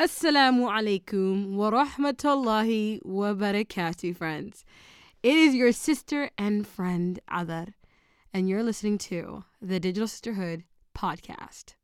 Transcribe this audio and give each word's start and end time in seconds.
Assalamu 0.00 0.64
alaikum 0.66 1.56
wa 1.56 1.70
rahmatullahi 1.70 3.04
wa 3.04 3.34
barakatuh, 3.34 4.16
friends. 4.16 4.64
It 5.22 5.36
is 5.36 5.54
your 5.54 5.72
sister 5.72 6.30
and 6.38 6.66
friend 6.66 7.20
Adar, 7.30 7.66
and 8.32 8.48
you're 8.48 8.62
listening 8.62 8.96
to 8.96 9.44
the 9.60 9.78
Digital 9.78 10.08
Sisterhood 10.08 10.64
podcast. 10.96 11.74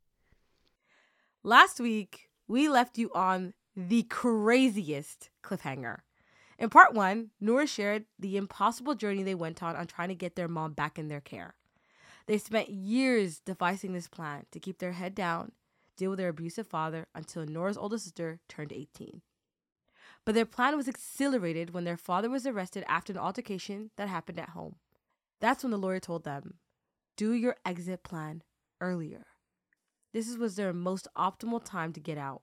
Last 1.43 1.79
week, 1.79 2.31
we 2.49 2.71
left 2.71 2.97
you 2.97 3.11
on 3.15 3.53
the 3.77 4.05
craziest 4.05 5.29
cliffhanger. 5.43 5.99
In 6.59 6.71
part 6.71 6.95
one, 6.95 7.33
Noor 7.39 7.67
shared 7.67 8.07
the 8.19 8.39
impossible 8.39 8.95
journey 8.95 9.25
they 9.25 9.35
went 9.35 9.63
on 9.63 9.77
on 9.77 9.87
trying 9.87 10.09
to 10.09 10.15
get 10.15 10.37
their 10.37 10.49
mom 10.49 10.73
back 10.73 10.99
in 10.99 11.09
their 11.09 11.21
care. 11.21 11.55
They 12.25 12.39
spent 12.39 12.71
years 12.71 13.41
devising 13.41 13.93
this 13.93 14.09
plan 14.09 14.47
to 14.53 14.59
keep 14.59 14.79
their 14.79 14.93
head 14.93 15.15
down 15.15 15.53
deal 15.97 16.11
with 16.11 16.19
their 16.19 16.29
abusive 16.29 16.67
father 16.67 17.07
until 17.15 17.47
Nura's 17.47 17.77
older 17.77 17.99
sister 17.99 18.41
turned 18.49 18.73
18. 18.73 19.23
But 20.25 20.35
their 20.35 20.45
plan 20.45 20.77
was 20.77 20.89
accelerated 20.89 21.73
when 21.73 21.85
their 21.85 21.97
father 21.97 22.29
was 22.29 22.47
arrested 22.47 22.85
after 22.89 23.13
an 23.13 23.19
altercation 23.19 23.91
that 23.97 24.09
happened 24.09 24.41
at 24.41 24.51
home. 24.51 24.77
That's 25.41 25.63
when 25.63 25.71
the 25.71 25.79
lawyer 25.79 26.01
told 26.01 26.25
them, 26.25 26.55
Do 27.17 27.33
your 27.33 27.57
exit 27.65 28.03
plan 28.03 28.43
earlier. 28.81 29.27
This 30.13 30.37
was 30.37 30.57
their 30.57 30.73
most 30.73 31.07
optimal 31.17 31.63
time 31.63 31.93
to 31.93 32.01
get 32.01 32.19
out. 32.19 32.43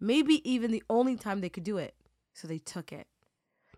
Maybe 0.00 0.48
even 0.48 0.70
the 0.70 0.82
only 0.88 1.16
time 1.16 1.40
they 1.40 1.48
could 1.48 1.64
do 1.64 1.78
it. 1.78 1.94
So 2.34 2.46
they 2.46 2.58
took 2.58 2.92
it. 2.92 3.08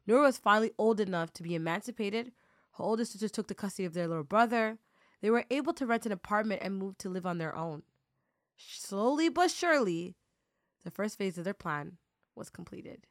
Nura 0.07 0.23
was 0.23 0.37
finally 0.37 0.73
old 0.77 1.01
enough 1.01 1.33
to 1.35 1.43
be 1.43 1.55
emancipated. 1.55 2.33
Her 2.73 2.85
older 2.85 3.05
sister 3.05 3.29
took 3.29 3.49
the 3.49 3.55
custody 3.55 3.87
of 3.87 3.95
their 3.95 4.09
little 4.09 4.25
brother. 4.25 4.79
They 5.23 5.31
were 5.31 5.45
able 5.51 5.73
to 5.75 5.87
rent 5.87 6.07
an 6.07 6.13
apartment 6.13 6.63
and 6.63 6.77
move 6.77 6.99
to 6.99 7.09
live 7.09 7.25
on 7.25 7.39
their 7.39 7.55
own. 7.57 7.83
Slowly 8.69 9.29
but 9.29 9.51
surely, 9.51 10.17
the 10.85 10.91
first 10.91 11.19
phase 11.19 11.39
of 11.39 11.45
their 11.45 11.55
plan 11.55 11.99
was 12.35 12.51
completed. 12.51 13.07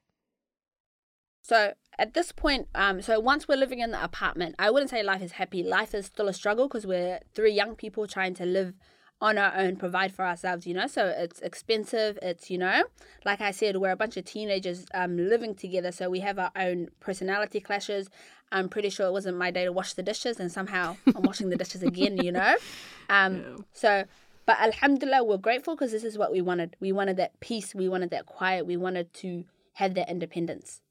So 1.42 1.74
at 1.98 2.14
this 2.14 2.32
point, 2.32 2.68
um, 2.76 3.02
so 3.02 3.20
once 3.20 3.48
we're 3.48 3.58
living 3.58 3.80
in 3.80 3.92
the 3.92 4.04
apartment, 4.04 4.56
I 4.60 4.70
wouldn't 4.70 4.92
say 4.92 5.02
life 5.02 5.22
is 5.22 5.34
happy. 5.34 5.64
Life 5.64 5.96
is 5.96 6.06
still 6.06 6.28
a 6.28 6.34
struggle 6.34 6.68
because 6.68 6.86
we're 6.86 7.20
three 7.34 7.52
young 7.52 7.76
people 7.76 8.08
trying 8.08 8.34
to 8.36 8.46
live 8.46 8.74
on 9.22 9.38
our 9.38 9.54
own, 9.56 9.76
provide 9.76 10.14
for 10.14 10.26
ourselves, 10.26 10.66
you 10.66 10.74
know. 10.74 10.88
So 10.88 11.08
it's 11.08 11.40
expensive. 11.42 12.18
It's, 12.22 12.50
you 12.50 12.58
know, 12.58 12.84
like 13.26 13.42
I 13.42 13.52
said, 13.52 13.78
we're 13.78 13.92
a 13.92 13.96
bunch 13.96 14.16
of 14.16 14.26
teenagers 14.26 14.86
um, 14.94 15.18
living 15.18 15.56
together. 15.56 15.92
So 15.92 16.10
we 16.10 16.20
have 16.22 16.40
our 16.40 16.52
own 16.56 16.90
personality 17.00 17.60
clashes. 17.60 18.10
I'm 18.52 18.70
pretty 18.70 18.90
sure 18.90 19.08
it 19.08 19.12
wasn't 19.12 19.38
my 19.38 19.52
day 19.52 19.66
to 19.66 19.72
wash 19.72 19.94
the 19.94 20.04
dishes, 20.04 20.40
and 20.40 20.52
somehow 20.52 20.98
I'm 21.16 21.24
washing 21.24 21.50
the 21.50 21.56
dishes 21.56 21.84
again, 21.84 22.18
you 22.18 22.32
know. 22.32 22.56
Um, 23.12 23.38
yeah. 23.38 23.56
So 23.74 24.04
but 24.50 24.60
Alhamdulillah, 24.62 25.24
we're 25.24 25.38
grateful 25.38 25.76
because 25.76 25.92
this 25.92 26.04
is 26.04 26.18
what 26.18 26.32
we 26.32 26.42
wanted. 26.42 26.76
We 26.80 26.92
wanted 26.92 27.18
that 27.18 27.40
peace, 27.40 27.76
we 27.76 27.88
wanted 27.88 28.10
that 28.10 28.26
quiet, 28.26 28.66
we 28.66 28.78
wanted 28.78 29.14
to 29.14 29.44
have 29.74 29.94
that 29.94 30.10
independence. 30.10 30.82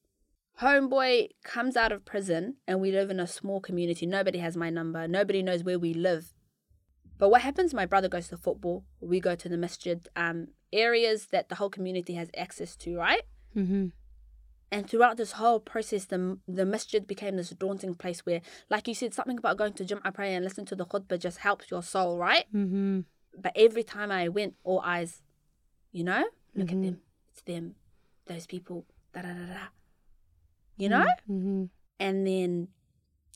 Homeboy 0.61 1.31
comes 1.43 1.77
out 1.77 1.91
of 1.91 2.05
prison 2.05 2.59
and 2.69 2.81
we 2.81 2.93
live 2.93 3.11
in 3.11 3.19
a 3.19 3.27
small 3.27 3.61
community. 3.61 4.07
Nobody 4.07 4.39
has 4.39 4.57
my 4.57 4.71
number, 4.71 5.09
nobody 5.09 5.43
knows 5.43 5.65
where 5.65 5.77
we 5.77 5.93
live. 5.93 6.33
But 7.19 7.31
what 7.31 7.41
happens? 7.41 7.75
My 7.75 7.85
brother 7.85 8.09
goes 8.09 8.29
to 8.29 8.37
football, 8.37 8.85
we 9.01 9.19
go 9.19 9.35
to 9.35 9.49
the 9.49 9.57
masjid, 9.57 10.09
um, 10.15 10.47
areas 10.73 11.27
that 11.33 11.49
the 11.49 11.57
whole 11.57 11.69
community 11.69 12.15
has 12.15 12.31
access 12.37 12.77
to, 12.77 12.97
right? 12.97 13.23
Mm-hmm. 13.57 13.87
And 14.71 14.89
throughout 14.89 15.17
this 15.17 15.33
whole 15.33 15.59
process, 15.59 16.05
the, 16.05 16.39
the 16.47 16.65
masjid 16.65 17.05
became 17.05 17.35
this 17.35 17.51
daunting 17.51 17.97
place 17.97 18.25
where, 18.25 18.41
like 18.71 18.87
you 18.87 18.95
said, 18.95 19.15
something 19.15 19.39
about 19.39 19.57
going 19.57 19.73
to 19.73 19.85
Jum'ah 19.85 20.15
prayer 20.15 20.37
and 20.37 20.45
listen 20.45 20.65
to 20.67 20.77
the 20.77 20.87
khutbah 20.87 21.19
just 21.19 21.39
helps 21.39 21.73
your 21.73 21.83
soul, 21.83 22.19
right? 22.19 22.45
Mm-hmm 22.55 23.01
but 23.43 23.53
every 23.57 23.83
time 23.83 24.11
I 24.11 24.29
went, 24.29 24.55
all 24.65 24.81
eyes, 24.85 25.23
you 25.93 26.05
know, 26.05 26.25
look 26.55 26.69
mm-hmm. 26.69 26.79
at 26.79 26.85
them, 26.85 27.01
it's 27.33 27.43
them, 27.43 27.75
those 28.27 28.47
people, 28.47 28.85
da 29.15 29.23
da 29.23 29.29
da 29.29 29.47
da, 29.47 29.67
you 30.77 30.89
know. 30.89 31.07
Mm-hmm. 31.31 31.65
And 32.01 32.27
then 32.27 32.69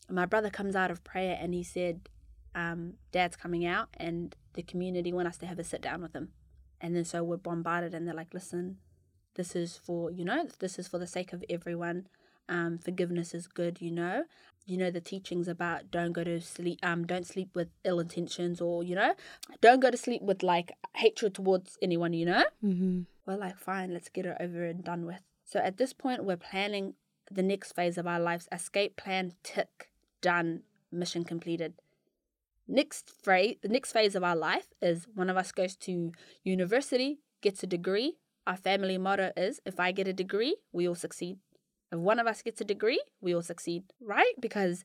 my 0.09 0.27
brother 0.27 0.51
comes 0.51 0.77
out 0.77 0.91
of 0.91 1.05
prayer 1.05 1.39
and 1.41 1.55
he 1.55 1.63
said, 1.63 2.09
um, 2.55 2.95
"Dad's 3.11 3.37
coming 3.37 3.65
out, 3.65 3.89
and 3.97 4.35
the 4.55 4.63
community 4.63 5.13
want 5.13 5.29
us 5.29 5.39
to 5.39 5.47
have 5.47 5.59
a 5.59 5.65
sit 5.65 5.83
down 5.83 6.03
with 6.03 6.15
him." 6.15 6.29
And 6.81 6.95
then 6.97 7.05
so 7.05 7.23
we're 7.23 7.37
bombarded, 7.37 7.95
and 7.95 8.07
they're 8.07 8.15
like, 8.15 8.35
"Listen, 8.35 8.79
this 9.35 9.57
is 9.57 9.77
for 9.77 10.11
you 10.11 10.25
know, 10.25 10.47
this 10.59 10.79
is 10.79 10.89
for 10.89 10.99
the 10.99 11.07
sake 11.07 11.33
of 11.33 11.45
everyone." 11.49 12.07
Um, 12.49 12.77
forgiveness 12.77 13.35
is 13.35 13.47
good, 13.47 13.81
you 13.81 13.93
know 13.93 14.25
you 14.67 14.77
know 14.77 14.91
the 14.91 15.01
teachings 15.01 15.49
about 15.49 15.91
don't 15.91 16.13
go 16.13 16.25
to 16.25 16.41
sleep 16.41 16.79
um 16.83 17.07
don't 17.07 17.27
sleep 17.27 17.51
with 17.55 17.69
ill 17.85 18.01
intentions 18.01 18.61
or 18.61 18.83
you 18.83 18.95
know 18.95 19.15
don't 19.61 19.81
go 19.81 19.91
to 19.91 19.97
sleep 19.97 20.23
with 20.23 20.43
like 20.43 20.73
hatred 20.97 21.35
towards 21.35 21.79
anyone 21.83 22.13
you 22.13 22.27
know? 22.27 22.45
Mm-hmm. 22.65 23.03
we're 23.27 23.37
like 23.37 23.59
fine 23.59 23.93
let's 23.93 24.09
get 24.09 24.27
it 24.27 24.37
over 24.41 24.65
and 24.65 24.85
done 24.85 25.07
with. 25.07 25.23
So 25.45 25.59
at 25.61 25.77
this 25.77 25.93
point 25.93 26.25
we're 26.25 26.37
planning 26.37 26.95
the 27.31 27.43
next 27.43 27.73
phase 27.73 27.99
of 27.99 28.07
our 28.07 28.21
lives 28.21 28.49
escape 28.53 28.97
plan 28.97 29.33
tick 29.43 29.91
done 30.21 30.63
mission 30.91 31.25
completed. 31.25 31.75
Next 32.69 33.11
phase 33.11 33.57
the 33.63 33.69
next 33.69 33.93
phase 33.93 34.15
of 34.15 34.23
our 34.25 34.37
life 34.37 34.69
is 34.81 35.07
one 35.15 35.31
of 35.31 35.37
us 35.37 35.53
goes 35.53 35.77
to 35.77 36.13
university 36.45 37.21
gets 37.41 37.63
a 37.63 37.67
degree. 37.67 38.19
Our 38.47 38.57
family 38.57 38.99
motto 38.99 39.31
is 39.37 39.61
if 39.65 39.79
i 39.79 39.93
get 39.93 40.09
a 40.09 40.13
degree 40.13 40.57
we 40.73 40.89
all 40.89 40.97
succeed 40.97 41.39
if 41.93 41.99
one 41.99 42.19
of 42.19 42.27
us 42.27 42.43
gets 42.43 42.61
a 42.61 42.65
degree, 42.65 43.03
we 43.21 43.35
all 43.35 43.43
succeed, 43.43 43.85
right? 44.01 44.35
Because 44.41 44.85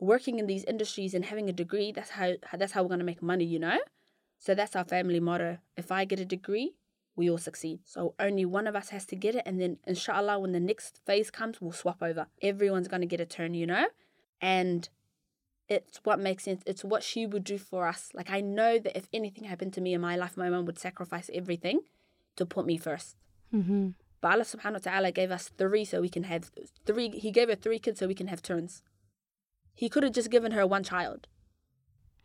working 0.00 0.38
in 0.38 0.46
these 0.46 0.64
industries 0.64 1.14
and 1.14 1.26
having 1.26 1.48
a 1.48 1.52
degree, 1.52 1.92
that's 1.92 2.10
how 2.10 2.32
that's 2.54 2.72
how 2.72 2.82
we're 2.82 2.88
going 2.88 3.00
to 3.00 3.04
make 3.04 3.22
money, 3.22 3.44
you 3.44 3.58
know? 3.58 3.78
So 4.38 4.54
that's 4.54 4.74
our 4.74 4.84
family 4.84 5.20
motto. 5.20 5.58
If 5.76 5.92
I 5.92 6.04
get 6.04 6.20
a 6.20 6.24
degree, 6.24 6.74
we 7.14 7.30
all 7.30 7.38
succeed. 7.38 7.80
So 7.84 8.14
only 8.18 8.44
one 8.44 8.66
of 8.66 8.76
us 8.76 8.90
has 8.90 9.06
to 9.06 9.16
get 9.16 9.34
it 9.34 9.42
and 9.46 9.60
then 9.60 9.78
inshallah 9.86 10.38
when 10.38 10.52
the 10.52 10.60
next 10.60 11.00
phase 11.06 11.30
comes, 11.30 11.60
we'll 11.60 11.72
swap 11.72 12.02
over. 12.02 12.26
Everyone's 12.42 12.88
going 12.88 13.00
to 13.00 13.06
get 13.06 13.20
a 13.20 13.26
turn, 13.26 13.54
you 13.54 13.66
know? 13.66 13.86
And 14.40 14.88
it's 15.68 16.00
what 16.04 16.20
makes 16.20 16.44
sense. 16.44 16.62
It's 16.66 16.84
what 16.84 17.02
she 17.02 17.26
would 17.26 17.44
do 17.44 17.58
for 17.58 17.86
us. 17.86 18.10
Like 18.14 18.30
I 18.30 18.40
know 18.40 18.78
that 18.78 18.96
if 18.96 19.08
anything 19.12 19.44
happened 19.44 19.72
to 19.74 19.80
me 19.80 19.94
in 19.94 20.00
my 20.00 20.16
life, 20.16 20.36
my 20.36 20.50
mom 20.50 20.66
would 20.66 20.78
sacrifice 20.78 21.30
everything 21.32 21.80
to 22.36 22.44
put 22.46 22.66
me 22.66 22.78
1st 22.78 23.14
mm-hmm. 23.54 23.88
But 24.20 24.32
Allah 24.32 24.44
subhanahu 24.44 24.84
wa 24.84 24.90
ta'ala 24.90 25.12
gave 25.12 25.30
us 25.30 25.50
three 25.56 25.84
so 25.84 26.00
we 26.00 26.08
can 26.08 26.24
have 26.24 26.50
three. 26.84 27.10
He 27.10 27.30
gave 27.30 27.48
her 27.48 27.54
three 27.54 27.78
kids 27.78 28.00
so 28.00 28.06
we 28.06 28.14
can 28.14 28.28
have 28.28 28.42
turns. 28.42 28.82
He 29.74 29.88
could 29.88 30.02
have 30.02 30.12
just 30.12 30.30
given 30.30 30.52
her 30.52 30.66
one 30.66 30.82
child. 30.82 31.28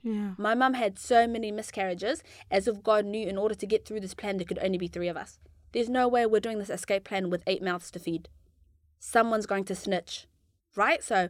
Yeah. 0.04 0.32
My 0.38 0.56
mum 0.56 0.74
had 0.74 0.98
so 0.98 1.28
many 1.28 1.52
miscarriages, 1.52 2.24
as 2.50 2.68
if 2.68 2.82
God 2.82 3.06
knew 3.06 3.28
in 3.28 3.38
order 3.38 3.56
to 3.56 3.68
get 3.68 3.86
through 3.86 4.00
this 4.00 4.16
plan, 4.16 4.38
there 4.38 4.46
could 4.46 4.60
only 4.60 4.78
be 4.78 4.88
three 4.88 5.08
of 5.08 5.18
us. 5.18 5.40
There's 5.74 5.90
no 5.90 6.08
way 6.08 6.26
we're 6.26 6.40
doing 6.40 6.60
this 6.60 6.70
escape 6.70 7.04
plan 7.04 7.30
with 7.30 7.44
eight 7.46 7.62
mouths 7.62 7.92
to 7.92 8.00
feed. 8.00 8.30
Someone's 9.00 9.46
going 9.46 9.66
to 9.66 9.76
snitch, 9.76 10.28
right? 10.76 11.04
So, 11.04 11.30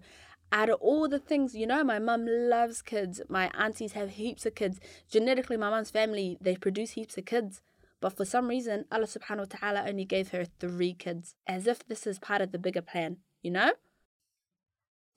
out 0.52 0.70
of 0.70 0.80
all 0.82 1.08
the 1.08 1.20
things, 1.20 1.56
you 1.56 1.66
know, 1.66 1.84
my 1.84 2.00
mum 2.00 2.26
loves 2.28 2.82
kids. 2.82 3.22
My 3.30 3.50
aunties 3.58 3.94
have 3.94 4.12
heaps 4.12 4.46
of 4.46 4.56
kids. 4.56 4.80
Genetically, 5.10 5.58
my 5.58 5.70
mum's 5.70 5.92
family, 5.92 6.38
they 6.42 6.56
produce 6.56 6.92
heaps 6.92 7.18
of 7.18 7.26
kids. 7.26 7.62
But 8.02 8.18
for 8.18 8.26
some 8.26 8.48
reason, 8.48 8.86
Allah 8.92 9.06
subhanahu 9.06 9.52
wa 9.52 9.58
ta'ala 9.58 9.88
only 9.88 10.06
gave 10.06 10.30
her 10.30 10.44
three 10.44 10.94
kids, 10.94 11.36
as 11.46 11.68
if 11.68 11.88
this 11.88 12.08
is 12.08 12.18
part 12.18 12.42
of 12.42 12.52
the 12.52 12.58
bigger 12.58 12.82
plan, 12.82 13.18
you 13.44 13.52
know? 13.52 13.74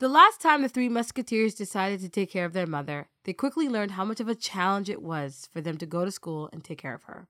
The 0.00 0.08
last 0.08 0.42
time 0.42 0.60
the 0.60 0.68
three 0.68 0.90
musketeers 0.90 1.54
decided 1.54 2.00
to 2.00 2.10
take 2.10 2.30
care 2.30 2.44
of 2.44 2.52
their 2.52 2.66
mother, 2.66 3.08
they 3.24 3.32
quickly 3.32 3.70
learned 3.70 3.92
how 3.92 4.04
much 4.04 4.20
of 4.20 4.28
a 4.28 4.34
challenge 4.34 4.90
it 4.90 5.02
was 5.02 5.48
for 5.50 5.62
them 5.62 5.78
to 5.78 5.86
go 5.86 6.04
to 6.04 6.10
school 6.10 6.50
and 6.52 6.62
take 6.62 6.78
care 6.78 6.94
of 6.94 7.04
her. 7.04 7.26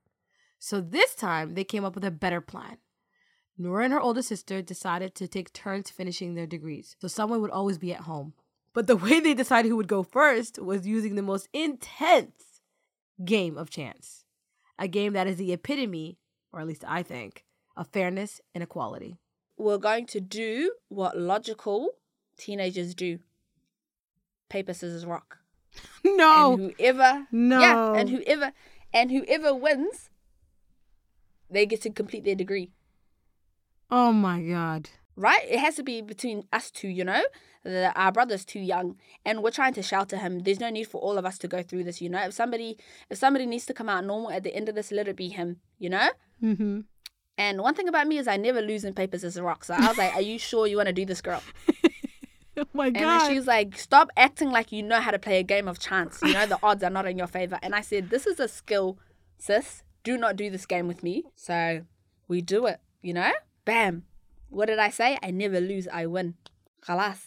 So 0.59 0.81
this 0.81 1.15
time, 1.15 1.55
they 1.55 1.63
came 1.63 1.85
up 1.85 1.95
with 1.95 2.05
a 2.05 2.11
better 2.11 2.41
plan. 2.41 2.79
Nura 3.61 3.85
and 3.85 3.93
her 3.93 4.01
older 4.01 4.23
sister 4.23 4.61
decided 4.61 5.15
to 5.15 5.29
take 5.29 5.53
turns 5.53 5.89
finishing 5.89 6.35
their 6.35 6.49
degrees, 6.49 6.97
so 6.99 7.07
someone 7.07 7.41
would 7.41 7.53
always 7.53 7.79
be 7.79 7.93
at 7.93 8.01
home. 8.01 8.35
But 8.73 8.89
the 8.89 8.97
way 9.05 9.21
they 9.21 9.35
decided 9.35 9.69
who 9.69 9.77
would 9.77 9.87
go 9.87 10.03
first 10.03 10.59
was 10.59 10.85
using 10.85 11.15
the 11.15 11.23
most 11.23 11.49
intense 11.53 12.61
game 13.25 13.57
of 13.57 13.71
chance 13.71 14.24
a 14.79 14.89
game 14.89 15.13
that 15.13 15.27
is 15.27 15.37
the 15.37 15.53
epitome, 15.53 16.19
or 16.53 16.61
at 16.61 16.67
least 16.67 16.85
I 16.87 17.03
think, 17.03 17.45
of 17.77 17.89
fairness 17.89 18.41
and 18.55 18.63
equality. 18.63 19.19
We're 19.57 19.79
going 19.79 20.07
to 20.07 20.21
do 20.21 20.73
what 20.89 21.17
logical 21.17 21.91
teenagers 22.37 22.95
do 22.95 23.21
paper, 24.49 24.75
scissors, 24.75 25.07
rock. 25.07 25.39
No. 26.05 26.53
And 26.53 26.73
whoever. 26.79 27.27
No. 27.33 27.61
Yeah, 27.61 27.93
and 27.95 28.09
whoever. 28.09 28.53
And 28.93 29.11
whoever 29.11 29.53
wins, 29.55 30.11
they 31.51 31.67
get 31.67 31.83
to 31.83 31.91
complete 31.91 32.25
their 32.25 32.37
degree. 32.37 32.71
Oh 33.91 34.13
my 34.13 34.41
God. 34.41 34.91
Right? 35.17 35.43
It 35.49 35.61
has 35.61 35.77
to 35.77 35.83
be 35.83 36.01
between 36.03 36.45
us 36.53 36.71
two, 36.71 36.89
you 36.89 37.05
know? 37.05 37.23
the, 37.65 37.93
our 37.97 38.13
brother's 38.13 38.45
too 38.45 38.61
young 38.61 38.97
and 39.25 39.43
we're 39.43 39.51
trying 39.51 39.75
to 39.75 39.83
shelter 39.83 40.19
him 40.19 40.41
there's 40.41 40.61
no 40.61 40.71
need 40.71 40.85
for 40.85 41.01
all 41.01 41.19
of 41.19 41.25
us 41.25 41.39
to 41.39 41.49
go 41.49 41.63
through 41.63 41.83
this 41.83 42.01
you 42.01 42.09
know 42.09 42.23
if 42.23 42.35
somebody 42.35 42.77
if 43.11 43.19
somebody 43.19 43.47
needs 43.47 43.67
to 43.67 43.75
come 43.75 43.89
out 43.89 44.05
normal 44.05 44.31
at 44.31 44.43
the 44.43 44.55
end 44.55 44.69
of 44.69 44.75
this 44.75 44.93
let 44.93 45.09
it 45.09 45.17
be 45.17 45.29
him 45.29 45.57
you 45.79 45.89
know 45.89 46.11
mm-hmm. 46.43 46.81
and 47.39 47.61
one 47.61 47.75
thing 47.75 47.89
about 47.89 48.07
me 48.07 48.19
is 48.19 48.29
i 48.29 48.37
never 48.37 48.61
lose 48.61 48.85
in 48.85 48.95
papers 48.95 49.25
as 49.25 49.37
a 49.37 49.43
rock 49.43 49.65
so 49.65 49.75
i 49.75 49.89
was 49.89 49.99
like 49.99 50.15
are 50.15 50.21
you 50.21 50.39
sure 50.51 50.67
you 50.67 50.77
want 50.77 50.89
to 50.89 50.93
do 50.93 51.07
this 51.07 51.23
girl 51.23 51.43
oh 52.57 52.65
my 52.75 52.91
god 52.91 53.03
and 53.03 53.11
then 53.11 53.31
she's 53.31 53.47
like 53.47 53.77
stop 53.77 54.11
acting 54.17 54.51
like 54.51 54.71
you 54.71 54.83
know 54.83 55.01
how 55.01 55.11
to 55.11 55.19
play 55.19 55.39
a 55.39 55.43
game 55.43 55.67
of 55.67 55.79
chance 55.79 56.21
you 56.23 56.35
know 56.35 56.47
the 56.47 56.59
odds 56.63 56.83
are 56.85 56.91
not 56.91 57.07
in 57.07 57.17
your 57.17 57.27
favor 57.27 57.59
and 57.63 57.75
i 57.75 57.81
said 57.81 58.11
this 58.11 58.27
is 58.27 58.39
a 58.39 58.47
skill 58.47 58.99
sis 59.39 59.83
do 60.03 60.19
not 60.19 60.37
do 60.37 60.51
this 60.51 60.67
game 60.67 60.87
with 60.87 61.03
me 61.03 61.25
so 61.35 61.81
We 62.29 62.41
do 62.43 62.67
it, 62.67 62.81
you 63.03 63.15
know? 63.15 63.33
Bam. 63.65 64.05
What 64.55 64.67
did 64.67 64.79
I 64.79 64.91
say? 64.91 65.19
I 65.23 65.31
never 65.33 65.61
lose, 65.61 65.89
I 65.89 66.07
win. 66.07 66.35
Khalas. 66.87 67.21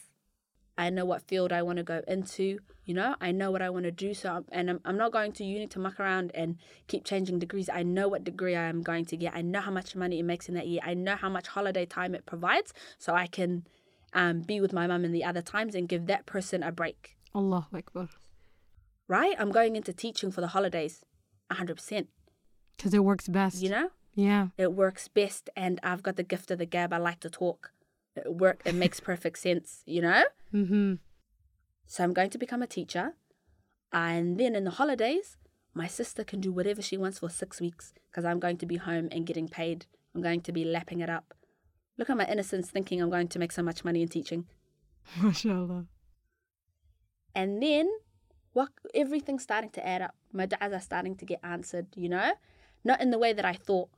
I 0.78 0.90
know 0.90 1.06
what 1.06 1.24
field 1.24 1.52
I 1.52 1.62
want 1.64 1.78
to 1.78 1.84
go 1.84 2.02
into, 2.08 2.60
you 2.86 2.94
know? 2.94 3.16
I 3.20 3.32
know 3.32 3.50
what 3.52 3.62
I 3.64 3.70
want 3.70 3.86
to 3.86 3.92
do. 3.92 4.14
So, 4.14 4.32
I'm, 4.32 4.46
and 4.52 4.70
I'm, 4.70 4.80
I'm 4.86 4.96
not 4.98 5.12
going 5.12 5.32
to 5.34 5.44
uni 5.44 5.66
to 5.68 5.80
muck 5.80 6.00
around 6.00 6.32
and 6.36 6.58
keep 6.88 7.04
changing 7.04 7.40
degrees. 7.40 7.68
I 7.68 7.82
know 7.84 8.08
what 8.08 8.24
degree 8.24 8.56
I 8.56 8.64
am 8.70 8.82
going 8.84 9.04
to 9.06 9.18
get. 9.18 9.34
I 9.36 9.42
know 9.42 9.60
how 9.60 9.72
much 9.72 9.96
money 9.96 10.20
it 10.20 10.24
makes 10.24 10.48
in 10.48 10.56
that 10.56 10.68
year. 10.68 10.80
I 10.84 10.94
know 10.94 11.16
how 11.16 11.30
much 11.30 11.48
holiday 11.48 11.86
time 11.86 12.14
it 12.16 12.26
provides. 12.28 12.74
So 13.00 13.14
I 13.16 13.26
can 13.28 13.66
um, 14.14 14.42
be 14.42 14.62
with 14.62 14.72
my 14.72 14.86
mum 14.88 15.04
in 15.04 15.12
the 15.12 15.24
other 15.24 15.42
times 15.42 15.74
and 15.76 15.90
give 15.90 16.06
that 16.06 16.26
person 16.28 16.62
a 16.64 16.72
break, 16.72 17.18
Allahu 17.36 17.76
Akbar. 17.76 18.08
right? 19.08 19.36
I'm 19.40 19.52
going 19.52 19.76
into 19.76 19.92
teaching 19.94 20.32
for 20.32 20.42
the 20.42 20.48
holidays, 20.48 21.04
100%, 21.52 22.08
Because 22.78 22.94
it 22.94 23.04
works 23.04 23.28
best. 23.28 23.62
you 23.64 23.70
know? 23.70 23.90
Yeah. 24.18 24.48
it 24.58 24.74
works 24.74 25.08
best 25.08 25.48
and 25.56 25.80
I've 25.84 26.02
got 26.02 26.16
the 26.16 26.24
gift 26.24 26.50
of 26.50 26.58
the 26.58 26.66
gab. 26.66 26.92
I 26.92 26.98
like 26.98 27.20
to 27.20 27.30
talk. 27.30 27.72
It 28.16 28.34
work 28.34 28.64
it 28.66 28.74
makes 28.74 29.00
perfect 29.12 29.38
sense, 29.38 29.84
you 29.86 30.02
know? 30.02 30.24
Mm-hmm. 30.52 30.96
So 31.86 32.04
I'm 32.04 32.14
going 32.14 32.32
to 32.32 32.40
become 32.40 32.64
a 32.64 32.68
teacher. 32.68 33.14
And 33.94 34.40
then 34.40 34.56
in 34.56 34.64
the 34.64 34.72
holidays, 34.72 35.38
my 35.76 35.86
sister 35.86 36.24
can 36.24 36.42
do 36.42 36.52
whatever 36.52 36.82
she 36.82 36.98
wants 36.98 37.20
for 37.20 37.30
six 37.30 37.62
weeks 37.62 37.94
because 38.10 38.26
I'm 38.26 38.40
going 38.40 38.58
to 38.58 38.66
be 38.66 38.78
home 38.78 39.08
and 39.12 39.28
getting 39.28 39.48
paid. 39.48 39.86
I'm 40.16 40.24
going 40.24 40.42
to 40.42 40.52
be 40.52 40.66
lapping 40.66 41.00
it 41.00 41.12
up. 41.12 41.36
Look 42.00 42.10
at 42.10 42.18
my 42.18 42.26
innocence 42.26 42.72
thinking 42.72 43.00
I'm 43.00 43.12
going 43.12 43.28
to 43.28 43.40
make 43.40 43.52
so 43.52 43.62
much 43.62 43.86
money 43.86 44.02
in 44.02 44.08
teaching. 44.08 44.48
MashaAllah. 45.20 45.86
And 47.36 47.62
then 47.62 47.88
what 48.54 48.70
everything's 48.96 49.44
starting 49.44 49.70
to 49.70 49.88
add 49.88 50.02
up. 50.02 50.16
My 50.34 50.48
du'as 50.48 50.76
are 50.76 50.82
starting 50.82 51.16
to 51.18 51.26
get 51.26 51.40
answered, 51.44 51.86
you 51.96 52.10
know? 52.10 52.34
Not 52.84 53.00
in 53.00 53.12
the 53.12 53.20
way 53.20 53.32
that 53.32 53.46
I 53.46 53.54
thought. 53.54 53.90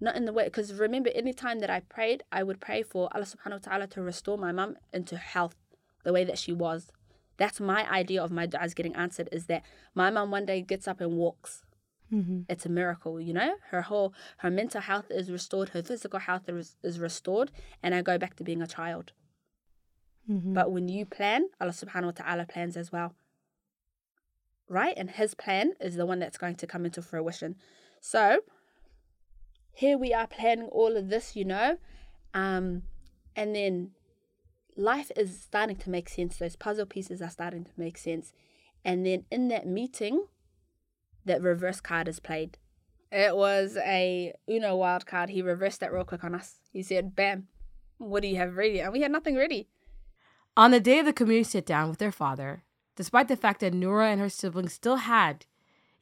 Not 0.00 0.16
in 0.16 0.26
the 0.26 0.32
way 0.32 0.44
because 0.44 0.74
remember 0.74 1.10
any 1.14 1.32
time 1.32 1.60
that 1.60 1.70
I 1.70 1.80
prayed, 1.80 2.22
I 2.30 2.42
would 2.42 2.60
pray 2.60 2.82
for 2.82 3.08
Allah 3.14 3.24
subhanahu 3.24 3.64
wa 3.64 3.70
ta'ala 3.70 3.86
to 3.88 4.02
restore 4.02 4.36
my 4.36 4.52
mum 4.52 4.76
into 4.92 5.16
health 5.16 5.56
the 6.04 6.12
way 6.12 6.24
that 6.24 6.38
she 6.38 6.52
was. 6.52 6.92
That's 7.38 7.60
my 7.60 7.90
idea 7.90 8.22
of 8.22 8.30
my 8.30 8.46
du'as 8.46 8.74
getting 8.74 8.94
answered 8.94 9.28
is 9.32 9.46
that 9.46 9.62
my 9.94 10.10
mum 10.10 10.30
one 10.30 10.46
day 10.46 10.60
gets 10.62 10.86
up 10.88 11.00
and 11.00 11.12
walks. 11.16 11.62
Mm-hmm. 12.12 12.42
It's 12.48 12.64
a 12.64 12.68
miracle, 12.68 13.20
you 13.20 13.32
know? 13.32 13.54
Her 13.70 13.82
whole 13.82 14.14
her 14.38 14.50
mental 14.50 14.80
health 14.80 15.06
is 15.10 15.30
restored, 15.30 15.70
her 15.70 15.82
physical 15.82 16.20
health 16.20 16.48
is, 16.48 16.76
is 16.82 17.00
restored, 17.00 17.50
and 17.82 17.94
I 17.94 18.02
go 18.02 18.16
back 18.16 18.36
to 18.36 18.44
being 18.44 18.62
a 18.62 18.66
child. 18.66 19.12
Mm-hmm. 20.30 20.54
But 20.54 20.70
when 20.72 20.88
you 20.88 21.04
plan, 21.04 21.48
Allah 21.60 21.72
subhanahu 21.72 22.04
wa 22.04 22.10
ta'ala 22.12 22.46
plans 22.46 22.76
as 22.76 22.92
well. 22.92 23.14
Right? 24.68 24.94
And 24.96 25.10
his 25.10 25.34
plan 25.34 25.74
is 25.80 25.96
the 25.96 26.06
one 26.06 26.18
that's 26.18 26.38
going 26.38 26.56
to 26.56 26.66
come 26.66 26.84
into 26.84 27.02
fruition. 27.02 27.56
So 28.00 28.40
here 29.76 29.98
we 29.98 30.14
are 30.14 30.26
planning 30.26 30.68
all 30.68 30.96
of 30.96 31.10
this, 31.10 31.36
you 31.36 31.44
know. 31.44 31.76
Um, 32.32 32.82
and 33.36 33.54
then 33.54 33.90
life 34.74 35.12
is 35.14 35.38
starting 35.38 35.76
to 35.76 35.90
make 35.90 36.08
sense. 36.08 36.38
Those 36.38 36.56
puzzle 36.56 36.86
pieces 36.86 37.20
are 37.20 37.28
starting 37.28 37.64
to 37.64 37.70
make 37.76 37.98
sense. 37.98 38.32
And 38.86 39.04
then 39.04 39.26
in 39.30 39.48
that 39.48 39.66
meeting, 39.66 40.28
that 41.26 41.42
reverse 41.42 41.82
card 41.82 42.08
is 42.08 42.20
played. 42.20 42.56
It 43.12 43.36
was 43.36 43.76
a 43.76 44.32
Uno 44.48 44.76
wild 44.76 45.04
card. 45.04 45.28
He 45.28 45.42
reversed 45.42 45.80
that 45.80 45.92
real 45.92 46.04
quick 46.04 46.24
on 46.24 46.34
us. 46.34 46.54
He 46.72 46.82
said, 46.82 47.14
Bam, 47.14 47.48
what 47.98 48.22
do 48.22 48.28
you 48.28 48.36
have 48.36 48.56
ready? 48.56 48.80
And 48.80 48.94
we 48.94 49.02
had 49.02 49.12
nothing 49.12 49.36
ready. 49.36 49.68
On 50.56 50.70
the 50.70 50.80
day 50.80 51.00
of 51.00 51.04
the 51.04 51.12
community 51.12 51.44
sit 51.44 51.66
down 51.66 51.90
with 51.90 51.98
their 51.98 52.10
father, 52.10 52.64
despite 52.96 53.28
the 53.28 53.36
fact 53.36 53.60
that 53.60 53.74
Nura 53.74 54.10
and 54.10 54.22
her 54.22 54.30
siblings 54.30 54.72
still 54.72 54.96
had, 54.96 55.44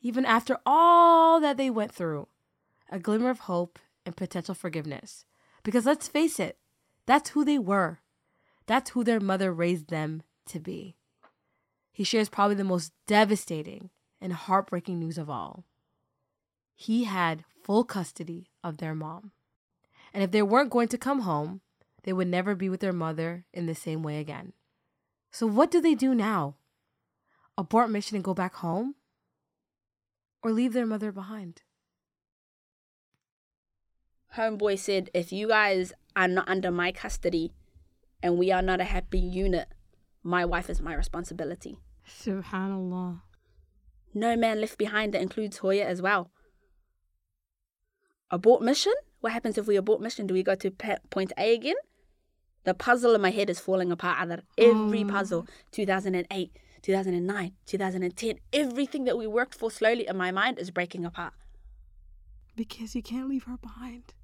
even 0.01 0.25
after 0.25 0.59
all 0.65 1.41
that 1.41 1.57
they 1.57 1.71
went 1.71 1.93
through, 1.93 2.29
a 2.91 2.99
glimmer 2.99 3.31
of 3.31 3.41
hope 3.41 3.79
and 4.05 4.17
potential 4.17 4.55
forgiveness. 4.55 5.25
Because 5.63 5.87
let's 5.87 6.09
face 6.09 6.39
it, 6.39 6.59
that's 7.07 7.31
who 7.31 7.45
they 7.45 7.59
were. 7.59 8.01
That's 8.67 8.91
who 8.91 9.05
their 9.05 9.21
mother 9.21 9.53
raised 9.53 9.89
them 9.89 10.23
to 10.47 10.61
be. 10.61 10.97
He 11.93 12.05
shares 12.05 12.29
probably 12.29 12.57
the 12.57 12.65
most 12.65 12.93
devastating 13.07 13.91
and 14.21 14.33
heartbreaking 14.33 14.99
news 14.99 15.19
of 15.19 15.31
all. 15.31 15.65
He 16.75 17.05
had 17.05 17.45
full 17.63 17.85
custody 17.85 18.49
of 18.63 18.79
their 18.79 18.95
mom. 18.95 19.33
And 20.13 20.23
if 20.23 20.31
they 20.31 20.43
weren't 20.43 20.71
going 20.71 20.89
to 20.89 20.99
come 20.99 21.21
home, 21.21 21.61
they 22.05 22.13
would 22.13 22.29
never 22.29 22.55
be 22.55 22.69
with 22.69 22.81
their 22.81 22.93
mother 22.93 23.47
in 23.53 23.67
the 23.67 23.75
same 23.75 24.03
way 24.03 24.19
again. 24.19 24.53
So, 25.31 25.47
what 25.47 25.71
do 25.71 25.81
they 25.81 25.95
do 25.95 26.15
now? 26.15 26.57
Abort 27.59 27.91
mission 27.91 28.17
and 28.17 28.25
go 28.25 28.35
back 28.35 28.57
home? 28.57 28.95
Or 30.43 30.53
leave 30.53 30.73
their 30.73 30.87
mother 30.87 31.11
behind? 31.11 31.63
Homeboy 34.37 34.79
said, 34.79 35.11
if 35.15 35.33
you 35.33 35.49
guys 35.49 35.93
are 36.17 36.29
not 36.29 36.49
under 36.49 36.71
my 36.71 36.93
custody 36.93 37.53
and 38.23 38.37
we 38.39 38.51
are 38.51 38.63
not 38.63 38.81
a 38.81 38.85
happy 38.85 39.19
unit, 39.19 39.69
my 40.23 40.45
wife 40.45 40.69
is 40.71 40.81
my 40.81 40.95
responsibility. 40.95 41.79
Subhanallah. 42.09 43.21
No 44.13 44.37
man 44.37 44.61
left 44.61 44.79
behind 44.79 45.15
that 45.15 45.23
includes 45.23 45.59
Hoyo 45.61 45.85
as 45.85 46.01
well. 46.03 46.31
Abort 48.31 48.63
mission? 48.63 48.95
What 49.21 49.33
happens 49.33 49.57
if 49.59 49.67
we 49.67 49.77
abort 49.77 50.01
mission? 50.01 50.27
Do 50.27 50.35
we 50.35 50.43
go 50.43 50.55
to 50.55 50.71
point 51.11 51.33
A 51.39 51.55
again? 51.55 51.77
The 52.65 52.75
puzzle 52.75 53.15
in 53.15 53.21
my 53.21 53.31
head 53.31 53.51
is 53.51 53.61
falling 53.61 53.93
apart. 53.93 54.19
Adar. 54.23 54.41
Every 54.59 55.05
Oh. 55.05 55.09
puzzle, 55.09 55.47
2008, 55.71 56.57
2009, 56.83 57.53
2010, 57.67 58.39
everything 58.53 59.05
that 59.05 59.19
we 59.19 59.27
worked 59.27 59.55
for 59.55 59.71
slowly 59.71 60.07
in 60.07 60.17
my 60.17 60.31
mind 60.31 60.59
is 60.59 60.71
breaking 60.71 61.05
apart. 61.05 61.35
Because 62.57 62.95
you 62.95 63.03
can't 63.03 63.29
leave 63.29 63.45
her 63.45 63.57
behind. 63.59 64.15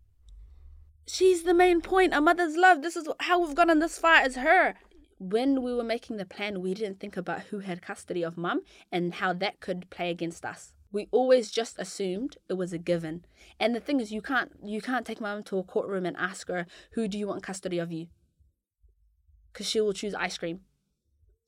She's 1.12 1.42
the 1.42 1.54
main 1.54 1.80
point. 1.80 2.14
A 2.14 2.20
mother's 2.20 2.56
love. 2.56 2.82
This 2.82 2.94
is 2.94 3.08
how 3.18 3.40
we've 3.40 3.56
gotten 3.56 3.80
this 3.80 3.98
far 3.98 4.18
as 4.18 4.36
her. 4.36 4.74
When 5.18 5.60
we 5.60 5.74
were 5.74 5.82
making 5.82 6.18
the 6.18 6.24
plan, 6.24 6.60
we 6.60 6.72
didn't 6.72 7.00
think 7.00 7.16
about 7.16 7.42
who 7.50 7.58
had 7.58 7.82
custody 7.82 8.22
of 8.22 8.36
mum 8.36 8.60
and 8.92 9.14
how 9.14 9.32
that 9.32 9.58
could 9.58 9.90
play 9.90 10.10
against 10.10 10.44
us. 10.44 10.72
We 10.92 11.08
always 11.10 11.50
just 11.50 11.80
assumed 11.80 12.36
it 12.48 12.54
was 12.54 12.72
a 12.72 12.78
given. 12.78 13.24
And 13.58 13.74
the 13.74 13.80
thing 13.80 13.98
is 13.98 14.12
you 14.12 14.22
can't 14.22 14.52
you 14.62 14.80
can't 14.80 15.04
take 15.04 15.20
mum 15.20 15.42
to 15.44 15.58
a 15.58 15.64
courtroom 15.64 16.06
and 16.06 16.16
ask 16.16 16.46
her 16.46 16.64
who 16.92 17.08
do 17.08 17.18
you 17.18 17.26
want 17.26 17.42
custody 17.42 17.80
of 17.80 17.90
you? 17.90 18.06
Cuz 19.52 19.66
she 19.66 19.80
will 19.80 19.92
choose 19.92 20.14
ice 20.14 20.38
cream. 20.38 20.60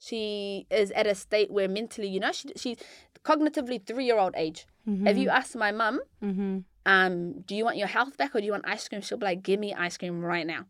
She 0.01 0.67
is 0.71 0.91
at 0.91 1.07
a 1.07 1.15
state 1.15 1.53
where 1.53 1.69
mentally, 1.69 2.09
you 2.09 2.19
know, 2.19 2.33
she 2.33 2.49
she's 2.57 2.79
cognitively 3.25 3.81
3-year-old 3.81 4.35
age. 4.37 4.67
If 4.87 5.17
you 5.17 5.29
ask 5.29 5.55
my 5.55 5.71
mum, 5.73 6.01
Mm-hmm. 6.23 6.59
um, 6.87 7.41
do 7.43 7.55
you 7.55 7.65
want 7.65 7.77
your 7.77 7.87
health 7.87 8.17
back 8.17 8.35
or 8.35 8.41
do 8.41 8.47
you 8.47 8.53
want 8.53 8.65
ice 8.67 8.89
cream? 8.89 9.01
She'll 9.03 9.19
be 9.19 9.27
like, 9.27 9.43
give 9.43 9.61
me 9.61 9.73
ice 9.75 9.97
cream 9.97 10.21
right 10.23 10.47
now. 10.47 10.67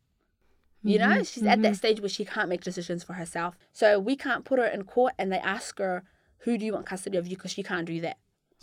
You 0.85 0.99
know, 0.99 1.23
she's 1.23 1.45
at 1.45 1.63
that 1.63 1.77
stage 1.77 2.01
where 2.01 2.09
she 2.09 2.25
can't 2.25 2.49
make 2.49 2.63
decisions 2.63 3.05
for 3.05 3.13
herself. 3.13 3.57
So 3.73 3.99
we 4.01 4.17
can't 4.17 4.45
put 4.45 4.59
her 4.59 4.67
in 4.67 4.83
court 4.83 5.15
and 5.19 5.31
they 5.33 5.39
ask 5.39 5.79
her, 5.79 6.03
who 6.39 6.59
do 6.59 6.67
you 6.67 6.73
want 6.73 6.87
custody 6.87 7.17
of 7.19 7.27
you? 7.29 7.37
Because 7.37 7.53
she 7.53 7.63
can't 7.63 7.87
do 7.87 8.01
that. 8.01 8.19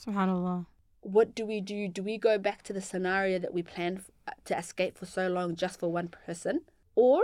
Subhanallah. 0.05 0.65
What 1.01 1.33
do 1.33 1.45
we 1.45 1.62
do? 1.62 1.88
Do 1.88 2.03
we 2.03 2.17
go 2.17 2.38
back 2.38 2.62
to 2.63 2.74
the 2.74 2.81
scenario 2.81 3.39
that 3.39 3.53
we 3.53 3.63
planned 3.63 4.00
f- 4.27 4.33
to 4.45 4.57
escape 4.57 4.97
for 4.97 5.05
so 5.05 5.29
long 5.29 5.55
just 5.55 5.79
for 5.79 5.89
one 5.89 6.09
person? 6.09 6.62
Or 6.95 7.24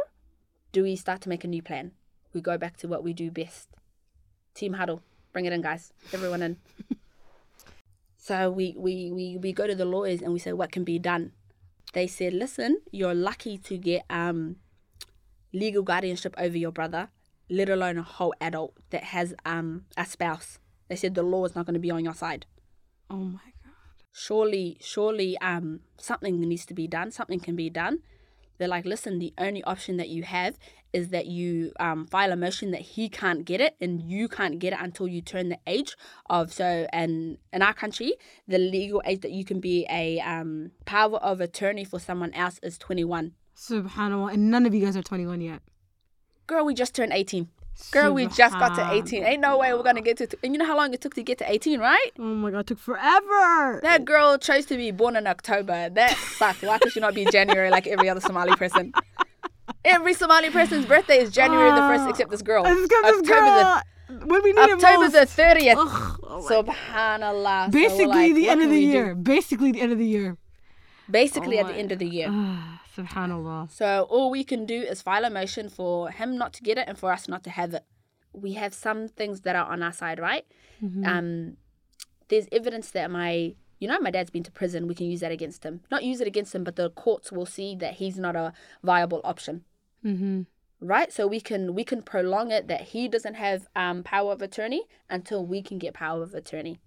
do 0.72 0.84
we 0.84 0.96
start 0.96 1.20
to 1.22 1.30
make 1.30 1.44
a 1.44 1.48
new 1.48 1.62
plan? 1.62 1.92
We 2.34 2.40
go 2.40 2.58
back 2.58 2.78
to 2.78 2.88
what 2.88 3.04
we 3.04 3.12
do 3.12 3.30
best. 3.30 3.68
Team 4.54 4.74
huddle. 4.74 5.02
Bring 5.34 5.44
it 5.44 5.52
in, 5.52 5.62
guys. 5.62 5.92
Everyone 6.14 6.42
in. 6.42 6.58
So 8.26 8.50
we, 8.50 8.74
we, 8.76 9.12
we, 9.12 9.38
we 9.38 9.54
go 9.54 9.68
to 9.68 9.76
the 9.76 9.86
lawyers 9.86 10.20
and 10.20 10.34
we 10.34 10.40
say, 10.40 10.52
what 10.52 10.72
can 10.72 10.84
be 10.84 10.98
done? 10.98 11.34
They 11.94 12.08
said, 12.08 12.34
listen, 12.34 12.82
you're 12.92 13.14
lucky 13.14 13.60
to 13.60 13.78
get 13.78 14.04
um, 14.10 14.56
legal 15.54 15.84
guardianship 15.84 16.34
over 16.36 16.58
your 16.58 16.72
brother, 16.72 17.10
let 17.52 17.70
alone 17.70 18.00
a 18.00 18.02
whole 18.02 18.34
adult 18.42 18.74
that 18.90 19.04
has 19.04 19.36
um, 19.46 19.86
a 19.96 20.08
spouse. 20.08 20.58
They 20.90 20.96
said 20.96 21.14
the 21.14 21.22
law 21.22 21.46
is 21.46 21.54
not 21.54 21.68
going 21.68 21.76
to 21.76 21.80
be 21.80 21.92
on 21.92 22.04
your 22.04 22.16
side. 22.16 22.48
Oh 23.12 23.18
my 23.18 23.52
God. 23.64 23.74
Surely, 24.12 24.80
surely 24.82 25.38
um, 25.38 25.82
something 26.00 26.40
needs 26.40 26.66
to 26.66 26.74
be 26.74 26.88
done. 26.88 27.12
Something 27.12 27.40
can 27.40 27.56
be 27.56 27.70
done. 27.70 28.00
They're 28.58 28.68
like, 28.68 28.86
listen, 28.86 29.20
the 29.20 29.34
only 29.38 29.64
option 29.64 29.98
that 29.98 30.10
you 30.10 30.24
have 30.24 30.58
is 30.96 31.10
that 31.10 31.26
you 31.26 31.74
um, 31.78 32.08
file 32.08 32.32
a 32.32 32.38
motion 32.38 32.72
that 32.72 32.82
he 32.82 33.10
can't 33.10 33.44
get 33.44 33.60
it 33.60 33.76
and 33.82 34.02
you 34.02 34.30
can't 34.30 34.60
get 34.60 34.72
it 34.72 34.80
until 34.82 35.08
you 35.10 35.22
turn 35.22 35.50
the 35.50 35.60
age 35.68 35.98
of 36.30 36.54
so 36.54 36.88
and 36.94 37.38
in 37.52 37.62
our 37.62 37.74
country 37.74 38.14
the 38.48 38.58
legal 38.58 39.02
age 39.06 39.20
that 39.20 39.32
you 39.32 39.44
can 39.44 39.60
be 39.60 39.86
a 39.90 40.22
um, 40.22 40.72
power 40.86 41.18
of 41.18 41.42
attorney 41.42 41.84
for 41.84 42.00
someone 42.00 42.34
else 42.34 42.60
is 42.64 42.78
21 42.78 43.34
Subhanallah. 43.58 44.34
And 44.34 44.50
none 44.52 44.66
of 44.66 44.74
you 44.74 44.84
guys 44.84 44.96
are 44.96 45.04
21 45.04 45.42
yet. 45.42 45.62
girl 46.48 46.66
we 46.66 46.74
just 46.74 46.96
turned 46.96 47.12
18 47.12 47.50
girl 47.92 48.14
we 48.14 48.26
just 48.28 48.54
got 48.58 48.76
to 48.76 48.94
18 48.94 49.24
ain't 49.24 49.42
no 49.42 49.58
way 49.58 49.74
we're 49.74 49.84
gonna 49.84 50.02
get 50.02 50.18
to 50.18 50.28
and 50.44 50.54
you 50.54 50.58
know 50.60 50.66
how 50.66 50.78
long 50.78 50.94
it 50.94 51.02
took 51.02 51.14
to 51.16 51.24
get 51.24 51.38
to 51.38 51.52
18 51.52 51.80
right 51.80 52.12
Oh 52.18 52.24
my 52.24 52.52
God. 52.52 52.60
It 52.60 52.68
took 52.68 52.80
forever. 52.80 53.80
that 53.84 54.06
girl 54.06 54.38
chose 54.38 54.66
to 54.68 54.78
be 54.78 54.92
born 54.92 55.16
in 55.16 55.28
october 55.28 55.90
that 55.90 56.16
sucked 56.38 56.64
why 56.64 56.78
could 56.80 56.92
she 56.94 57.00
not 57.00 57.14
be 57.14 57.26
january 57.26 57.70
like 57.70 57.86
every 57.88 58.08
other 58.10 58.22
somali 58.22 58.56
person 58.56 58.94
every 59.84 60.14
somali 60.14 60.50
person's 60.50 60.86
birthday 60.86 61.18
is 61.18 61.32
january 61.32 61.72
the 61.72 61.82
1st 61.82 62.06
Ah, 62.06 62.10
except 62.10 62.32
this 62.32 62.42
girl 62.42 62.64
Let's 62.64 62.82
this 62.88 63.20
october 63.20 63.46
the 63.60 63.84
when 64.28 64.44
we 64.44 64.54
need 64.54 64.60
October 64.60 65.10
the 65.10 65.26
30th. 65.26 65.76
Ugh, 65.78 66.20
oh 66.24 66.48
Subhanallah. 66.48 67.66
So 67.66 67.72
Basically, 67.72 68.06
like, 68.08 68.36
the 68.36 68.50
end 68.50 68.62
of 68.62 68.70
the 68.70 68.76
we 68.76 68.82
do? 68.86 68.88
year. 68.92 69.16
Basically, 69.16 69.72
the 69.72 69.82
end 69.82 69.92
of 69.92 69.98
the 69.98 70.06
year. 70.06 70.38
basically 71.10 71.58
Oh 71.58 71.62
at 71.62 71.68
the 71.68 71.74
end 71.74 71.92
of 71.92 71.98
the 72.00 72.06
year. 72.06 72.30
Ah, 72.98 73.02
Subhanallah. 73.02 73.72
So 73.72 74.08
all 74.10 74.30
we 74.32 74.44
can 74.44 74.66
do 74.66 74.82
is 74.82 75.02
file 75.02 75.26
a 75.26 75.30
motion 75.30 75.70
for 75.70 76.10
him 76.12 76.38
not 76.38 76.54
to 76.54 76.64
get 76.64 76.78
it 76.78 76.88
and 76.88 76.98
for 76.98 77.12
us 77.12 77.28
not 77.28 77.44
to 77.44 77.50
have 77.50 77.74
it. 77.74 77.84
We 78.34 78.54
have 78.54 78.74
some 78.74 79.08
things 79.08 79.42
that 79.42 79.56
are 79.56 79.66
on 79.66 79.82
our 79.84 79.94
side, 79.94 80.20
right? 80.20 80.46
Mhm. 80.84 81.06
Um, 81.08 81.58
there's 82.28 82.48
evidence 82.52 82.92
that 82.92 83.10
my, 83.12 83.56
you 83.80 83.88
know, 83.88 84.00
my 84.00 84.12
dad's 84.12 84.30
been 84.30 84.44
to 84.44 84.52
prison. 84.52 84.88
We 84.88 84.96
can 84.96 85.08
use 85.10 85.20
that 85.22 85.32
against 85.32 85.64
him. 85.64 85.82
Not 85.92 86.04
use 86.04 86.20
it 86.22 86.28
against 86.28 86.54
him, 86.56 86.64
but 86.64 86.76
the 86.76 86.90
courts 86.90 87.32
will 87.32 87.46
see 87.46 87.76
that 87.78 87.96
he's 87.96 88.18
not 88.18 88.36
a 88.36 88.54
viable 88.84 89.22
option, 89.24 89.64
Mhm. 90.04 90.48
right? 90.80 91.12
So 91.14 91.28
we 91.28 91.40
can 91.40 91.74
we 91.76 91.84
can 91.84 92.02
prolong 92.02 92.52
it 92.52 92.68
that 92.68 92.82
he 92.94 93.08
doesn't 93.08 93.36
have 93.36 93.68
um, 93.76 94.04
power 94.04 94.32
of 94.34 94.42
attorney 94.42 94.84
until 95.10 95.46
we 95.46 95.62
can 95.62 95.78
get 95.78 95.94
power 95.94 96.24
of 96.24 96.34
attorney. 96.34 96.80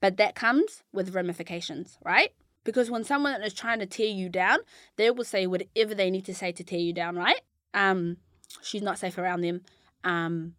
But 0.00 0.16
that 0.18 0.34
comes 0.34 0.82
with 0.92 1.14
ramifications, 1.14 1.98
right? 2.04 2.32
Because 2.64 2.90
when 2.90 3.04
someone 3.04 3.42
is 3.42 3.54
trying 3.54 3.80
to 3.80 3.86
tear 3.86 4.06
you 4.06 4.28
down, 4.28 4.58
they 4.96 5.10
will 5.10 5.24
say 5.24 5.46
whatever 5.46 5.94
they 5.94 6.10
need 6.10 6.24
to 6.26 6.34
say 6.34 6.52
to 6.52 6.62
tear 6.64 6.78
you 6.78 6.92
down, 6.92 7.16
right? 7.16 7.40
Um, 7.74 8.18
she's 8.62 8.82
not 8.82 8.98
safe 8.98 9.18
around 9.18 9.40
them. 9.40 9.62
Um, 10.04 10.54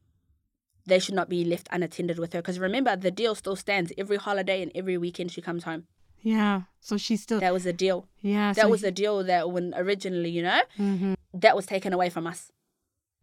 they 0.86 1.00
should 1.00 1.16
not 1.16 1.30
be 1.30 1.46
left 1.46 1.70
unattended 1.72 2.20
with 2.20 2.34
her. 2.34 2.40
Because 2.42 2.60
remember, 2.60 2.96
the 2.96 3.12
deal 3.12 3.36
still 3.36 3.56
stands. 3.56 3.94
Every 3.98 4.18
holiday 4.18 4.62
and 4.62 4.72
every 4.76 4.98
weekend 4.98 5.32
she 5.32 5.42
comes 5.42 5.64
home. 5.64 5.86
Yeah. 6.22 6.64
So 6.82 6.98
she's 6.98 7.22
still. 7.24 7.40
That 7.40 7.54
was 7.54 7.66
a 7.66 7.74
deal. 7.74 8.08
yeah. 8.22 8.54
That 8.54 8.64
so 8.64 8.70
was 8.70 8.82
he- 8.82 8.88
a 8.88 8.92
deal 8.92 9.24
that 9.24 9.50
when 9.52 9.74
originally, 9.76 10.30
you 10.30 10.42
know, 10.44 10.62
Mhm. 10.78 11.16
that 11.34 11.56
was 11.56 11.66
taken 11.66 11.94
away 11.94 12.10
from 12.10 12.28
us. 12.28 12.52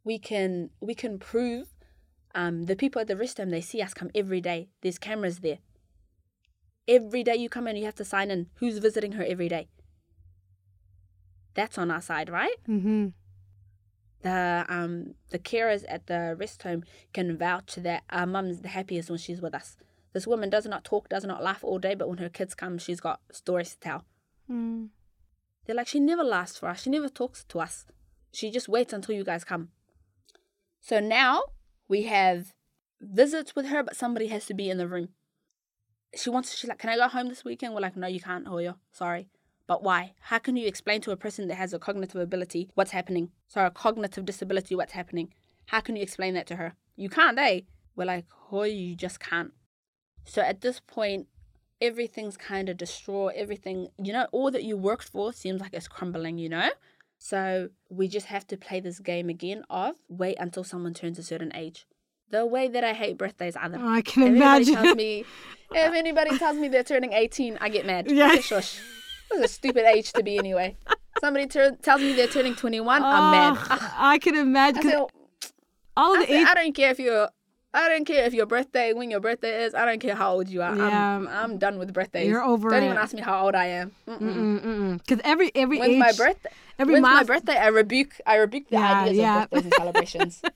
We 0.05 0.19
can 0.19 0.71
we 0.81 0.95
can 0.95 1.19
prove 1.19 1.69
um, 2.35 2.63
the 2.65 2.77
people 2.77 3.01
at 3.01 3.09
the 3.09 3.17
rest 3.17 3.37
home 3.39 3.51
they 3.51 3.61
see 3.61 3.83
us 3.83 3.93
come 3.93 4.11
every 4.15 4.41
day. 4.41 4.69
There's 4.83 4.99
cameras 4.99 5.41
there. 5.41 5.59
Every 6.91 7.23
day 7.23 7.37
you 7.37 7.49
come 7.49 7.69
in, 7.69 7.77
you 7.77 7.85
have 7.85 7.95
to 7.97 8.05
sign 8.05 8.33
in. 8.33 8.49
Who's 8.57 8.79
visiting 8.79 9.13
her 9.13 9.23
every 9.25 9.49
day? 9.49 9.69
That's 11.55 11.79
on 11.79 11.91
our 11.91 12.01
side, 12.01 12.29
right? 12.29 12.57
Mhm. 12.69 13.13
The 14.23 14.67
um 14.69 15.15
the 15.31 15.39
carers 15.39 15.85
at 15.89 16.09
the 16.09 16.37
rest 16.39 16.65
home 16.65 16.83
can 17.13 17.37
vouch 17.37 17.77
that 17.77 18.03
our 18.11 18.27
mum's 18.27 18.61
the 18.61 18.69
happiest 18.69 19.09
when 19.09 19.19
she's 19.19 19.41
with 19.41 19.55
us. 19.55 19.77
This 20.13 20.27
woman 20.27 20.51
does 20.51 20.67
not 20.67 20.85
talk, 20.85 21.09
does 21.09 21.25
not 21.25 21.43
laugh 21.45 21.63
all 21.63 21.79
day, 21.79 21.95
but 21.95 22.09
when 22.09 22.19
her 22.19 22.29
kids 22.29 22.55
come, 22.55 22.77
she's 22.79 23.01
got 23.01 23.21
stories 23.31 23.71
to 23.75 23.79
tell. 23.79 24.05
Mm. 24.51 24.89
They're 25.65 25.77
like, 25.77 25.87
she 25.87 26.01
never 26.01 26.25
laughs 26.25 26.59
for 26.59 26.69
us. 26.69 26.83
She 26.83 26.91
never 26.91 27.09
talks 27.09 27.45
to 27.45 27.61
us. 27.61 27.87
She 28.33 28.51
just 28.51 28.69
waits 28.69 28.93
until 28.93 29.15
you 29.15 29.23
guys 29.25 29.45
come. 29.45 29.69
So 30.81 30.99
now 30.99 31.43
we 31.89 32.03
have 32.05 32.53
visits 33.01 33.55
with 33.55 33.67
her, 33.67 33.85
but 33.85 33.97
somebody 33.97 34.27
has 34.27 34.47
to 34.47 34.55
be 34.55 34.69
in 34.69 34.79
the 34.79 34.89
room. 34.89 35.11
She 36.15 36.31
wants, 36.31 36.51
to, 36.51 36.57
she's 36.57 36.69
like, 36.69 36.79
can 36.79 36.91
I 36.91 36.97
go 36.97 37.09
home 37.09 37.29
this 37.29 37.45
weekend? 37.45 37.75
We're 37.75 37.81
like, 37.81 37.97
no, 37.97 38.07
you 38.07 38.21
can't, 38.21 38.47
Hoyo. 38.47 38.77
Sorry. 38.91 39.29
But 39.67 39.85
why? 39.85 40.15
How 40.21 40.39
can 40.39 40.57
you 40.57 40.67
explain 40.67 41.01
to 41.03 41.13
a 41.13 41.17
person 41.17 41.47
that 41.49 41.55
has 41.55 41.73
a 41.73 41.79
cognitive 41.79 42.21
ability 42.21 42.71
what's 42.75 42.91
happening? 42.91 43.31
Sorry, 43.47 43.69
a 43.69 43.71
cognitive 43.71 44.25
disability 44.25 44.75
what's 44.75 44.93
happening? 44.93 45.33
How 45.67 45.81
can 45.81 45.95
you 45.95 46.03
explain 46.03 46.35
that 46.35 46.49
to 46.49 46.57
her? 46.57 46.75
You 46.97 47.09
can't, 47.09 47.39
eh? 47.39 47.61
We're 47.95 48.07
like, 48.07 48.27
Hoyo, 48.51 48.77
you 48.77 48.97
just 48.97 49.21
can't. 49.21 49.53
So 50.25 50.43
at 50.43 50.61
this 50.61 50.81
point, 50.81 51.29
everything's 51.81 52.37
kind 52.37 52.69
of 52.69 52.77
distraught. 52.77 53.35
Everything, 53.37 53.89
you 54.03 54.13
know, 54.13 54.27
all 54.33 54.51
that 54.51 54.65
you 54.65 54.77
worked 54.77 55.09
for 55.09 55.33
seems 55.33 55.61
like 55.61 55.75
it's 55.75 55.89
crumbling, 55.89 56.39
you 56.39 56.49
know? 56.49 56.71
So 57.19 57.69
we 57.89 58.09
just 58.09 58.27
have 58.27 58.47
to 58.49 58.57
play 58.57 58.81
this 58.81 58.99
game 58.99 59.29
again 59.29 59.63
of 59.69 59.97
wait 60.09 60.37
until 60.41 60.65
someone 60.65 60.95
turns 60.95 61.19
a 61.19 61.23
certain 61.23 61.55
age. 61.55 61.87
The 62.31 62.47
way 62.47 62.69
that 62.69 62.85
I 62.85 62.93
hate 62.93 63.19
birthdays, 63.19 63.57
other. 63.61 63.79
Oh, 63.81 63.89
I 63.89 64.03
can 64.03 64.23
If 64.23 64.29
imagine. 64.37 64.75
tells 64.75 64.97
me, 64.97 65.25
if 65.73 65.95
anybody 65.95 66.39
tells 66.39 66.57
me 66.57 66.69
they're 66.69 66.85
turning 66.85 67.13
18, 67.13 67.59
I 67.61 67.69
get 67.69 67.85
mad. 67.87 68.11
Yeah. 68.11 68.37
Shush. 68.41 68.79
That's 69.31 69.45
a 69.45 69.49
stupid 69.49 69.85
age 69.85 70.13
to 70.13 70.23
be 70.23 70.39
anyway. 70.39 70.77
Somebody 71.21 71.47
tur- 71.47 71.77
tells 71.83 72.01
me 72.01 72.13
they're 72.15 72.27
turning 72.29 72.55
21, 72.55 73.03
I'm 73.03 73.31
mad. 73.31 73.59
Oh, 73.71 73.93
I 73.97 74.19
can 74.19 74.37
imagine. 74.37 74.87
I 74.87 74.91
said, 74.91 75.07
all 75.97 76.15
of 76.15 76.21
I, 76.21 76.23
the 76.23 76.27
said, 76.33 76.41
age. 76.41 76.47
I 76.49 76.55
don't 76.55 76.73
care 76.75 76.91
if 76.93 76.99
you're. 77.01 77.29
I 77.73 77.89
don't 77.89 78.05
care 78.05 78.25
if 78.25 78.35
your 78.35 78.47
birthday, 78.47 78.93
when 78.93 79.11
your 79.11 79.21
birthday 79.21 79.65
is. 79.65 79.75
I 79.75 79.85
don't 79.85 80.01
care 80.01 80.17
how 80.17 80.33
old 80.33 80.49
you 80.49 80.61
are. 80.63 80.77
Yeah. 80.77 81.17
I'm, 81.17 81.29
I'm 81.29 81.59
done 81.59 81.79
with 81.79 81.93
birthdays. 81.93 82.27
You're 82.29 82.43
over 82.43 82.69
Don't 82.71 82.83
it. 82.83 82.87
even 82.87 82.97
ask 82.99 83.15
me 83.15 83.21
how 83.21 83.45
old 83.45 83.55
I 83.55 83.67
am. 83.67 83.93
Because 84.99 85.21
every 85.23 85.53
every 85.55 85.79
When's 85.79 85.93
age. 85.93 85.99
my 85.99 86.13
birthday? 86.13 86.51
Every 86.79 86.95
When's 86.95 87.03
my 87.03 87.23
birthday? 87.23 87.57
I 87.57 87.69
rebuke. 87.69 88.15
I 88.27 88.37
rebuke 88.37 88.69
the 88.71 88.77
Yeah, 88.77 89.03
ideas 89.03 89.17
yeah. 89.19 89.43
of 89.45 89.51
birthdays 89.51 89.65
and 89.67 89.75
celebrations. 89.75 90.43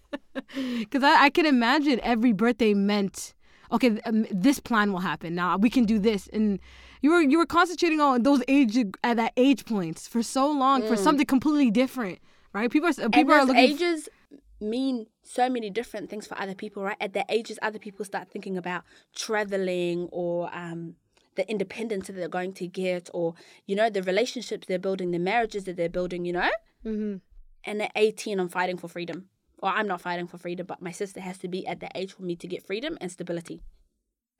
Because 0.79 1.03
I, 1.05 1.25
I 1.25 1.31
can 1.31 1.47
imagine 1.47 2.01
every 2.03 2.33
birthday 2.33 2.75
meant, 2.75 3.35
okay, 3.73 4.01
um, 4.05 4.27
this 4.31 4.59
plan 4.61 4.93
will 4.93 5.01
happen. 5.01 5.35
Now 5.35 5.57
we 5.57 5.71
can 5.71 5.85
do 5.85 5.99
this, 5.99 6.29
and 6.33 6.59
you 7.03 7.11
were 7.11 7.21
you 7.23 7.39
were 7.39 7.47
concentrating 7.47 8.01
on 8.01 8.23
those 8.25 8.43
age 8.49 8.77
at 9.05 9.17
that 9.17 9.33
age 9.37 9.65
points 9.65 10.07
for 10.09 10.23
so 10.23 10.51
long 10.51 10.83
for 10.87 10.97
something 10.97 11.27
completely 11.27 11.71
different, 11.71 12.19
right? 12.53 12.71
People 12.71 12.89
are 12.89 12.93
Mm. 12.93 13.13
people 13.15 13.33
are 13.35 13.45
looking. 13.45 13.63
ages 13.63 14.09
mean 14.61 15.07
so 15.25 15.49
many 15.49 15.71
different 15.71 16.11
things 16.11 16.27
for 16.27 16.39
other 16.41 16.55
people, 16.55 16.83
right? 16.83 16.97
At 17.01 17.15
their 17.15 17.25
ages, 17.29 17.59
other 17.63 17.79
people 17.79 18.05
start 18.05 18.29
thinking 18.31 18.57
about 18.57 18.85
traveling 19.17 20.09
or 20.13 20.55
um, 20.55 20.95
the 21.35 21.49
independence 21.51 22.07
that 22.07 22.13
they're 22.13 22.29
going 22.29 22.53
to 22.55 22.69
get, 22.69 23.11
or 23.13 23.35
you 23.67 23.75
know, 23.75 23.91
the 23.91 24.03
relationships 24.03 24.67
they're 24.67 24.79
building, 24.79 25.11
the 25.11 25.19
marriages 25.19 25.65
that 25.65 25.77
they're 25.77 25.89
building. 25.89 26.25
You 26.25 26.35
know. 26.35 26.51
Mhm. 26.85 27.21
And 27.65 27.83
at 27.83 27.93
18, 27.97 28.39
I'm 28.39 28.49
fighting 28.51 28.77
for 28.77 28.89
freedom. 28.89 29.31
Well, 29.61 29.73
I'm 29.75 29.87
not 29.87 30.03
fighting 30.03 30.27
for 30.27 30.37
freedom, 30.37 30.67
but 30.67 30.83
my 30.83 30.93
sister 30.93 31.21
has 31.21 31.39
to 31.39 31.49
be 31.49 31.67
at 31.67 31.81
the 31.81 31.89
age 31.95 32.13
for 32.13 32.23
me 32.23 32.37
to 32.37 32.47
get 32.47 32.63
freedom 32.67 32.99
and 33.01 33.11
stability. 33.11 33.63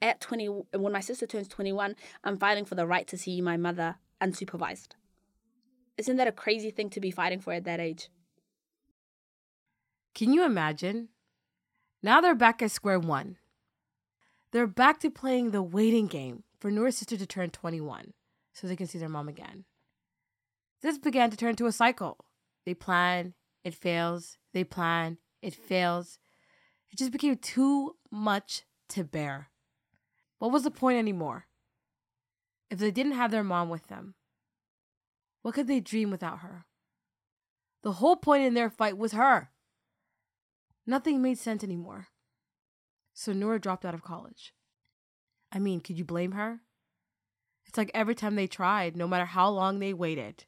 At 0.03 0.21
20, 0.21 0.47
when 0.75 0.93
my 0.93 1.01
sister 1.01 1.27
turns 1.27 1.49
21, 1.49 1.97
I'm 2.23 2.37
fighting 2.37 2.67
for 2.67 2.75
the 2.75 2.87
right 2.87 3.07
to 3.07 3.17
see 3.17 3.41
my 3.41 3.57
mother 3.57 3.97
unsupervised. 4.21 4.89
Isn't 5.97 6.17
that 6.17 6.29
a 6.29 6.33
crazy 6.33 6.71
thing 6.71 6.91
to 6.91 7.01
be 7.01 7.11
fighting 7.11 7.41
for 7.41 7.55
at 7.55 7.65
that 7.65 7.81
age? 7.81 8.11
Can 10.15 10.33
you 10.33 10.45
imagine? 10.45 11.09
Now 12.03 12.21
they're 12.21 12.35
back 12.35 12.63
at 12.63 12.71
square 12.71 12.99
one. 12.99 13.39
They're 14.53 14.67
back 14.67 15.01
to 15.01 15.11
playing 15.11 15.51
the 15.51 15.63
waiting 15.63 16.07
game 16.07 16.45
for 16.61 16.71
Noor's 16.71 16.97
sister 16.97 17.17
to 17.17 17.27
turn 17.27 17.51
21 17.51 18.13
so 18.53 18.67
they 18.67 18.77
can 18.77 18.87
see 18.87 18.99
their 18.99 19.09
mom 19.09 19.29
again. 19.29 19.65
This 20.83 20.99
began 20.99 21.31
to 21.31 21.37
turn 21.37 21.51
into 21.51 21.67
a 21.67 21.73
cycle. 21.73 22.25
They 22.65 22.75
plan, 22.75 23.35
it 23.65 23.75
fails, 23.75 24.39
they 24.53 24.63
plan, 24.63 25.19
it 25.43 25.55
fails. 25.55 26.19
It 26.91 26.99
just 26.99 27.11
became 27.11 27.37
too 27.37 27.97
much 28.11 28.63
to 28.91 29.03
bear. 29.03 29.49
What 30.39 30.53
was 30.53 30.63
the 30.63 30.71
point 30.71 30.99
anymore? 30.99 31.47
If 32.71 32.79
they 32.79 32.91
didn't 32.91 33.13
have 33.13 33.31
their 33.31 33.43
mom 33.43 33.69
with 33.71 33.89
them, 33.89 34.15
what 35.43 35.55
could 35.55 35.67
they 35.67 35.81
dream 35.81 36.11
without 36.11 36.39
her? 36.41 36.67
The 37.83 37.93
whole 37.93 38.17
point 38.17 38.45
in 38.45 38.55
their 38.55 38.71
fight 38.71 38.97
was 38.97 39.13
her. 39.13 39.51
Nothing 40.87 41.23
made 41.23 41.39
sense 41.39 41.65
anymore. 41.65 42.09
So 43.15 43.33
Noor 43.33 43.59
dropped 43.59 43.85
out 43.85 43.95
of 43.95 44.03
college. 44.03 44.53
I 45.51 45.59
mean, 45.59 45.81
could 45.81 45.99
you 45.99 46.05
blame 46.05 46.33
her? 46.33 46.61
It's 47.67 47.79
like 47.79 47.91
every 47.95 48.15
time 48.15 48.35
they 48.35 48.47
tried, 48.47 48.97
no 48.97 49.09
matter 49.09 49.25
how 49.25 49.49
long 49.49 49.79
they 49.79 49.95
waited, 49.95 50.45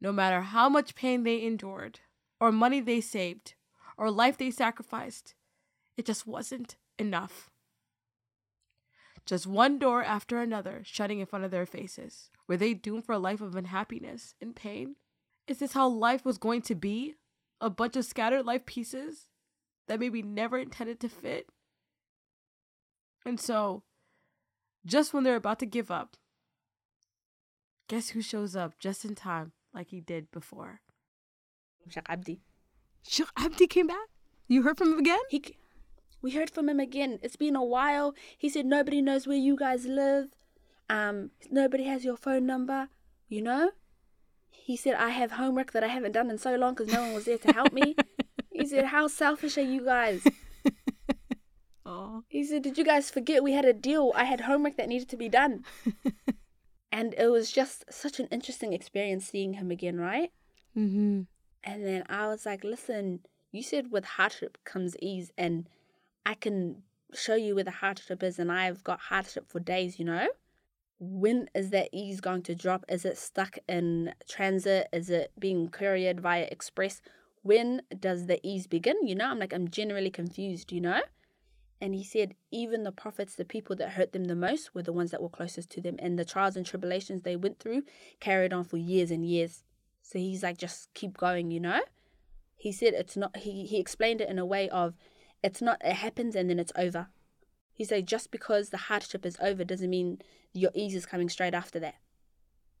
no 0.00 0.12
matter 0.12 0.40
how 0.40 0.68
much 0.68 0.94
pain 0.94 1.22
they 1.22 1.44
endured, 1.44 2.00
or 2.40 2.50
money 2.50 2.80
they 2.80 3.00
saved, 3.00 3.54
or 3.96 4.10
life 4.10 4.36
they 4.36 4.50
sacrificed, 4.50 5.34
it 5.96 6.04
just 6.04 6.26
wasn't 6.26 6.76
enough. 6.98 7.50
Just 9.24 9.46
one 9.46 9.78
door 9.78 10.04
after 10.04 10.40
another 10.40 10.82
shutting 10.84 11.20
in 11.20 11.26
front 11.26 11.44
of 11.44 11.50
their 11.50 11.66
faces. 11.66 12.30
Were 12.46 12.56
they 12.56 12.74
doomed 12.74 13.04
for 13.04 13.12
a 13.12 13.18
life 13.18 13.40
of 13.40 13.56
unhappiness 13.56 14.34
and 14.40 14.54
pain? 14.54 14.96
Is 15.46 15.58
this 15.58 15.72
how 15.72 15.88
life 15.88 16.24
was 16.24 16.38
going 16.38 16.62
to 16.62 16.74
be? 16.74 17.14
A 17.60 17.70
bunch 17.70 17.96
of 17.96 18.04
scattered 18.04 18.44
life 18.44 18.66
pieces 18.66 19.28
that 19.88 20.00
maybe 20.00 20.22
never 20.22 20.58
intended 20.58 21.00
to 21.00 21.08
fit? 21.08 21.48
And 23.24 23.40
so, 23.40 23.82
just 24.84 25.12
when 25.12 25.24
they're 25.24 25.36
about 25.36 25.58
to 25.60 25.66
give 25.66 25.90
up, 25.90 26.16
guess 27.88 28.10
who 28.10 28.22
shows 28.22 28.54
up 28.54 28.78
just 28.78 29.04
in 29.04 29.14
time 29.14 29.52
like 29.74 29.88
he 29.88 30.00
did 30.00 30.30
before? 30.30 30.80
Sheikh 31.88 32.06
Abdi. 32.08 32.40
Sheikh 33.06 33.28
Abdi 33.36 33.66
came 33.66 33.86
back? 33.86 34.08
You 34.48 34.62
heard 34.62 34.78
from 34.78 34.92
him 34.92 34.98
again? 34.98 35.20
He, 35.28 35.56
we 36.22 36.32
heard 36.32 36.50
from 36.50 36.68
him 36.68 36.80
again. 36.80 37.18
It's 37.22 37.36
been 37.36 37.56
a 37.56 37.64
while. 37.64 38.14
He 38.36 38.48
said 38.48 38.66
nobody 38.66 39.02
knows 39.02 39.26
where 39.26 39.36
you 39.36 39.56
guys 39.56 39.86
live. 39.86 40.28
Um, 40.88 41.30
nobody 41.50 41.84
has 41.84 42.04
your 42.04 42.16
phone 42.16 42.46
number. 42.46 42.88
You 43.28 43.42
know. 43.42 43.70
He 44.50 44.76
said 44.76 44.94
I 44.94 45.10
have 45.10 45.32
homework 45.32 45.72
that 45.72 45.84
I 45.84 45.88
haven't 45.88 46.12
done 46.12 46.30
in 46.30 46.38
so 46.38 46.56
long 46.56 46.74
because 46.74 46.92
no 46.92 47.02
one 47.02 47.14
was 47.14 47.24
there 47.26 47.38
to 47.38 47.52
help 47.52 47.72
me. 47.72 47.94
he 48.58 48.66
said, 48.66 48.86
"How 48.86 49.06
selfish 49.06 49.58
are 49.58 49.62
you 49.62 49.84
guys?" 49.84 50.22
Oh. 51.86 52.24
He 52.28 52.44
said, 52.44 52.62
Did 52.62 52.76
you 52.76 52.84
guys 52.84 53.10
forget 53.10 53.44
we 53.44 53.52
had 53.52 53.64
a 53.64 53.72
deal? 53.72 54.12
I 54.16 54.24
had 54.24 54.42
homework 54.42 54.76
that 54.76 54.88
needed 54.88 55.08
to 55.10 55.16
be 55.16 55.28
done. 55.28 55.64
and 56.92 57.14
it 57.16 57.28
was 57.28 57.52
just 57.52 57.84
such 57.88 58.18
an 58.18 58.26
interesting 58.32 58.72
experience 58.72 59.24
seeing 59.26 59.54
him 59.54 59.70
again, 59.70 59.98
right? 60.00 60.32
Mm-hmm. 60.76 61.22
And 61.62 61.86
then 61.86 62.02
I 62.08 62.26
was 62.26 62.44
like, 62.44 62.64
Listen, 62.64 63.20
you 63.52 63.62
said 63.62 63.92
with 63.92 64.04
hardship 64.04 64.58
comes 64.64 64.96
ease, 65.00 65.30
and 65.38 65.68
I 66.26 66.34
can 66.34 66.82
show 67.14 67.36
you 67.36 67.54
where 67.54 67.64
the 67.64 67.70
hardship 67.70 68.20
is, 68.24 68.40
and 68.40 68.50
I've 68.50 68.82
got 68.82 68.98
hardship 68.98 69.48
for 69.48 69.60
days, 69.60 70.00
you 70.00 70.04
know? 70.04 70.26
when 70.98 71.46
is 71.54 71.68
that 71.70 71.90
ease 71.92 72.22
going 72.22 72.42
to 72.42 72.54
drop? 72.54 72.82
Is 72.88 73.04
it 73.04 73.18
stuck 73.18 73.58
in 73.68 74.14
transit? 74.26 74.88
Is 74.94 75.10
it 75.10 75.30
being 75.38 75.68
couriered 75.68 76.20
via 76.20 76.48
express? 76.50 77.02
When 77.46 77.82
does 78.00 78.26
the 78.26 78.40
ease 78.42 78.66
begin? 78.66 79.06
You 79.06 79.14
know, 79.14 79.26
I'm 79.26 79.38
like, 79.38 79.52
I'm 79.52 79.68
generally 79.68 80.10
confused, 80.10 80.72
you 80.72 80.80
know? 80.80 81.00
And 81.80 81.94
he 81.94 82.02
said, 82.02 82.34
even 82.50 82.82
the 82.82 82.90
prophets, 82.90 83.36
the 83.36 83.44
people 83.44 83.76
that 83.76 83.90
hurt 83.90 84.12
them 84.12 84.24
the 84.24 84.34
most, 84.34 84.74
were 84.74 84.82
the 84.82 84.92
ones 84.92 85.12
that 85.12 85.22
were 85.22 85.28
closest 85.28 85.70
to 85.70 85.80
them. 85.80 85.94
And 86.00 86.18
the 86.18 86.24
trials 86.24 86.56
and 86.56 86.66
tribulations 86.66 87.22
they 87.22 87.36
went 87.36 87.60
through 87.60 87.84
carried 88.18 88.52
on 88.52 88.64
for 88.64 88.78
years 88.78 89.12
and 89.12 89.24
years. 89.24 89.62
So 90.02 90.18
he's 90.18 90.42
like, 90.42 90.58
just 90.58 90.92
keep 90.92 91.16
going, 91.16 91.52
you 91.52 91.60
know? 91.60 91.82
He 92.56 92.72
said 92.72 92.94
it's 92.94 93.16
not, 93.16 93.36
he, 93.36 93.64
he 93.64 93.78
explained 93.78 94.20
it 94.20 94.28
in 94.28 94.40
a 94.40 94.46
way 94.46 94.68
of, 94.70 94.94
it's 95.44 95.62
not, 95.62 95.80
it 95.84 95.92
happens 95.92 96.34
and 96.34 96.50
then 96.50 96.58
it's 96.58 96.72
over. 96.76 97.06
He 97.72 97.84
said, 97.84 98.08
just 98.08 98.32
because 98.32 98.70
the 98.70 98.88
hardship 98.88 99.24
is 99.24 99.36
over 99.40 99.62
doesn't 99.62 99.90
mean 99.90 100.18
your 100.52 100.72
ease 100.74 100.96
is 100.96 101.06
coming 101.06 101.28
straight 101.28 101.54
after 101.54 101.78
that. 101.78 101.94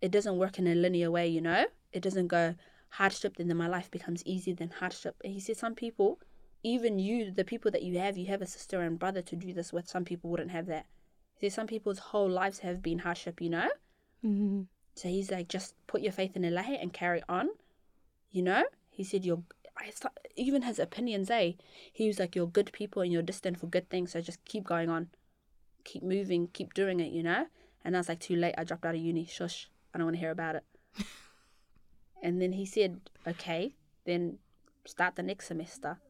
It 0.02 0.10
doesn't 0.10 0.38
work 0.38 0.58
in 0.58 0.66
a 0.66 0.74
linear 0.74 1.12
way, 1.12 1.28
you 1.28 1.40
know? 1.40 1.66
It 1.92 2.02
doesn't 2.02 2.26
go 2.26 2.56
hardship, 2.90 3.36
then 3.36 3.54
my 3.56 3.68
life 3.68 3.90
becomes 3.90 4.22
easy, 4.24 4.52
then 4.52 4.72
hardship. 4.78 5.16
And 5.24 5.32
he 5.32 5.40
said, 5.40 5.56
some 5.56 5.74
people, 5.74 6.18
even 6.62 6.98
you, 6.98 7.30
the 7.30 7.44
people 7.44 7.70
that 7.70 7.82
you 7.82 7.98
have, 7.98 8.16
you 8.16 8.26
have 8.26 8.42
a 8.42 8.46
sister 8.46 8.80
and 8.80 8.98
brother 8.98 9.22
to 9.22 9.36
do 9.36 9.52
this 9.52 9.72
with. 9.72 9.88
Some 9.88 10.04
people 10.04 10.30
wouldn't 10.30 10.50
have 10.50 10.66
that. 10.66 10.86
He 11.34 11.48
said, 11.48 11.54
some 11.54 11.66
people's 11.66 11.98
whole 11.98 12.28
lives 12.28 12.60
have 12.60 12.82
been 12.82 13.00
hardship, 13.00 13.40
you 13.40 13.50
know? 13.50 13.68
Mm-hmm. 14.24 14.62
So 14.94 15.08
he's 15.08 15.30
like, 15.30 15.48
just 15.48 15.74
put 15.86 16.00
your 16.00 16.12
faith 16.12 16.36
in 16.36 16.44
Allah 16.44 16.76
and 16.80 16.92
carry 16.92 17.22
on, 17.28 17.50
you 18.30 18.42
know? 18.42 18.64
He 18.88 19.04
said, 19.04 19.24
you're, 19.24 19.42
I 19.76 19.90
start, 19.90 20.14
even 20.36 20.62
his 20.62 20.78
opinions, 20.78 21.30
eh? 21.30 21.52
He 21.92 22.06
was 22.06 22.18
like, 22.18 22.34
you're 22.34 22.46
good 22.46 22.72
people 22.72 23.02
and 23.02 23.12
you're 23.12 23.22
destined 23.22 23.60
for 23.60 23.66
good 23.66 23.90
things, 23.90 24.12
so 24.12 24.20
just 24.22 24.42
keep 24.46 24.64
going 24.64 24.88
on. 24.88 25.08
Keep 25.84 26.02
moving, 26.02 26.48
keep 26.48 26.72
doing 26.72 26.98
it, 27.00 27.12
you 27.12 27.22
know? 27.22 27.46
And 27.84 27.94
I 27.94 28.00
was 28.00 28.08
like, 28.08 28.20
too 28.20 28.36
late, 28.36 28.54
I 28.56 28.64
dropped 28.64 28.86
out 28.86 28.94
of 28.94 29.00
uni, 29.00 29.26
shush, 29.26 29.70
I 29.94 29.98
don't 29.98 30.06
want 30.06 30.16
to 30.16 30.20
hear 30.20 30.30
about 30.30 30.56
it. 30.56 30.64
and 32.26 32.42
then 32.42 32.54
he 32.54 32.66
said, 32.66 33.02
okay, 33.24 33.76
then 34.04 34.38
start 34.84 35.14
the 35.14 35.22
next 35.22 35.46
semester. 35.46 36.00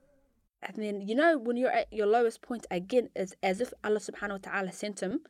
And 0.62 0.76
then, 0.78 1.02
you 1.06 1.14
know, 1.14 1.36
when 1.36 1.58
you're 1.58 1.70
at 1.70 1.92
your 1.92 2.06
lowest 2.06 2.40
point, 2.40 2.66
again, 2.70 3.10
it's 3.14 3.34
as 3.42 3.60
if 3.60 3.74
Allah 3.84 4.00
subhanahu 4.00 4.40
wa 4.40 4.50
ta'ala 4.50 4.72
sent 4.72 5.00
him. 5.00 5.20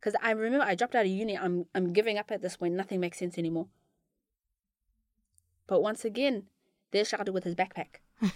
Because 0.00 0.18
I 0.22 0.30
remember 0.30 0.64
I 0.64 0.74
dropped 0.74 0.94
out 0.94 1.04
of 1.04 1.10
uni, 1.10 1.36
I'm, 1.36 1.66
I'm 1.74 1.92
giving 1.92 2.16
up 2.16 2.30
at 2.30 2.40
this 2.40 2.56
point, 2.56 2.72
nothing 2.72 2.98
makes 2.98 3.18
sense 3.18 3.36
anymore. 3.36 3.66
But 5.66 5.82
once 5.82 6.02
again, 6.02 6.44
there's 6.92 7.10
Shadi 7.10 7.30
with 7.30 7.44
his 7.44 7.54
backpack. 7.54 8.00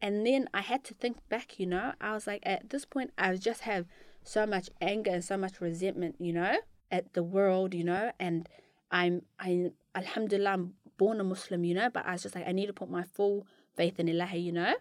and 0.00 0.26
then 0.26 0.48
I 0.54 0.62
had 0.62 0.82
to 0.84 0.94
think 0.94 1.18
back, 1.28 1.60
you 1.60 1.66
know, 1.66 1.92
I 2.00 2.14
was 2.14 2.26
like, 2.26 2.42
at 2.46 2.70
this 2.70 2.86
point, 2.86 3.12
I 3.18 3.36
just 3.36 3.60
have 3.60 3.84
so 4.24 4.46
much 4.46 4.70
anger 4.80 5.10
and 5.10 5.22
so 5.22 5.36
much 5.36 5.60
resentment, 5.60 6.16
you 6.18 6.32
know, 6.32 6.56
at 6.90 7.12
the 7.12 7.22
world, 7.22 7.74
you 7.74 7.84
know, 7.84 8.12
and 8.18 8.48
I'm, 8.90 9.22
I, 9.38 9.72
Alhamdulillah, 9.96 10.50
I'm 10.50 10.74
born 10.98 11.20
a 11.20 11.24
Muslim, 11.24 11.64
you 11.64 11.74
know, 11.74 11.90
but 11.90 12.06
I 12.06 12.12
was 12.12 12.22
just 12.22 12.34
like, 12.34 12.46
I 12.46 12.52
need 12.52 12.66
to 12.66 12.72
put 12.72 12.90
my 12.90 13.02
full 13.02 13.46
faith 13.76 13.98
in 13.98 14.08
Allah, 14.08 14.36
you 14.36 14.52
know, 14.52 14.74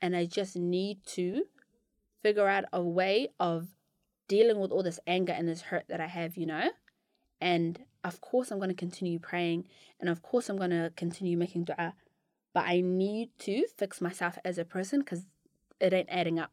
and 0.00 0.16
I 0.16 0.26
just 0.26 0.56
need 0.56 1.04
to 1.08 1.42
figure 2.22 2.48
out 2.48 2.64
a 2.72 2.82
way 2.82 3.28
of 3.38 3.68
dealing 4.28 4.60
with 4.60 4.70
all 4.70 4.82
this 4.82 5.00
anger 5.06 5.32
and 5.32 5.48
this 5.48 5.62
hurt 5.62 5.86
that 5.88 6.00
I 6.00 6.06
have, 6.06 6.36
you 6.36 6.46
know, 6.46 6.70
and 7.40 7.80
of 8.04 8.20
course 8.20 8.50
I'm 8.50 8.58
going 8.58 8.70
to 8.70 8.74
continue 8.74 9.18
praying, 9.18 9.66
and 10.00 10.08
of 10.08 10.22
course 10.22 10.48
I'm 10.48 10.56
going 10.56 10.70
to 10.70 10.92
continue 10.96 11.36
making 11.36 11.64
dua, 11.64 11.94
but 12.54 12.64
I 12.66 12.80
need 12.80 13.30
to 13.40 13.64
fix 13.76 14.00
myself 14.00 14.38
as 14.44 14.58
a 14.58 14.64
person 14.64 15.00
because 15.00 15.26
it 15.80 15.92
ain't 15.92 16.08
adding 16.10 16.38
up. 16.38 16.50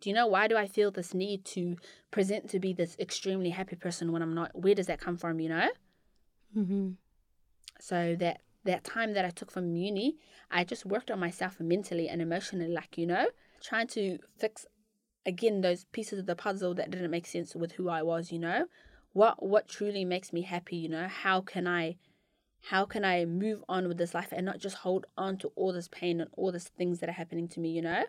Do 0.00 0.10
you 0.10 0.16
know 0.16 0.26
why 0.26 0.48
do 0.48 0.56
I 0.56 0.66
feel 0.66 0.90
this 0.90 1.14
need 1.14 1.44
to 1.46 1.76
present 2.10 2.50
to 2.50 2.58
be 2.58 2.72
this 2.72 2.96
extremely 2.98 3.50
happy 3.50 3.76
person 3.76 4.10
when 4.10 4.22
I'm 4.22 4.34
not? 4.34 4.50
Where 4.54 4.74
does 4.74 4.86
that 4.86 5.00
come 5.00 5.16
from, 5.16 5.38
you 5.38 5.48
know? 5.48 5.68
Mm-hmm. 6.56 6.90
So 7.82 8.14
that 8.20 8.42
that 8.64 8.84
time 8.84 9.12
that 9.14 9.24
I 9.24 9.30
took 9.30 9.50
from 9.50 9.74
uni, 9.74 10.14
I 10.52 10.62
just 10.62 10.86
worked 10.86 11.10
on 11.10 11.18
myself 11.18 11.58
mentally 11.58 12.08
and 12.08 12.22
emotionally, 12.22 12.68
like 12.68 12.96
you 12.96 13.08
know, 13.08 13.26
trying 13.60 13.88
to 13.88 14.18
fix 14.38 14.66
again 15.26 15.62
those 15.62 15.84
pieces 15.90 16.20
of 16.20 16.26
the 16.26 16.36
puzzle 16.36 16.74
that 16.74 16.92
didn't 16.92 17.10
make 17.10 17.26
sense 17.26 17.56
with 17.56 17.72
who 17.72 17.88
I 17.88 18.02
was, 18.04 18.30
you 18.30 18.38
know. 18.38 18.66
What 19.14 19.42
what 19.44 19.66
truly 19.66 20.04
makes 20.04 20.32
me 20.32 20.42
happy, 20.42 20.76
you 20.76 20.88
know? 20.88 21.08
How 21.08 21.40
can 21.40 21.66
I 21.66 21.96
how 22.70 22.84
can 22.84 23.04
I 23.04 23.24
move 23.24 23.64
on 23.68 23.88
with 23.88 23.98
this 23.98 24.14
life 24.14 24.28
and 24.30 24.46
not 24.46 24.60
just 24.60 24.76
hold 24.76 25.06
on 25.18 25.36
to 25.38 25.50
all 25.56 25.72
this 25.72 25.88
pain 25.88 26.20
and 26.20 26.30
all 26.34 26.52
these 26.52 26.68
things 26.68 27.00
that 27.00 27.08
are 27.08 27.20
happening 27.20 27.48
to 27.48 27.58
me, 27.58 27.70
you 27.70 27.82
know? 27.82 28.04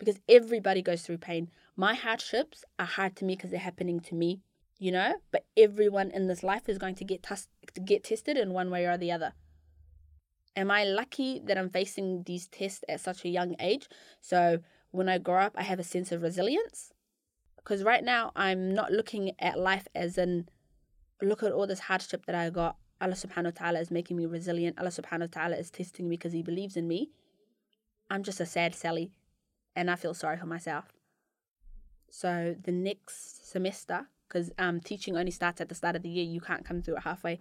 Because 0.00 0.18
everybody 0.28 0.82
goes 0.82 1.02
through 1.02 1.18
pain. 1.18 1.48
My 1.76 1.94
hardships 1.94 2.64
are 2.76 2.86
hard 2.86 3.14
to 3.16 3.24
me 3.24 3.36
because 3.36 3.52
they're 3.52 3.60
happening 3.60 4.00
to 4.00 4.16
me, 4.16 4.40
you 4.78 4.92
know? 4.92 5.14
But 5.30 5.46
everyone 5.56 6.10
in 6.10 6.26
this 6.26 6.42
life 6.42 6.68
is 6.68 6.78
going 6.78 6.94
to 6.96 7.04
get 7.04 7.22
tus- 7.22 7.48
get 7.84 8.04
tested 8.04 8.36
in 8.36 8.52
one 8.52 8.70
way 8.70 8.86
or 8.86 8.96
the 8.96 9.12
other. 9.12 9.32
Am 10.54 10.70
I 10.70 10.84
lucky 10.84 11.40
that 11.44 11.58
I'm 11.58 11.68
facing 11.68 12.22
these 12.24 12.48
tests 12.48 12.82
at 12.88 13.00
such 13.00 13.24
a 13.24 13.28
young 13.28 13.56
age? 13.60 13.88
So 14.20 14.60
when 14.90 15.08
I 15.08 15.18
grow 15.18 15.40
up, 15.40 15.54
I 15.56 15.62
have 15.62 15.78
a 15.78 15.84
sense 15.84 16.12
of 16.12 16.22
resilience. 16.22 16.92
Because 17.56 17.82
right 17.82 18.02
now, 18.02 18.32
I'm 18.36 18.72
not 18.72 18.92
looking 18.92 19.32
at 19.38 19.58
life 19.58 19.86
as 19.94 20.16
in, 20.16 20.48
look 21.20 21.42
at 21.42 21.52
all 21.52 21.66
this 21.66 21.80
hardship 21.80 22.24
that 22.26 22.34
I 22.34 22.48
got. 22.48 22.76
Allah 23.00 23.14
subhanahu 23.14 23.44
wa 23.44 23.50
ta'ala 23.50 23.80
is 23.80 23.90
making 23.90 24.16
me 24.16 24.24
resilient. 24.24 24.78
Allah 24.78 24.90
subhanahu 24.90 25.20
wa 25.34 25.40
ta'ala 25.42 25.56
is 25.56 25.70
testing 25.70 26.08
me 26.08 26.16
because 26.16 26.32
He 26.32 26.42
believes 26.42 26.76
in 26.76 26.88
me. 26.88 27.10
I'm 28.08 28.22
just 28.22 28.40
a 28.40 28.46
sad 28.46 28.74
Sally 28.74 29.10
and 29.74 29.90
I 29.90 29.96
feel 29.96 30.14
sorry 30.14 30.38
for 30.38 30.46
myself. 30.46 30.86
So 32.08 32.56
the 32.64 32.72
next 32.72 33.50
semester, 33.50 34.08
because 34.28 34.50
um, 34.58 34.80
teaching 34.80 35.16
only 35.16 35.30
starts 35.30 35.60
at 35.60 35.68
the 35.68 35.74
start 35.74 35.96
of 35.96 36.02
the 36.02 36.08
year, 36.08 36.24
you 36.24 36.40
can't 36.40 36.64
come 36.64 36.82
through 36.82 36.96
it 36.96 37.02
halfway. 37.02 37.38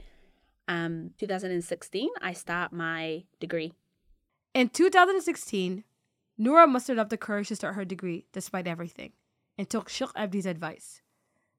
Um, 0.67 1.11
2016, 1.17 2.09
I 2.21 2.33
start 2.33 2.73
my 2.73 3.23
degree. 3.39 3.73
In 4.53 4.69
2016, 4.69 5.83
Nura 6.39 6.69
mustered 6.69 6.99
up 6.99 7.09
the 7.09 7.17
courage 7.17 7.49
to 7.49 7.55
start 7.55 7.75
her 7.75 7.85
degree 7.85 8.25
despite 8.31 8.67
everything 8.67 9.13
and 9.57 9.69
took 9.69 9.89
Sheikh 9.89 10.13
Abdi's 10.15 10.45
advice. 10.45 11.01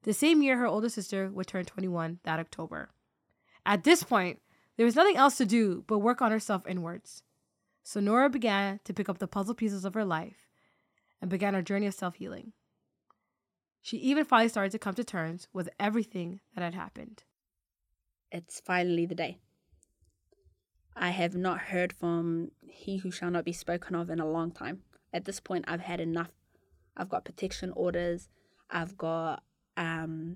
The 0.03 0.13
same 0.13 0.41
year, 0.41 0.57
her 0.57 0.67
older 0.67 0.89
sister 0.89 1.29
would 1.29 1.47
turn 1.47 1.65
21 1.65 2.19
that 2.23 2.39
October. 2.39 2.89
At 3.65 3.83
this 3.83 4.03
point, 4.03 4.39
there 4.75 4.85
was 4.85 4.95
nothing 4.95 5.17
else 5.17 5.37
to 5.37 5.45
do 5.45 5.83
but 5.87 5.99
work 5.99 6.21
on 6.21 6.31
herself 6.31 6.63
inwards. 6.67 7.23
So 7.83 7.99
Nura 7.99 8.31
began 8.31 8.79
to 8.83 8.93
pick 8.93 9.09
up 9.09 9.17
the 9.17 9.27
puzzle 9.27 9.55
pieces 9.55 9.85
of 9.85 9.93
her 9.93 10.05
life 10.05 10.47
and 11.21 11.29
began 11.29 11.53
her 11.53 11.61
journey 11.61 11.87
of 11.87 11.93
self 11.93 12.15
healing. 12.15 12.53
She 13.87 13.95
even 13.99 14.25
finally 14.25 14.49
started 14.49 14.73
to 14.73 14.79
come 14.79 14.95
to 14.95 15.03
terms 15.05 15.47
with 15.53 15.69
everything 15.79 16.41
that 16.53 16.61
had 16.61 16.73
happened. 16.73 17.23
It's 18.29 18.59
finally 18.59 19.05
the 19.05 19.15
day. 19.15 19.37
I 20.93 21.11
have 21.11 21.35
not 21.35 21.57
heard 21.71 21.93
from 21.93 22.51
he 22.67 22.97
who 22.97 23.11
shall 23.11 23.31
not 23.31 23.45
be 23.45 23.53
spoken 23.53 23.95
of 23.95 24.09
in 24.09 24.19
a 24.19 24.27
long 24.27 24.51
time. 24.51 24.81
At 25.13 25.23
this 25.23 25.39
point, 25.39 25.63
I've 25.69 25.79
had 25.79 26.01
enough. 26.01 26.31
I've 26.97 27.07
got 27.07 27.23
protection 27.23 27.71
orders. 27.77 28.27
I've 28.69 28.97
got 28.97 29.41
um, 29.77 30.35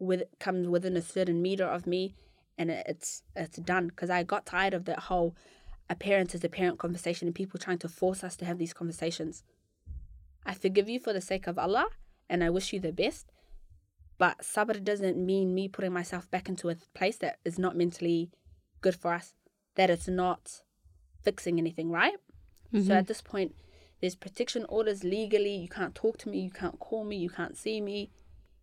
with 0.00 0.24
comes 0.40 0.66
within 0.66 0.96
a 0.96 1.02
certain 1.02 1.42
meter 1.42 1.66
of 1.66 1.86
me, 1.86 2.16
and 2.58 2.72
it's 2.72 3.22
it's 3.36 3.58
done. 3.58 3.86
Because 3.86 4.10
I 4.10 4.24
got 4.24 4.46
tired 4.46 4.74
of 4.74 4.84
that 4.86 4.98
whole 4.98 5.36
a 5.88 5.94
parent 5.94 6.34
is 6.34 6.42
a 6.42 6.48
parent 6.48 6.80
conversation 6.80 7.28
and 7.28 7.36
people 7.36 7.60
trying 7.60 7.78
to 7.78 7.88
force 7.88 8.24
us 8.24 8.36
to 8.38 8.44
have 8.44 8.58
these 8.58 8.72
conversations. 8.72 9.44
I 10.44 10.54
forgive 10.54 10.88
you 10.88 10.98
for 10.98 11.12
the 11.12 11.20
sake 11.20 11.46
of 11.46 11.56
Allah, 11.56 11.86
and 12.28 12.42
I 12.42 12.50
wish 12.50 12.72
you 12.72 12.80
the 12.80 12.92
best. 12.92 13.30
But 14.18 14.38
sabr 14.38 14.82
doesn't 14.82 15.16
mean 15.16 15.54
me 15.54 15.68
putting 15.68 15.92
myself 15.92 16.30
back 16.30 16.48
into 16.48 16.68
a 16.68 16.76
place 16.94 17.16
that 17.18 17.38
is 17.44 17.58
not 17.58 17.76
mentally 17.76 18.30
good 18.80 18.94
for 18.94 19.14
us 19.14 19.34
that 19.74 19.90
it's 19.90 20.08
not 20.08 20.62
fixing 21.22 21.58
anything, 21.58 21.90
right? 21.90 22.16
Mm-hmm. 22.72 22.86
So 22.86 22.94
at 22.94 23.06
this 23.06 23.22
point, 23.22 23.54
there's 24.00 24.14
protection 24.14 24.66
orders 24.68 25.04
legally. 25.04 25.54
You 25.54 25.68
can't 25.68 25.94
talk 25.94 26.18
to 26.18 26.28
me, 26.28 26.40
you 26.40 26.50
can't 26.50 26.78
call 26.78 27.04
me, 27.04 27.16
you 27.16 27.30
can't 27.30 27.56
see 27.56 27.80
me. 27.80 28.10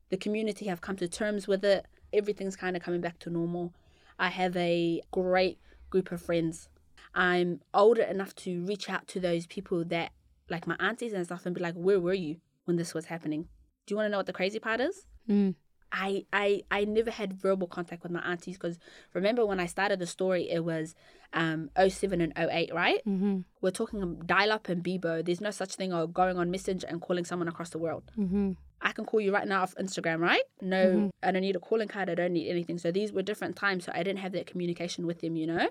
The 0.09 0.17
community 0.17 0.65
have 0.65 0.81
come 0.81 0.97
to 0.97 1.07
terms 1.07 1.47
with 1.47 1.63
it. 1.63 1.85
Everything's 2.11 2.55
kind 2.55 2.75
of 2.75 2.83
coming 2.83 3.01
back 3.01 3.19
to 3.19 3.29
normal. 3.29 3.73
I 4.17 4.29
have 4.29 4.55
a 4.57 5.01
great 5.11 5.59
group 5.89 6.11
of 6.11 6.21
friends. 6.21 6.69
I'm 7.15 7.61
older 7.73 8.01
enough 8.01 8.35
to 8.37 8.63
reach 8.65 8.89
out 8.89 9.07
to 9.09 9.19
those 9.19 9.47
people 9.47 9.83
that, 9.85 10.11
like 10.49 10.67
my 10.67 10.75
aunties 10.79 11.13
and 11.13 11.25
stuff, 11.25 11.45
and 11.45 11.55
be 11.55 11.61
like, 11.61 11.75
Where 11.75 11.99
were 11.99 12.13
you 12.13 12.37
when 12.69 12.77
this 12.77 12.93
was 12.93 13.05
happening? 13.05 13.47
Do 13.85 13.93
you 13.93 13.97
want 13.97 14.05
to 14.05 14.11
know 14.11 14.17
what 14.17 14.27
the 14.27 14.39
crazy 14.39 14.59
part 14.59 14.79
is? 14.79 15.07
Mm. 15.27 15.55
I 15.91 16.25
I 16.31 16.61
I 16.69 16.85
never 16.85 17.09
had 17.09 17.33
verbal 17.33 17.67
contact 17.67 18.03
with 18.03 18.11
my 18.11 18.21
aunties 18.21 18.57
because 18.57 18.77
remember 19.15 19.43
when 19.43 19.59
I 19.59 19.65
started 19.65 19.97
the 19.97 20.05
story 20.05 20.47
it 20.49 20.63
was 20.63 20.93
um 21.33 21.71
07 21.75 22.21
and 22.21 22.31
08 22.37 22.71
right 22.75 23.01
mm-hmm. 23.07 23.39
we're 23.61 23.71
talking 23.71 24.21
dial 24.23 24.51
up 24.51 24.69
and 24.69 24.83
Bebo 24.83 25.25
there's 25.25 25.41
no 25.41 25.49
such 25.49 25.73
thing 25.73 25.91
of 25.91 26.13
going 26.13 26.37
on 26.37 26.51
messenger 26.51 26.85
and 26.87 27.01
calling 27.01 27.25
someone 27.25 27.47
across 27.47 27.71
the 27.71 27.79
world 27.79 28.03
mm-hmm. 28.15 28.51
I 28.83 28.91
can 28.91 29.05
call 29.05 29.19
you 29.19 29.33
right 29.33 29.47
now 29.47 29.63
off 29.63 29.73
Instagram 29.81 30.19
right 30.19 30.43
no 30.61 30.85
Mm-hmm. 30.85 31.07
I 31.23 31.31
don't 31.31 31.41
need 31.41 31.55
a 31.55 31.59
calling 31.59 31.87
card 31.87 32.07
I 32.07 32.13
don't 32.13 32.33
need 32.33 32.49
anything 32.49 32.77
so 32.77 32.91
these 32.91 33.11
were 33.11 33.23
different 33.23 33.55
times 33.55 33.85
so 33.85 33.91
I 33.95 34.03
didn't 34.03 34.19
have 34.19 34.33
that 34.33 34.45
communication 34.45 35.07
with 35.07 35.21
them 35.21 35.35
you 35.35 35.47
know 35.47 35.69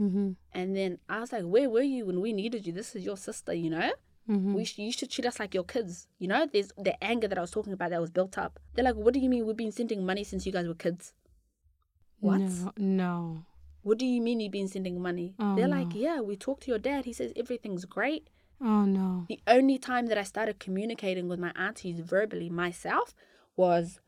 Mm-hmm. 0.00 0.30
and 0.52 0.74
then 0.74 0.96
I 1.10 1.20
was 1.20 1.32
like 1.32 1.44
where 1.44 1.68
were 1.68 1.82
you 1.82 2.06
when 2.06 2.22
we 2.22 2.32
needed 2.32 2.66
you 2.66 2.72
this 2.72 2.96
is 2.96 3.04
your 3.04 3.18
sister 3.18 3.52
you 3.52 3.68
know 3.68 3.90
Mhm. 4.30 4.54
We 4.54 4.64
sh- 4.64 4.78
you 4.78 4.92
should 4.92 5.10
treat 5.10 5.26
us 5.26 5.40
like 5.40 5.52
your 5.54 5.64
kids. 5.64 6.06
You 6.20 6.28
know, 6.28 6.46
there's 6.46 6.72
the 6.78 6.94
anger 7.02 7.26
that 7.28 7.36
I 7.36 7.40
was 7.40 7.50
talking 7.50 7.72
about 7.72 7.90
that 7.90 8.00
was 8.00 8.10
built 8.10 8.38
up. 8.38 8.60
They're 8.74 8.84
like, 8.84 8.94
what 8.94 9.12
do 9.12 9.18
you 9.20 9.28
mean 9.28 9.44
we've 9.44 9.56
been 9.56 9.72
sending 9.72 10.06
money 10.06 10.22
since 10.24 10.46
you 10.46 10.52
guys 10.52 10.68
were 10.68 10.74
kids? 10.86 11.12
What? 12.20 12.40
No, 12.40 12.72
no. 12.76 13.44
What 13.82 13.98
do 13.98 14.06
you 14.06 14.20
mean 14.20 14.40
you've 14.40 14.52
been 14.52 14.68
sending 14.68 15.00
money? 15.00 15.34
Oh, 15.38 15.56
They're 15.56 15.66
like, 15.68 15.94
yeah, 15.94 16.20
we 16.20 16.36
talked 16.36 16.62
to 16.64 16.70
your 16.70 16.78
dad. 16.78 17.06
He 17.06 17.12
says 17.12 17.32
everything's 17.34 17.86
great. 17.86 18.28
Oh 18.60 18.84
no. 18.84 19.24
The 19.28 19.40
only 19.46 19.78
time 19.78 20.06
that 20.08 20.18
I 20.18 20.22
started 20.22 20.60
communicating 20.60 21.28
with 21.28 21.40
my 21.40 21.50
aunties 21.56 21.98
verbally 22.00 22.50
myself 22.50 23.14
was 23.56 23.98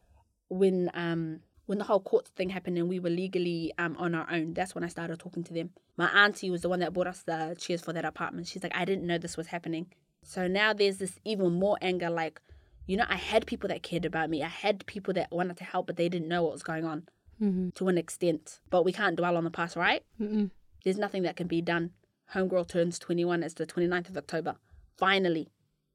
when 0.49 0.91
um 0.95 1.41
when 1.67 1.79
the 1.79 1.85
whole 1.85 2.01
court 2.01 2.29
thing 2.29 2.51
happened 2.51 2.77
and 2.77 2.89
we 2.89 3.01
were 3.01 3.09
legally 3.11 3.73
um 3.79 3.97
on 3.97 4.15
our 4.15 4.31
own. 4.31 4.53
That's 4.53 4.75
when 4.75 4.85
I 4.85 4.89
started 4.89 5.19
talking 5.19 5.43
to 5.45 5.55
them. 5.55 5.71
My 5.97 6.09
auntie 6.11 6.51
was 6.51 6.61
the 6.63 6.69
one 6.69 6.81
that 6.81 6.93
bought 6.93 7.07
us 7.07 7.23
the 7.23 7.57
chairs 7.59 7.81
for 7.81 7.95
that 7.95 8.05
apartment. 8.05 8.47
She's 8.49 8.63
like, 8.63 8.77
I 8.77 8.85
didn't 8.85 9.07
know 9.07 9.17
this 9.19 9.39
was 9.39 9.47
happening. 9.47 9.87
So 10.23 10.47
now 10.47 10.73
there's 10.73 10.99
this 10.99 11.19
even 11.25 11.53
more 11.53 11.77
anger. 11.83 12.11
Like, 12.11 12.41
you 12.87 12.97
know, 12.97 13.05
I 13.09 13.17
had 13.17 13.47
people 13.47 13.69
that 13.69 13.83
cared 13.83 14.05
about 14.05 14.31
me. 14.31 14.43
I 14.43 14.49
had 14.49 14.87
people 14.87 15.13
that 15.15 15.31
wanted 15.33 15.57
to 15.59 15.65
help, 15.65 15.87
but 15.87 15.97
they 15.97 16.09
didn't 16.09 16.29
know 16.29 16.43
what 16.45 16.53
was 16.53 16.63
going 16.63 16.85
on 16.85 17.09
Mm-hmm. 17.43 17.71
to 17.71 17.89
an 17.89 17.99
extent. 17.99 18.61
But 18.71 18.85
we 18.85 18.93
can't 18.93 19.17
dwell 19.17 19.37
on 19.37 19.43
the 19.43 19.51
past, 19.51 19.75
right? 19.75 20.05
Mm-mm. 20.21 20.51
There's 20.85 20.99
nothing 20.99 21.25
that 21.25 21.35
can 21.35 21.49
be 21.49 21.61
done. 21.61 21.91
Homegirl 22.35 22.69
turns 22.69 23.01
21. 23.01 23.43
It's 23.43 23.55
the 23.55 23.67
29th 23.67 24.11
of 24.11 24.17
October. 24.17 24.55
Finally, 24.97 25.49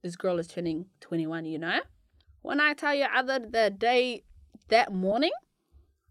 this 0.03 0.17
girl 0.17 0.39
is 0.39 0.47
turning 0.47 0.87
21, 0.99 1.45
you 1.45 1.57
know? 1.57 1.79
When 2.41 2.59
I 2.59 2.73
tell 2.73 2.93
you, 2.93 3.05
other 3.15 3.39
the 3.39 3.69
day, 3.69 4.23
that 4.67 4.91
morning, 4.91 5.31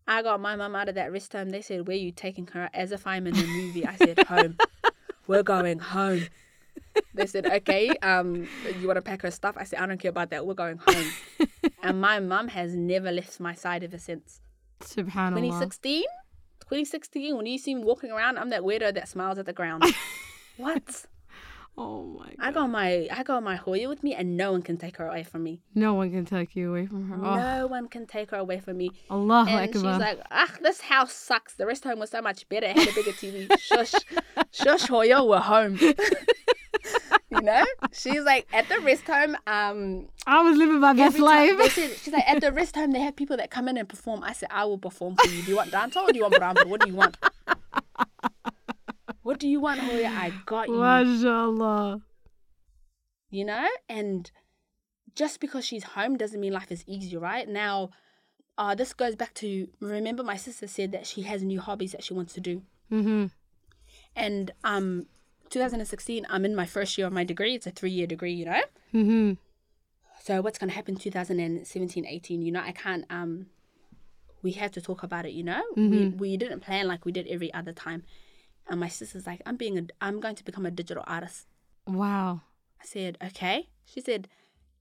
I 0.09 0.23
got 0.23 0.41
my 0.41 0.57
mum 0.57 0.75
out 0.75 0.89
of 0.89 0.95
that 0.95 1.13
rest 1.13 1.33
home. 1.35 1.51
They 1.51 1.61
said, 1.61 1.87
Where 1.87 1.97
you 1.97 2.13
taking 2.13 2.47
her? 2.55 2.71
As 2.73 2.91
if 2.93 3.07
I'm 3.07 3.27
in 3.27 3.35
the 3.35 3.45
movie. 3.47 3.85
I 3.87 3.97
said, 3.97 4.19
Home. 4.29 4.57
We're 5.27 5.43
going 5.43 5.81
home. 5.81 6.23
They 7.15 7.27
said, 7.27 7.47
Okay, 7.47 7.89
um, 8.03 8.47
you 8.81 8.87
want 8.87 8.97
to 8.97 9.03
pack 9.03 9.23
her 9.23 9.31
stuff? 9.31 9.57
I 9.59 9.65
said, 9.65 9.81
I 9.81 9.87
don't 9.87 9.99
care 9.99 10.11
about 10.11 10.31
that. 10.31 10.47
We're 10.47 10.55
going 10.55 10.79
home. 10.79 11.13
and 11.83 12.01
my 12.01 12.21
mum 12.21 12.49
has 12.49 12.75
never 12.75 13.11
left 13.11 13.41
my 13.41 13.55
side 13.55 13.85
ever 13.85 13.99
since. 13.99 14.41
Subhanallah. 14.81 15.37
2016? 15.37 16.03
2016, 16.61 17.37
when 17.37 17.47
you 17.47 17.59
see 17.59 17.75
me 17.75 17.85
walking 17.85 18.11
around, 18.11 18.39
I'm 18.39 18.51
that 18.51 18.63
weirdo 18.63 18.95
that 18.95 19.09
smiles 19.09 19.39
at 19.39 19.47
the 19.47 19.53
ground. 19.53 19.85
what? 20.57 21.07
Oh 21.79 22.05
my 22.05 22.25
god. 22.25 22.37
I 22.39 22.53
got 22.53 22.71
my 22.71 23.07
I 23.13 23.23
got 23.23 23.43
my 23.43 23.59
Hoyo 23.59 23.89
with 23.91 24.03
me 24.03 24.15
and 24.15 24.37
no 24.37 24.51
one 24.51 24.63
can 24.63 24.79
take 24.79 24.97
her 24.97 25.07
away 25.07 25.23
from 25.25 25.43
me. 25.43 25.61
No 25.75 25.93
one 25.93 26.11
can 26.11 26.25
take 26.25 26.57
you 26.57 26.71
away 26.71 26.87
from 26.87 27.09
her. 27.11 27.17
Oh, 27.17 27.37
No 27.37 27.67
one 27.67 27.89
can 27.89 28.07
take 28.07 28.31
her 28.31 28.39
away 28.39 28.61
from 28.61 28.79
me. 28.79 28.91
Allahu 29.11 29.51
and 29.51 29.73
she's 29.73 29.83
like, 29.83 30.21
ah, 30.31 30.51
this 30.63 30.81
house 30.81 31.13
sucks. 31.13 31.55
The 31.55 31.67
rest 31.67 31.85
home 31.85 31.99
was 31.99 32.11
so 32.11 32.23
much 32.23 32.49
better. 32.49 32.67
It 32.67 32.79
had 32.79 32.89
a 32.89 32.93
bigger 32.93 33.13
TV. 33.13 33.59
Shush. 33.61 33.93
Shush, 34.53 34.87
Hoyo, 34.87 35.29
we're 35.29 35.39
home. 35.39 35.79
you 37.31 37.41
know? 37.41 37.65
She's 37.93 38.23
like, 38.23 38.47
at 38.53 38.69
the 38.69 38.81
rest 38.81 39.05
home, 39.07 39.37
um, 39.47 40.09
I 40.27 40.43
was 40.43 40.57
living 40.57 40.81
my 40.81 40.93
best 40.93 41.19
life. 41.19 41.59
said, 41.73 41.97
she's 41.99 42.13
like, 42.13 42.29
at 42.29 42.41
the 42.41 42.53
rest 42.53 42.75
home, 42.77 42.93
they 42.93 43.01
have 43.01 43.17
people 43.17 43.37
that 43.39 43.51
come 43.51 43.69
in 43.69 43.77
and 43.77 43.89
perform. 43.89 44.23
I 44.23 44.33
said, 44.33 44.49
I 44.53 44.65
will 44.65 44.79
perform 44.79 45.17
for 45.17 45.29
you. 45.29 45.43
Do 45.43 45.51
you 45.51 45.57
want 45.57 45.71
dancer 45.71 46.01
or 46.01 46.13
do 46.13 46.17
you 46.19 46.23
want 46.23 46.35
Brahma? 46.37 46.65
What 46.67 46.81
do 46.83 46.89
you 46.89 46.95
want? 46.97 47.17
What 49.23 49.41
do 49.41 49.49
you 49.49 49.59
want, 49.61 49.81
Hoyo? 49.81 50.07
I 50.07 50.33
got 50.47 50.69
you. 50.69 50.77
Mashallah. 50.79 52.01
you 53.29 53.45
know 53.45 53.67
and 53.89 54.31
just 55.17 55.41
because 55.41 55.65
she's 55.65 55.83
home 55.83 56.17
doesn't 56.17 56.39
mean 56.41 56.53
life 56.53 56.71
is 56.71 56.85
easy 56.87 57.17
right 57.17 57.49
now 57.49 57.91
uh, 58.57 58.75
this 58.75 58.93
goes 58.95 59.17
back 59.17 59.35
to 59.35 59.67
remember 59.81 60.23
my 60.23 60.37
sister 60.37 60.67
said 60.69 60.93
that 60.93 61.07
she 61.07 61.23
has 61.23 61.43
new 61.43 61.61
hobbies 61.61 61.91
that 61.93 62.05
she 62.05 62.15
wants 62.15 62.35
to 62.35 62.41
do 62.41 62.63
Mm-hmm. 62.93 63.27
and 64.15 64.51
um 64.63 65.07
2016 65.51 66.27
i'm 66.29 66.45
in 66.45 66.55
my 66.55 66.67
first 66.67 66.97
year 66.99 67.07
of 67.07 67.13
my 67.13 67.25
degree 67.25 67.55
it's 67.55 67.67
a 67.67 67.71
three 67.71 67.91
year 67.91 68.07
degree 68.07 68.33
you 68.33 68.45
know 68.45 68.63
Mm-hmm. 68.95 69.33
so 70.23 70.41
what's 70.41 70.59
going 70.59 70.71
to 70.71 70.77
happen 70.77 70.97
2017 70.97 72.07
18 72.07 72.43
you 72.43 72.53
know 72.53 72.61
i 72.61 72.73
can't 72.73 73.05
um 73.11 73.47
we 74.43 74.53
have 74.53 74.71
to 74.73 74.81
talk 74.81 75.03
about 75.03 75.27
it 75.27 75.33
you 75.33 75.43
know 75.45 75.63
we, 75.77 76.09
we 76.09 76.37
didn't 76.37 76.61
plan 76.61 76.87
like 76.89 77.05
we 77.05 77.13
did 77.13 77.27
every 77.29 77.53
other 77.53 77.73
time 77.73 78.05
and 78.69 78.81
my 78.81 78.89
sister's 78.89 79.27
like 79.27 79.41
i'm 79.47 79.57
being 79.57 79.79
a 79.79 79.83
i'm 80.01 80.21
going 80.21 80.35
to 80.37 80.45
become 80.45 80.67
a 80.67 80.71
digital 80.71 81.05
artist 81.07 81.47
Wow. 81.87 82.41
I 82.83 82.85
said, 82.85 83.17
okay. 83.25 83.69
She 83.85 84.01
said, 84.01 84.27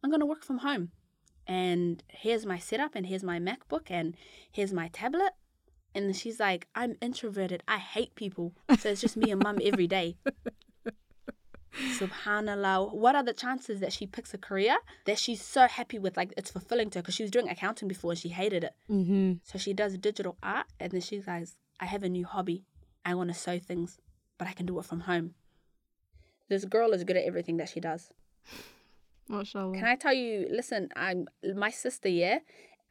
I'm 0.03 0.09
going 0.09 0.21
to 0.21 0.25
work 0.25 0.43
from 0.43 0.57
home. 0.59 0.89
And 1.45 2.01
here's 2.09 2.43
my 2.43 2.57
setup, 2.57 2.95
and 2.95 3.05
here's 3.05 3.21
my 3.23 3.37
MacBook, 3.39 3.91
and 3.91 4.15
here's 4.51 4.73
my 4.73 4.87
tablet. 4.87 5.33
And 5.95 6.15
she's 6.15 6.39
like, 6.39 6.67
I'm 6.75 6.97
introverted. 7.01 7.63
I 7.67 7.77
hate 7.77 8.13
people. 8.15 8.53
So 8.77 8.89
it's 8.89 9.01
just 9.01 9.15
me 9.15 9.31
and 9.31 9.41
mum 9.41 9.59
every 9.63 9.87
day. 9.87 10.17
Subhanallah. 11.97 12.93
What 12.93 13.15
are 13.15 13.23
the 13.23 13.33
chances 13.33 13.79
that 13.79 13.93
she 13.93 14.05
picks 14.05 14.33
a 14.33 14.37
career 14.37 14.77
that 15.05 15.17
she's 15.17 15.41
so 15.41 15.67
happy 15.67 15.97
with? 15.97 16.17
Like, 16.17 16.33
it's 16.37 16.51
fulfilling 16.51 16.89
to 16.91 16.99
her 16.99 17.01
because 17.01 17.15
she 17.15 17.23
was 17.23 17.31
doing 17.31 17.49
accounting 17.49 17.87
before 17.87 18.11
and 18.11 18.19
she 18.19 18.29
hated 18.29 18.65
it. 18.65 18.73
Mm-hmm. 18.89 19.33
So 19.43 19.57
she 19.57 19.73
does 19.73 19.97
digital 19.97 20.37
art, 20.43 20.67
and 20.79 20.91
then 20.91 21.01
she 21.01 21.21
like, 21.25 21.47
I 21.79 21.85
have 21.85 22.03
a 22.03 22.09
new 22.09 22.25
hobby. 22.25 22.63
I 23.03 23.15
want 23.15 23.29
to 23.29 23.33
sew 23.33 23.59
things, 23.59 23.99
but 24.37 24.47
I 24.47 24.53
can 24.53 24.65
do 24.65 24.77
it 24.79 24.85
from 24.85 25.01
home. 25.01 25.35
This 26.49 26.65
girl 26.65 26.91
is 26.91 27.03
good 27.03 27.17
at 27.17 27.25
everything 27.25 27.57
that 27.57 27.69
she 27.69 27.79
does. 27.79 28.09
Mashallah. 29.29 29.73
Can 29.73 29.85
I 29.85 29.95
tell 29.95 30.13
you, 30.13 30.47
listen, 30.51 30.89
I'm 30.95 31.27
my 31.55 31.71
sister, 31.71 32.09
yeah? 32.09 32.39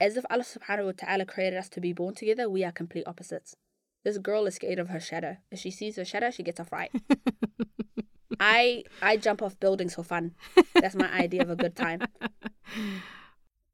As 0.00 0.16
if 0.16 0.24
Allah 0.28 0.44
subhanahu 0.44 0.87
wa 0.87 0.92
ta'ala 0.96 1.24
created 1.24 1.57
us 1.59 1.68
to 1.70 1.80
be 1.80 1.92
born 1.92 2.14
together, 2.14 2.48
we 2.50 2.64
are 2.64 2.72
complete 2.72 3.07
opposites. 3.07 3.57
This 4.04 4.18
girl 4.18 4.46
is 4.46 4.57
scared 4.57 4.78
of 4.78 4.88
her 4.88 5.00
shadow. 5.00 5.38
If 5.50 5.61
she 5.61 5.70
sees 5.70 5.96
her 5.96 6.04
shadow, 6.04 6.30
she 6.30 6.42
gets 6.42 6.61
a 6.61 6.64
fright. 6.64 6.90
I 8.40 8.85
I 9.00 9.16
jump 9.16 9.42
off 9.42 9.59
buildings 9.61 9.94
for 9.94 10.02
fun. 10.02 10.35
That's 10.74 10.94
my 10.96 11.11
idea 11.11 11.42
of 11.42 11.50
a 11.50 11.57
good 11.57 11.76
time. 11.76 12.02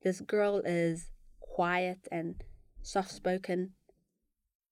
This 0.03 0.23
girl 0.23 0.63
is 0.65 1.11
quiet 1.41 2.09
and 2.11 2.43
soft 2.81 3.11
spoken. 3.11 3.73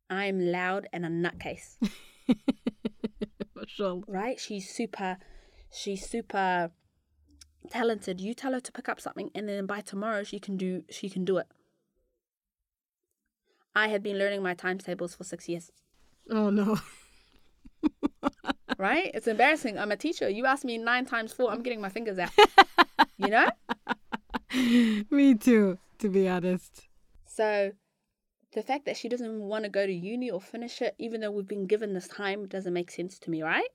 I'm 0.08 0.40
loud 0.40 0.88
and 0.90 1.04
a 1.04 1.08
nutcase 1.10 1.76
right? 4.08 4.40
She's 4.40 4.70
super, 4.70 5.18
she's 5.70 6.08
super 6.08 6.70
talented. 7.70 8.20
You 8.20 8.34
tell 8.34 8.52
her 8.52 8.60
to 8.60 8.72
pick 8.72 8.88
up 8.88 9.00
something, 9.00 9.30
and 9.34 9.48
then 9.48 9.66
by 9.66 9.80
tomorrow 9.80 10.22
she 10.24 10.38
can 10.38 10.56
do 10.56 10.84
she 10.90 11.08
can 11.08 11.24
do 11.24 11.38
it. 11.38 11.46
I 13.74 13.88
have 13.88 14.02
been 14.02 14.18
learning 14.18 14.42
my 14.42 14.54
timetables 14.54 15.14
for 15.14 15.24
six 15.24 15.48
years. 15.48 15.70
Oh 16.30 16.50
no. 16.50 16.78
Right? 18.78 19.10
It's 19.12 19.26
embarrassing. 19.26 19.76
I'm 19.76 19.90
a 19.90 19.96
teacher. 19.96 20.28
You 20.28 20.46
asked 20.46 20.64
me 20.64 20.78
nine 20.78 21.04
times 21.04 21.32
four. 21.32 21.50
I'm 21.50 21.62
getting 21.62 21.80
my 21.80 21.88
fingers 21.88 22.18
out. 22.18 22.30
You 23.16 23.28
know. 23.28 23.48
Me 25.10 25.34
too, 25.34 25.78
to 25.98 26.08
be 26.08 26.28
honest. 26.28 26.86
So, 27.26 27.72
the 28.52 28.62
fact 28.62 28.84
that 28.84 28.96
she 28.96 29.08
doesn't 29.08 29.40
want 29.40 29.64
to 29.64 29.70
go 29.70 29.84
to 29.84 29.92
uni 29.92 30.30
or 30.30 30.40
finish 30.40 30.80
it, 30.80 30.94
even 30.98 31.20
though 31.20 31.32
we've 31.32 31.48
been 31.48 31.66
given 31.66 31.94
this 31.94 32.06
time, 32.06 32.46
doesn't 32.46 32.72
make 32.72 32.92
sense 32.92 33.18
to 33.20 33.30
me, 33.30 33.42
right? 33.42 33.68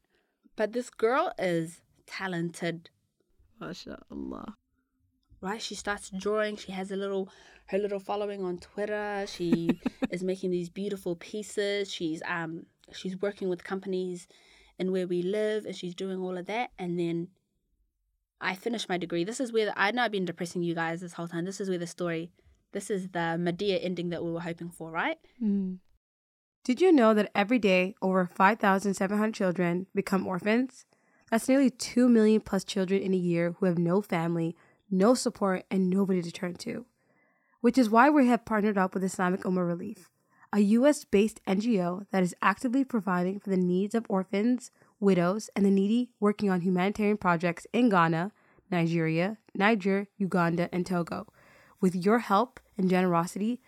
But 0.56 0.72
this 0.72 0.90
girl 0.90 1.34
is 1.38 1.82
talented. 2.08 2.90
Mashallah. 3.60 4.56
right? 5.42 5.62
She 5.62 5.76
starts 5.76 6.10
drawing. 6.10 6.56
She 6.56 6.72
has 6.72 6.92
a 6.92 6.96
little 6.96 7.30
her 7.68 7.78
little 7.78 8.00
following 8.00 8.44
on 8.44 8.58
twitter. 8.58 9.26
She 9.28 9.80
is 10.12 10.24
making 10.24 10.52
these 10.52 10.70
beautiful 10.70 11.16
pieces. 11.16 11.92
She's 11.92 12.22
um 12.28 12.66
she's 12.92 13.22
working 13.22 13.50
with 13.50 13.64
companies 13.64 14.28
in 14.80 14.92
where 14.92 15.08
we 15.08 15.22
live 15.22 15.66
and 15.66 15.76
she's 15.76 15.96
doing 15.96 16.20
all 16.20 16.38
of 16.38 16.46
that. 16.48 16.72
And 16.78 17.00
then 17.00 17.30
i 18.42 18.56
finished 18.56 18.90
my 18.90 18.98
degree. 18.98 19.24
This 19.24 19.40
is 19.40 19.54
where 19.54 19.66
the, 19.66 19.80
i 19.80 19.92
know 19.92 20.04
i've 20.04 20.12
been 20.12 20.26
depressing 20.26 20.64
you 20.64 20.76
guys 20.76 21.02
this 21.02 21.14
whole 21.14 21.28
time. 21.28 21.46
This 21.46 21.62
is 21.62 21.70
where 21.70 21.78
the 21.78 21.88
story 21.88 22.32
this 22.74 22.90
is 22.90 23.10
the 23.10 23.38
Medea 23.40 23.78
ending 23.78 24.10
that 24.10 24.24
we 24.24 24.32
were 24.32 24.42
hoping 24.42 24.70
for 24.70 24.92
right? 24.92 25.18
Mm. 25.42 25.78
Did 26.66 26.82
you 26.82 26.92
know 26.92 27.14
that 27.14 27.32
every 27.36 27.60
day 27.60 27.94
over 28.02 28.26
5,700 28.26 29.34
children 29.34 29.88
become 29.94 30.26
orphans? 30.26 30.86
That's 31.34 31.50
nearly 31.50 31.72
2 31.72 32.10
million 32.10 32.42
plus 32.42 32.64
children 32.64 33.02
in 33.02 33.12
a 33.12 33.18
year 33.18 33.56
who 33.58 33.66
have 33.66 33.80
no 33.80 34.04
family, 34.04 34.56
no 34.92 35.16
support, 35.16 35.66
and 35.72 35.90
nobody 35.90 36.22
to 36.22 36.32
turn 36.32 36.54
to. 36.58 36.86
Which 37.60 37.76
is 37.76 37.90
why 37.90 38.12
we 38.12 38.28
have 38.28 38.46
partnered 38.46 38.78
up 38.78 38.94
with 38.94 39.04
Islamic 39.04 39.42
Ummah 39.42 39.66
Relief, 39.66 40.12
a 40.54 40.60
US 40.60 41.06
based 41.06 41.44
NGO 41.48 42.06
that 42.12 42.22
is 42.22 42.36
actively 42.44 42.84
providing 42.84 43.40
for 43.40 43.50
the 43.50 43.58
needs 43.58 43.96
of 43.96 44.06
orphans, 44.10 44.70
widows, 45.00 45.50
and 45.56 45.66
the 45.66 45.72
needy, 45.72 46.12
working 46.20 46.52
on 46.52 46.62
humanitarian 46.62 47.18
projects 47.18 47.66
in 47.74 47.90
Ghana, 47.90 48.32
Nigeria, 48.70 49.40
Niger, 49.56 50.10
Uganda, 50.18 50.70
and 50.72 50.86
Togo. 50.86 51.26
With 51.82 51.96
your 51.96 52.20
help 52.20 52.60
and 52.78 52.92
generosity, 52.92 53.60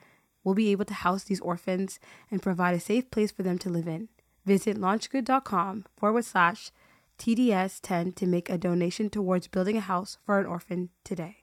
we'll 0.44 0.54
be 0.54 0.72
able 0.72 0.86
to 0.86 0.94
house 0.94 1.24
these 1.24 1.42
orphans 1.42 2.00
and 2.30 2.44
provide 2.44 2.76
a 2.76 2.80
safe 2.80 3.10
place 3.10 3.32
for 3.32 3.42
them 3.42 3.58
to 3.58 3.72
live 3.72 3.88
in. 3.88 4.10
Visit 4.46 4.78
launchgood.com 4.78 5.86
forward 5.98 6.26
slash 6.26 6.70
TDS10 7.18 8.16
to 8.16 8.26
make 8.28 8.50
a 8.50 8.58
donation 8.58 9.10
towards 9.10 9.48
building 9.48 9.78
a 9.78 9.82
house 9.82 10.18
for 10.26 10.40
an 10.40 10.46
orphan 10.46 10.90
today. 11.04 11.38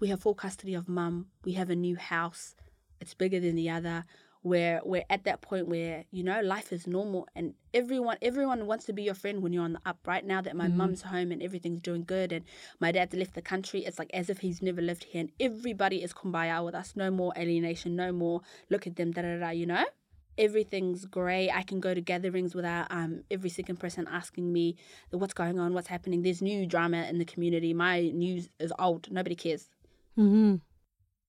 we 0.00 0.08
have 0.08 0.20
full 0.22 0.34
custody 0.34 0.72
of 0.72 0.88
mum. 0.88 1.26
We 1.44 1.52
have 1.52 1.68
a 1.68 1.76
new 1.76 1.94
house. 1.96 2.54
It's 3.02 3.12
bigger 3.12 3.38
than 3.38 3.54
the 3.54 3.68
other. 3.70 4.04
where 4.42 4.80
we're 4.86 5.04
at 5.10 5.24
that 5.24 5.42
point 5.42 5.68
where 5.68 6.06
you 6.10 6.22
know 6.24 6.40
life 6.40 6.72
is 6.72 6.86
normal 6.86 7.28
and 7.36 7.52
everyone 7.74 8.16
everyone 8.22 8.66
wants 8.66 8.86
to 8.86 8.92
be 8.94 9.02
your 9.02 9.12
friend 9.12 9.42
when 9.42 9.52
you're 9.52 9.62
on 9.62 9.74
the 9.74 9.80
up 9.84 9.98
right 10.06 10.24
now 10.24 10.40
that 10.40 10.56
my 10.56 10.66
Mhm. 10.66 10.76
mum's 10.76 11.02
home 11.02 11.30
and 11.30 11.42
everything's 11.42 11.82
doing 11.82 12.02
good 12.04 12.32
and 12.32 12.42
my 12.80 12.90
dad's 12.90 13.12
left 13.14 13.34
the 13.34 13.42
country 13.42 13.84
it's 13.84 13.98
like 13.98 14.10
as 14.14 14.30
if 14.30 14.38
he's 14.40 14.62
never 14.62 14.80
lived 14.80 15.04
here 15.04 15.20
and 15.20 15.30
everybody 15.38 16.02
is 16.02 16.14
kumbaya 16.14 16.64
with 16.64 16.74
us 16.74 16.96
no 16.96 17.10
more 17.10 17.34
alienation 17.36 17.94
no 17.94 18.12
more 18.12 18.40
look 18.70 18.86
at 18.86 18.96
them 18.96 19.10
da 19.12 19.20
da 19.20 19.36
da 19.38 19.50
you 19.50 19.66
know 19.66 19.84
everything's 20.46 21.04
great 21.04 21.50
i 21.50 21.62
can 21.62 21.78
go 21.80 21.92
to 21.94 22.00
gatherings 22.00 22.54
without 22.54 22.86
um 22.90 23.22
every 23.30 23.50
second 23.50 23.76
person 23.78 24.08
asking 24.10 24.52
me 24.52 24.74
what's 25.10 25.34
going 25.34 25.58
on 25.58 25.74
what's 25.74 25.88
happening 25.88 26.22
there's 26.22 26.42
new 26.42 26.66
drama 26.66 27.00
in 27.10 27.18
the 27.18 27.24
community 27.24 27.72
my 27.74 27.96
news 28.24 28.48
is 28.58 28.72
old 28.78 29.02
nobody 29.10 29.36
cares 29.44 29.68
Mm-hmm. 30.18 30.56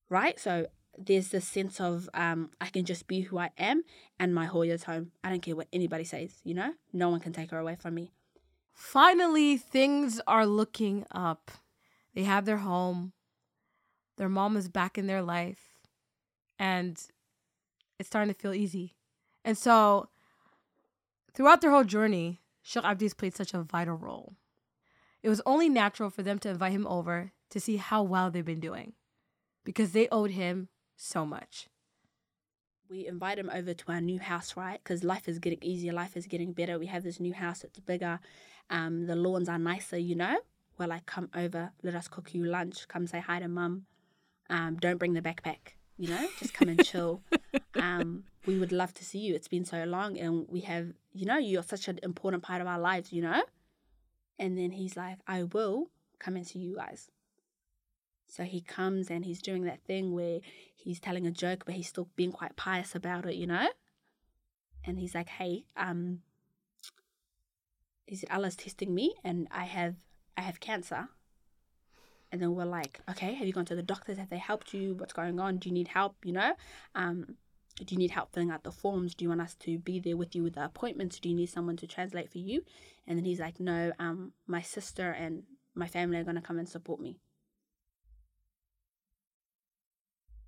right? 0.09 0.37
So 0.39 0.67
there's 0.97 1.29
this 1.29 1.47
sense 1.47 1.79
of 1.79 2.09
um, 2.13 2.49
I 2.59 2.67
can 2.67 2.83
just 2.83 3.07
be 3.07 3.21
who 3.21 3.37
I 3.37 3.49
am, 3.57 3.83
and 4.19 4.35
my 4.35 4.45
Hoyo's 4.45 4.83
home. 4.83 5.11
I 5.23 5.29
don't 5.29 5.41
care 5.41 5.55
what 5.55 5.67
anybody 5.71 6.03
says, 6.03 6.31
you 6.43 6.53
know? 6.53 6.73
No 6.91 7.09
one 7.09 7.21
can 7.21 7.31
take 7.31 7.51
her 7.51 7.59
away 7.59 7.75
from 7.79 7.93
me. 7.95 8.11
Finally, 8.73 9.57
things 9.57 10.19
are 10.27 10.45
looking 10.45 11.05
up. 11.11 11.51
They 12.15 12.23
have 12.23 12.45
their 12.45 12.57
home. 12.57 13.13
Their 14.17 14.29
mom 14.29 14.57
is 14.57 14.67
back 14.67 14.97
in 14.97 15.07
their 15.07 15.21
life. 15.21 15.61
And 16.59 17.01
it's 17.99 18.07
starting 18.09 18.33
to 18.33 18.39
feel 18.39 18.53
easy. 18.53 18.95
And 19.43 19.57
so, 19.57 20.09
throughout 21.33 21.61
their 21.61 21.71
whole 21.71 21.83
journey, 21.83 22.41
Sheikh 22.61 22.83
Abdi's 22.83 23.13
played 23.13 23.35
such 23.35 23.53
a 23.53 23.63
vital 23.63 23.95
role. 23.95 24.35
It 25.23 25.29
was 25.29 25.41
only 25.45 25.69
natural 25.69 26.09
for 26.09 26.23
them 26.23 26.39
to 26.39 26.49
invite 26.49 26.71
him 26.71 26.87
over 26.87 27.31
to 27.49 27.59
see 27.59 27.77
how 27.77 28.03
well 28.03 28.31
they've 28.31 28.45
been 28.45 28.59
doing 28.59 28.93
because 29.63 29.91
they 29.91 30.07
owed 30.09 30.31
him 30.31 30.69
so 30.95 31.25
much. 31.25 31.67
We 32.89 33.07
invite 33.07 33.39
him 33.39 33.49
over 33.53 33.73
to 33.73 33.91
our 33.91 34.01
new 34.01 34.19
house, 34.19 34.57
right? 34.57 34.79
Because 34.83 35.03
life 35.03 35.27
is 35.29 35.39
getting 35.39 35.59
easier, 35.61 35.93
life 35.93 36.17
is 36.17 36.27
getting 36.27 36.51
better. 36.51 36.77
We 36.77 36.87
have 36.87 37.03
this 37.03 37.19
new 37.19 37.33
house, 37.33 37.63
it's 37.63 37.79
bigger. 37.79 38.19
Um, 38.69 39.05
the 39.05 39.15
lawns 39.15 39.47
are 39.47 39.59
nicer, 39.59 39.97
you 39.97 40.15
know? 40.15 40.37
We're 40.77 40.87
like, 40.87 41.05
come 41.05 41.29
over, 41.35 41.71
let 41.83 41.95
us 41.95 42.07
cook 42.07 42.33
you 42.33 42.43
lunch, 42.45 42.87
come 42.87 43.07
say 43.07 43.19
hi 43.19 43.39
to 43.39 43.47
mum. 43.47 43.85
Um, 44.49 44.75
don't 44.77 44.97
bring 44.97 45.13
the 45.13 45.21
backpack, 45.21 45.75
you 46.01 46.09
know? 46.09 46.27
Just 46.39 46.53
come 46.53 46.67
and 46.67 46.83
chill. 46.83 47.21
um, 47.75 48.23
we 48.47 48.57
would 48.57 48.71
love 48.71 48.91
to 48.95 49.05
see 49.05 49.19
you. 49.19 49.35
It's 49.35 49.47
been 49.47 49.65
so 49.65 49.83
long, 49.83 50.17
and 50.17 50.47
we 50.49 50.61
have, 50.61 50.87
you 51.13 51.25
know, 51.27 51.37
you're 51.37 51.61
such 51.61 51.87
an 51.87 51.99
important 52.01 52.41
part 52.41 52.59
of 52.59 52.67
our 52.67 52.79
lives, 52.79 53.13
you 53.13 53.21
know? 53.21 53.43
And 54.39 54.57
then 54.57 54.71
he's 54.71 54.97
like, 54.97 55.19
I 55.27 55.43
will 55.43 55.91
come 56.17 56.35
and 56.35 56.47
see 56.47 56.57
you 56.57 56.75
guys. 56.75 57.11
So 58.27 58.43
he 58.43 58.61
comes 58.61 59.11
and 59.11 59.25
he's 59.25 59.41
doing 59.41 59.65
that 59.65 59.83
thing 59.83 60.13
where 60.13 60.39
he's 60.75 60.99
telling 60.99 61.27
a 61.27 61.31
joke, 61.31 61.63
but 61.65 61.75
he's 61.75 61.89
still 61.89 62.07
being 62.15 62.31
quite 62.31 62.55
pious 62.55 62.95
about 62.95 63.27
it, 63.27 63.35
you 63.35 63.45
know? 63.45 63.67
And 64.83 64.97
he's 64.97 65.13
like, 65.13 65.29
hey, 65.29 65.65
um, 65.77 66.21
he 68.07 68.15
said, 68.15 68.29
Allah's 68.31 68.55
testing 68.55 68.95
me 68.95 69.13
and 69.23 69.47
I 69.51 69.65
have 69.65 69.95
I 70.35 70.41
have 70.41 70.59
cancer. 70.59 71.09
And 72.31 72.41
then 72.41 72.55
we're 72.55 72.65
like, 72.65 72.99
okay, 73.09 73.33
have 73.33 73.45
you 73.45 73.53
gone 73.53 73.65
to 73.65 73.75
the 73.75 73.83
doctors? 73.83 74.17
Have 74.17 74.29
they 74.29 74.37
helped 74.37 74.73
you? 74.73 74.93
What's 74.95 75.13
going 75.13 75.39
on? 75.39 75.57
Do 75.57 75.69
you 75.69 75.73
need 75.73 75.89
help? 75.89 76.15
You 76.23 76.33
know? 76.33 76.53
Um, 76.95 77.35
do 77.75 77.95
you 77.95 77.97
need 77.97 78.11
help 78.11 78.31
filling 78.33 78.51
out 78.51 78.63
the 78.63 78.71
forms? 78.71 79.15
Do 79.15 79.25
you 79.25 79.29
want 79.29 79.41
us 79.41 79.55
to 79.55 79.77
be 79.79 79.99
there 79.99 80.17
with 80.17 80.35
you 80.35 80.43
with 80.43 80.55
the 80.55 80.65
appointments? 80.65 81.19
Do 81.19 81.29
you 81.29 81.35
need 81.35 81.47
someone 81.47 81.77
to 81.77 81.87
translate 81.87 82.31
for 82.31 82.37
you? 82.37 82.63
And 83.07 83.17
then 83.17 83.25
he's 83.25 83.39
like, 83.39 83.59
no, 83.59 83.91
um, 83.99 84.33
my 84.47 84.61
sister 84.61 85.11
and 85.11 85.43
my 85.75 85.87
family 85.87 86.17
are 86.17 86.23
gonna 86.23 86.41
come 86.41 86.59
and 86.59 86.69
support 86.69 86.99
me. 86.99 87.17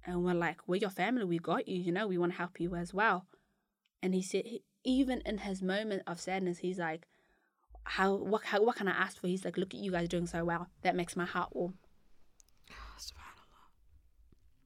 And 0.06 0.24
we're 0.24 0.34
like, 0.34 0.68
we're 0.68 0.78
your 0.78 0.90
family. 0.90 1.24
We 1.24 1.40
got 1.40 1.68
you. 1.68 1.80
You 1.80 1.92
know, 1.92 2.08
we 2.08 2.18
want 2.18 2.34
to 2.34 2.38
help 2.38 2.60
you 2.60 2.76
as 2.76 2.94
well. 2.94 3.26
And 4.02 4.14
he 4.14 4.22
said, 4.22 4.44
even 4.84 5.22
in 5.22 5.40
his 5.40 5.62
moment 5.62 6.04
of 6.06 6.20
sadness, 6.20 6.60
he's 6.60 6.78
like, 6.78 7.08
how 7.84 8.16
what 8.16 8.44
how, 8.46 8.62
what 8.64 8.76
can 8.78 8.88
I 8.88 8.92
ask 8.92 9.20
for? 9.20 9.28
He's 9.28 9.44
like, 9.46 9.58
look 9.58 9.74
at 9.74 9.80
you 9.80 9.92
guys 9.92 10.08
doing 10.10 10.28
so 10.28 10.44
well. 10.46 10.68
That 10.82 10.96
makes 10.96 11.16
my 11.16 11.26
heart 11.26 11.50
warm, 11.54 11.76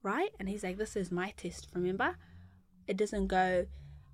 right? 0.04 0.30
And 0.40 0.48
he's 0.50 0.64
like, 0.64 0.78
this 0.78 0.96
is 0.96 1.12
my 1.12 1.34
test. 1.38 1.68
Remember, 1.74 2.16
it 2.88 2.98
doesn't 2.98 3.28
go 3.28 3.66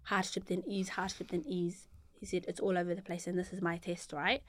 hardship 0.03 0.45
then 0.47 0.63
ease, 0.67 0.89
hardship 0.89 1.29
then 1.31 1.43
ease. 1.47 1.87
He 2.19 2.25
said 2.25 2.45
it's 2.47 2.59
all 2.59 2.77
over 2.77 2.95
the 2.95 3.01
place, 3.01 3.27
and 3.27 3.37
this 3.37 3.51
is 3.53 3.61
my 3.61 3.77
test, 3.77 4.13
right? 4.13 4.41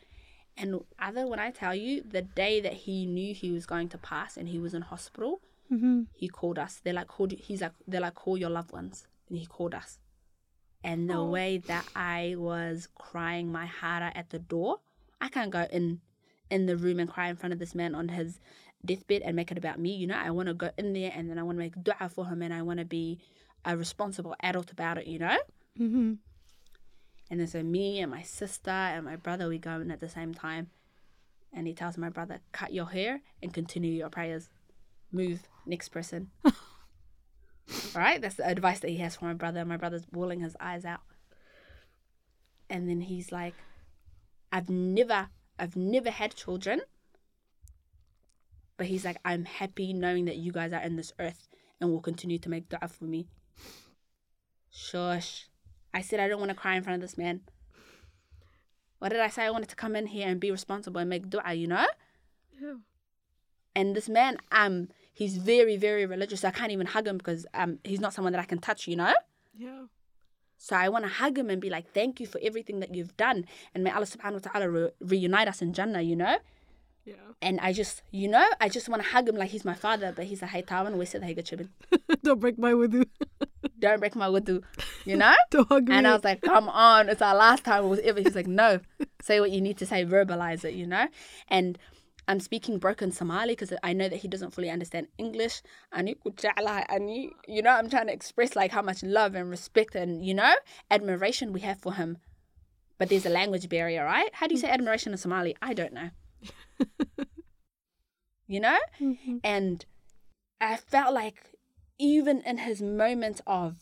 And 0.57 0.81
other 1.01 1.27
when 1.27 1.41
I 1.41 1.51
tell 1.51 1.75
you, 1.75 2.03
the 2.09 2.23
day 2.23 2.61
that 2.61 2.73
he 2.73 3.07
knew 3.07 3.35
he 3.35 3.51
was 3.51 3.67
going 3.67 3.89
to 3.89 3.99
pass 3.99 4.37
and 4.37 4.49
he 4.49 4.59
was 4.59 4.75
in 4.75 4.83
hospital, 4.83 5.41
Mm-hmm. 5.73 6.03
he 6.15 6.29
called 6.29 6.59
us. 6.59 6.81
They're 6.85 6.93
like, 6.93 7.09
called, 7.09 7.33
he's 7.33 7.63
like, 7.63 7.73
they're 7.89 8.03
like, 8.03 8.15
call 8.15 8.37
your 8.37 8.51
loved 8.51 8.71
ones. 8.71 9.07
And 9.31 9.39
he 9.39 9.47
called 9.47 9.75
us. 9.75 9.99
And 10.85 11.09
the 11.09 11.17
Oh. 11.17 11.25
way 11.31 11.59
that 11.59 11.89
I 11.97 12.35
was 12.37 12.89
crying 12.95 13.51
my 13.51 13.67
heart 13.67 14.03
out 14.03 14.15
at 14.17 14.31
the 14.31 14.39
door, 14.39 14.81
I 15.21 15.29
can't 15.29 15.51
go 15.51 15.67
in 15.73 16.01
in 16.51 16.67
the 16.67 16.77
room 16.77 17.01
and 17.01 17.09
cry 17.11 17.29
in 17.31 17.37
front 17.37 17.55
of 17.55 17.59
this 17.59 17.75
man 17.75 17.95
on 17.95 18.11
his 18.11 18.39
deathbed 18.85 19.23
and 19.23 19.35
make 19.35 19.51
it 19.51 19.57
about 19.57 19.79
me. 19.81 19.97
You 19.97 20.07
know, 20.07 20.17
I 20.17 20.31
want 20.31 20.49
to 20.49 20.55
go 20.55 20.71
in 20.77 20.93
there 20.93 21.11
and 21.15 21.29
then 21.31 21.39
I 21.39 21.43
want 21.43 21.57
to 21.57 21.61
make 21.61 21.83
dua 21.83 22.11
for 22.11 22.27
him 22.27 22.43
and 22.43 22.53
I 22.53 22.61
want 22.63 22.79
to 22.81 22.85
be 22.85 23.19
a 23.65 23.77
responsible 23.77 24.37
adult 24.41 24.71
about 24.71 24.99
it. 24.99 25.07
You 25.07 25.19
know. 25.21 25.39
Mm-hmm. 25.81 26.13
And 27.31 27.41
then 27.41 27.47
so 27.47 27.63
me 27.63 28.01
and 28.01 28.11
my 28.11 28.23
sister 28.23 28.71
and 28.71 29.07
my 29.07 29.17
brother, 29.17 29.49
we 29.49 29.59
go 29.59 29.81
in 29.81 29.91
at 29.91 30.01
the 30.01 30.09
same 30.09 30.35
time. 30.35 30.69
And 31.53 31.67
he 31.67 31.73
tells 31.73 31.97
my 31.97 32.11
brother, 32.11 32.41
cut 32.53 32.75
your 32.75 32.87
hair 32.91 33.23
and 33.43 33.55
continue 33.55 33.93
your 33.93 34.11
prayers. 34.11 34.51
Move, 35.11 35.49
next 35.65 35.89
person. 35.89 36.31
All 37.69 38.03
right, 38.03 38.21
that's 38.21 38.37
the 38.37 38.47
advice 38.47 38.81
that 38.81 38.91
he 38.91 38.99
has 38.99 39.17
for 39.17 39.25
my 39.25 39.35
brother. 39.35 39.65
My 39.65 39.77
brother's 39.77 40.07
bawling 40.07 40.41
his 40.41 40.57
eyes 40.61 40.85
out. 40.85 41.01
And 42.69 42.89
then 42.89 43.03
he's 43.03 43.33
like, 43.33 43.55
I've 44.53 44.69
never, 44.69 45.29
I've 45.59 45.77
never 45.77 46.11
had 46.11 46.35
children. 46.35 46.81
But 48.77 48.87
he's 48.89 49.05
like, 49.05 49.19
I'm 49.25 49.45
happy 49.45 49.93
knowing 49.93 50.25
that 50.25 50.37
you 50.37 50.53
guys 50.53 50.73
are 50.73 50.83
in 50.83 50.97
this 50.97 51.13
earth 51.19 51.49
and 51.81 51.91
will 51.91 52.01
continue 52.01 52.39
to 52.39 52.49
make 52.49 52.69
dua 52.69 52.89
for 52.89 53.05
me. 53.05 53.29
Shush. 54.71 55.49
I 55.93 56.01
said 56.01 56.19
I 56.19 56.29
don't 56.29 56.41
want 56.41 56.51
to 56.51 56.57
cry 56.57 56.75
in 56.75 56.83
front 56.83 56.97
of 56.97 57.01
this 57.01 57.17
man. 57.17 57.43
What 58.99 59.11
did 59.11 59.21
I 59.21 59.29
say? 59.29 59.45
I 59.45 59.51
wanted 59.51 59.69
to 59.69 59.77
come 59.77 59.95
in 59.95 60.07
here 60.09 60.29
and 60.29 60.41
be 60.41 60.51
responsible 60.51 61.01
and 61.01 61.11
make 61.11 61.31
dua, 61.31 61.55
you 61.55 61.69
know? 61.69 61.87
Yeah. 62.61 62.75
And 63.77 63.95
this 63.95 64.09
man, 64.09 64.39
um, 64.51 64.89
he's 65.15 65.39
very, 65.39 65.77
very 65.77 66.05
religious. 66.05 66.45
I 66.45 66.51
can't 66.51 66.73
even 66.73 66.87
hug 66.87 67.07
him 67.07 67.17
because 67.17 67.47
um, 67.55 67.79
he's 67.85 68.01
not 68.01 68.13
someone 68.13 68.33
that 68.33 68.41
I 68.41 68.45
can 68.45 68.59
touch, 68.59 68.87
you 68.87 68.97
know? 68.97 69.15
Yeah. 69.57 69.85
So 70.59 70.77
I 70.77 70.89
want 70.89 71.05
to 71.05 71.11
hug 71.11 71.39
him 71.39 71.49
and 71.51 71.61
be 71.61 71.71
like, 71.71 71.93
thank 71.93 72.21
you 72.21 72.27
for 72.27 72.41
everything 72.43 72.81
that 72.81 72.95
you've 72.95 73.17
done. 73.17 73.47
And 73.75 73.85
may 73.85 73.91
Allah 73.91 74.07
subhanahu 74.07 74.45
wa 74.45 74.51
ta'ala 74.51 74.69
re- 74.69 74.91
reunite 75.01 75.49
us 75.49 75.63
in 75.63 75.73
Jannah, 75.73 76.03
you 76.03 76.17
know? 76.17 76.37
Yeah. 77.05 77.15
And 77.43 77.61
I 77.61 77.73
just, 77.73 78.03
you 78.11 78.29
know, 78.29 78.47
I 78.61 78.69
just 78.69 78.89
want 78.89 79.03
to 79.03 79.09
hug 79.09 79.29
him 79.29 79.37
like 79.37 79.51
he's 79.51 79.65
my 79.65 79.75
father, 79.75 80.13
but 80.17 80.25
he's 80.25 80.43
a 80.43 80.47
hey, 80.47 80.63
Tawan, 80.63 80.97
we 80.97 81.05
said 81.05 81.23
hey, 81.23 81.35
chibin. 81.35 81.69
Don't 82.23 82.41
break 82.41 82.59
my 82.59 82.73
wudu. 82.73 83.05
Don't 83.79 84.01
break 84.01 84.17
my 84.17 84.27
wudu, 84.27 84.63
you 85.05 85.17
know? 85.17 85.35
Don't 85.51 85.69
hug 85.69 85.89
me. 85.89 85.97
And 85.97 86.07
I 86.07 86.15
was 86.15 86.25
like, 86.25 86.41
come 86.41 86.69
on, 86.71 87.11
it's 87.11 87.21
our 87.21 87.35
last 87.35 87.65
time 87.65 87.85
it 87.85 87.89
was 87.89 88.01
ever. 88.01 88.21
He's 88.21 88.35
like, 88.35 88.47
no, 88.47 88.81
say 89.21 89.41
what 89.41 89.51
you 89.51 89.61
need 89.61 89.77
to 89.79 89.87
say, 89.87 90.07
verbalize 90.07 90.65
it, 90.65 90.75
you 90.75 90.87
know? 90.87 91.07
And 91.49 91.79
I'm 92.27 92.41
speaking 92.41 92.79
broken 92.79 93.11
Somali 93.13 93.53
because 93.53 93.73
I 93.83 93.93
know 93.93 94.09
that 94.09 94.17
he 94.19 94.29
doesn't 94.29 94.53
fully 94.53 94.71
understand 94.71 95.09
English. 95.19 95.63
Ani- 95.93 96.17
You 97.47 97.63
know, 97.63 97.71
I'm 97.71 97.91
trying 97.91 98.07
to 98.07 98.13
express 98.13 98.57
like 98.57 98.71
how 98.73 98.83
much 98.83 99.03
love 99.03 99.35
and 99.35 99.51
respect 99.51 99.95
and, 99.95 100.25
you 100.25 100.35
know, 100.35 100.55
admiration 100.91 101.53
we 101.53 101.61
have 101.61 101.79
for 101.81 101.95
him. 101.95 102.19
But 102.99 103.09
there's 103.09 103.27
a 103.27 103.31
language 103.31 103.69
barrier, 103.69 104.05
right? 104.05 104.31
How 104.33 104.47
do 104.47 104.55
you 104.55 104.61
say 104.61 104.71
admiration 104.71 105.13
in 105.13 105.19
Somali? 105.19 105.57
I 105.61 105.75
don't 105.75 105.93
know. 105.93 106.11
you 108.47 108.61
know? 108.61 108.79
Mhm. 109.01 109.41
And 109.43 109.85
I 110.61 110.77
felt 110.77 111.13
like 111.15 111.53
even 111.99 112.41
in 112.43 112.59
his 112.59 112.81
moments 112.81 113.41
of 113.47 113.77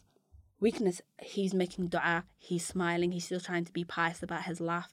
weakness, 0.61 1.01
he's 1.21 1.55
making 1.55 1.89
dua, 1.89 2.25
he's 2.39 2.67
smiling, 2.67 3.13
he's 3.13 3.25
still 3.27 3.41
trying 3.41 3.65
to 3.65 3.73
be 3.73 3.85
pious 3.85 4.23
about 4.23 4.45
his 4.45 4.61
life. 4.61 4.93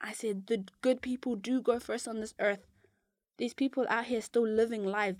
I 0.00 0.12
said, 0.12 0.46
the 0.46 0.64
good 0.80 1.02
people 1.02 1.36
do 1.36 1.60
go 1.60 1.78
first 1.78 2.08
on 2.08 2.20
this 2.20 2.34
earth. 2.38 2.66
These 3.36 3.54
people 3.54 3.86
out 3.88 4.06
here 4.06 4.20
still 4.20 4.46
living 4.46 4.84
life, 4.84 5.16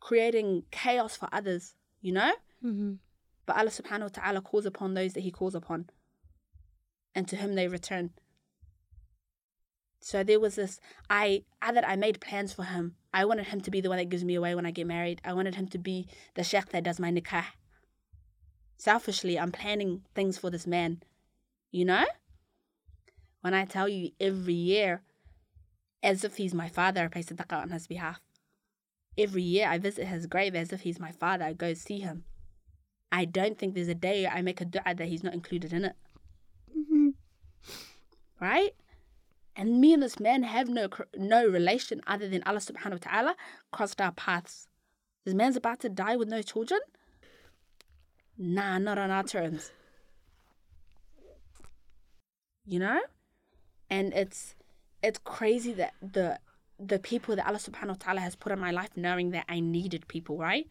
creating 0.00 0.64
chaos 0.70 1.16
for 1.16 1.28
others, 1.32 1.74
you 2.00 2.12
know? 2.12 2.32
Mhm. 2.62 2.98
But 3.46 3.56
Allah 3.56 3.70
subhanahu 3.70 4.02
wa 4.02 4.08
ta'ala 4.08 4.40
calls 4.42 4.66
upon 4.66 4.94
those 4.94 5.14
that 5.14 5.20
He 5.20 5.30
calls 5.30 5.54
upon, 5.54 5.90
and 7.14 7.26
to 7.28 7.36
Him 7.36 7.54
they 7.54 7.68
return. 7.68 8.12
So 10.02 10.24
there 10.24 10.40
was 10.40 10.56
this, 10.56 10.80
I, 11.08 11.44
I 11.62 11.70
that 11.72 11.88
I 11.88 11.94
made 11.94 12.20
plans 12.20 12.52
for 12.52 12.64
him. 12.64 12.96
I 13.14 13.24
wanted 13.24 13.46
him 13.46 13.60
to 13.60 13.70
be 13.70 13.80
the 13.80 13.88
one 13.88 13.98
that 13.98 14.08
gives 14.08 14.24
me 14.24 14.34
away 14.34 14.54
when 14.56 14.66
I 14.66 14.72
get 14.72 14.86
married. 14.86 15.20
I 15.24 15.32
wanted 15.32 15.54
him 15.54 15.68
to 15.68 15.78
be 15.78 16.08
the 16.34 16.42
sheikh 16.42 16.70
that 16.70 16.82
does 16.82 16.98
my 16.98 17.12
nikah. 17.12 17.44
Selfishly, 18.76 19.38
I'm 19.38 19.52
planning 19.52 20.02
things 20.12 20.36
for 20.36 20.50
this 20.50 20.66
man. 20.66 21.04
You 21.70 21.84
know? 21.84 22.04
When 23.42 23.54
I 23.54 23.64
tell 23.64 23.88
you 23.88 24.12
every 24.20 24.54
year, 24.54 25.02
as 26.02 26.24
if 26.24 26.36
he's 26.36 26.54
my 26.54 26.68
father, 26.68 27.04
I 27.04 27.08
pay 27.08 27.22
sadaqah 27.22 27.62
on 27.62 27.70
his 27.70 27.86
behalf. 27.86 28.20
Every 29.18 29.42
year 29.42 29.68
I 29.68 29.78
visit 29.78 30.06
his 30.06 30.26
grave 30.26 30.54
as 30.54 30.72
if 30.72 30.80
he's 30.80 30.98
my 30.98 31.12
father. 31.12 31.44
I 31.44 31.52
go 31.52 31.74
see 31.74 31.98
him. 32.00 32.24
I 33.10 33.26
don't 33.26 33.58
think 33.58 33.74
there's 33.74 33.88
a 33.88 33.94
day 33.94 34.26
I 34.26 34.40
make 34.40 34.60
a 34.60 34.64
dua 34.64 34.94
that 34.94 35.08
he's 35.08 35.22
not 35.22 35.34
included 35.34 35.72
in 35.72 35.84
it. 35.84 35.96
Mm-hmm. 36.76 37.08
Right? 38.40 38.74
And 39.54 39.80
me 39.80 39.92
and 39.92 40.02
this 40.02 40.18
man 40.18 40.44
have 40.44 40.68
no 40.68 40.88
no 41.16 41.46
relation 41.46 42.00
other 42.06 42.26
than 42.28 42.42
Allah 42.44 42.60
subhanahu 42.60 43.04
wa 43.04 43.10
ta'ala 43.10 43.36
crossed 43.70 44.00
our 44.00 44.12
paths. 44.12 44.66
This 45.24 45.34
man's 45.34 45.56
about 45.56 45.80
to 45.80 45.88
die 45.88 46.16
with 46.16 46.28
no 46.28 46.40
children? 46.40 46.80
Nah, 48.38 48.78
not 48.78 48.98
on 48.98 49.10
our 49.10 49.22
terms. 49.22 49.72
You 52.64 52.78
know? 52.78 53.00
And 53.92 54.12
it's 54.14 54.54
it's 55.02 55.20
crazy 55.22 55.72
that 55.74 55.92
the 56.00 56.38
the 56.78 56.98
people 56.98 57.36
that 57.36 57.46
Allah 57.46 57.58
subhanahu 57.58 57.96
wa 57.96 58.04
ta'ala 58.04 58.20
has 58.20 58.34
put 58.34 58.50
in 58.50 58.58
my 58.58 58.72
life 58.72 58.92
knowing 58.96 59.30
that 59.36 59.44
I 59.48 59.60
needed 59.60 60.08
people, 60.08 60.36
right? 60.38 60.66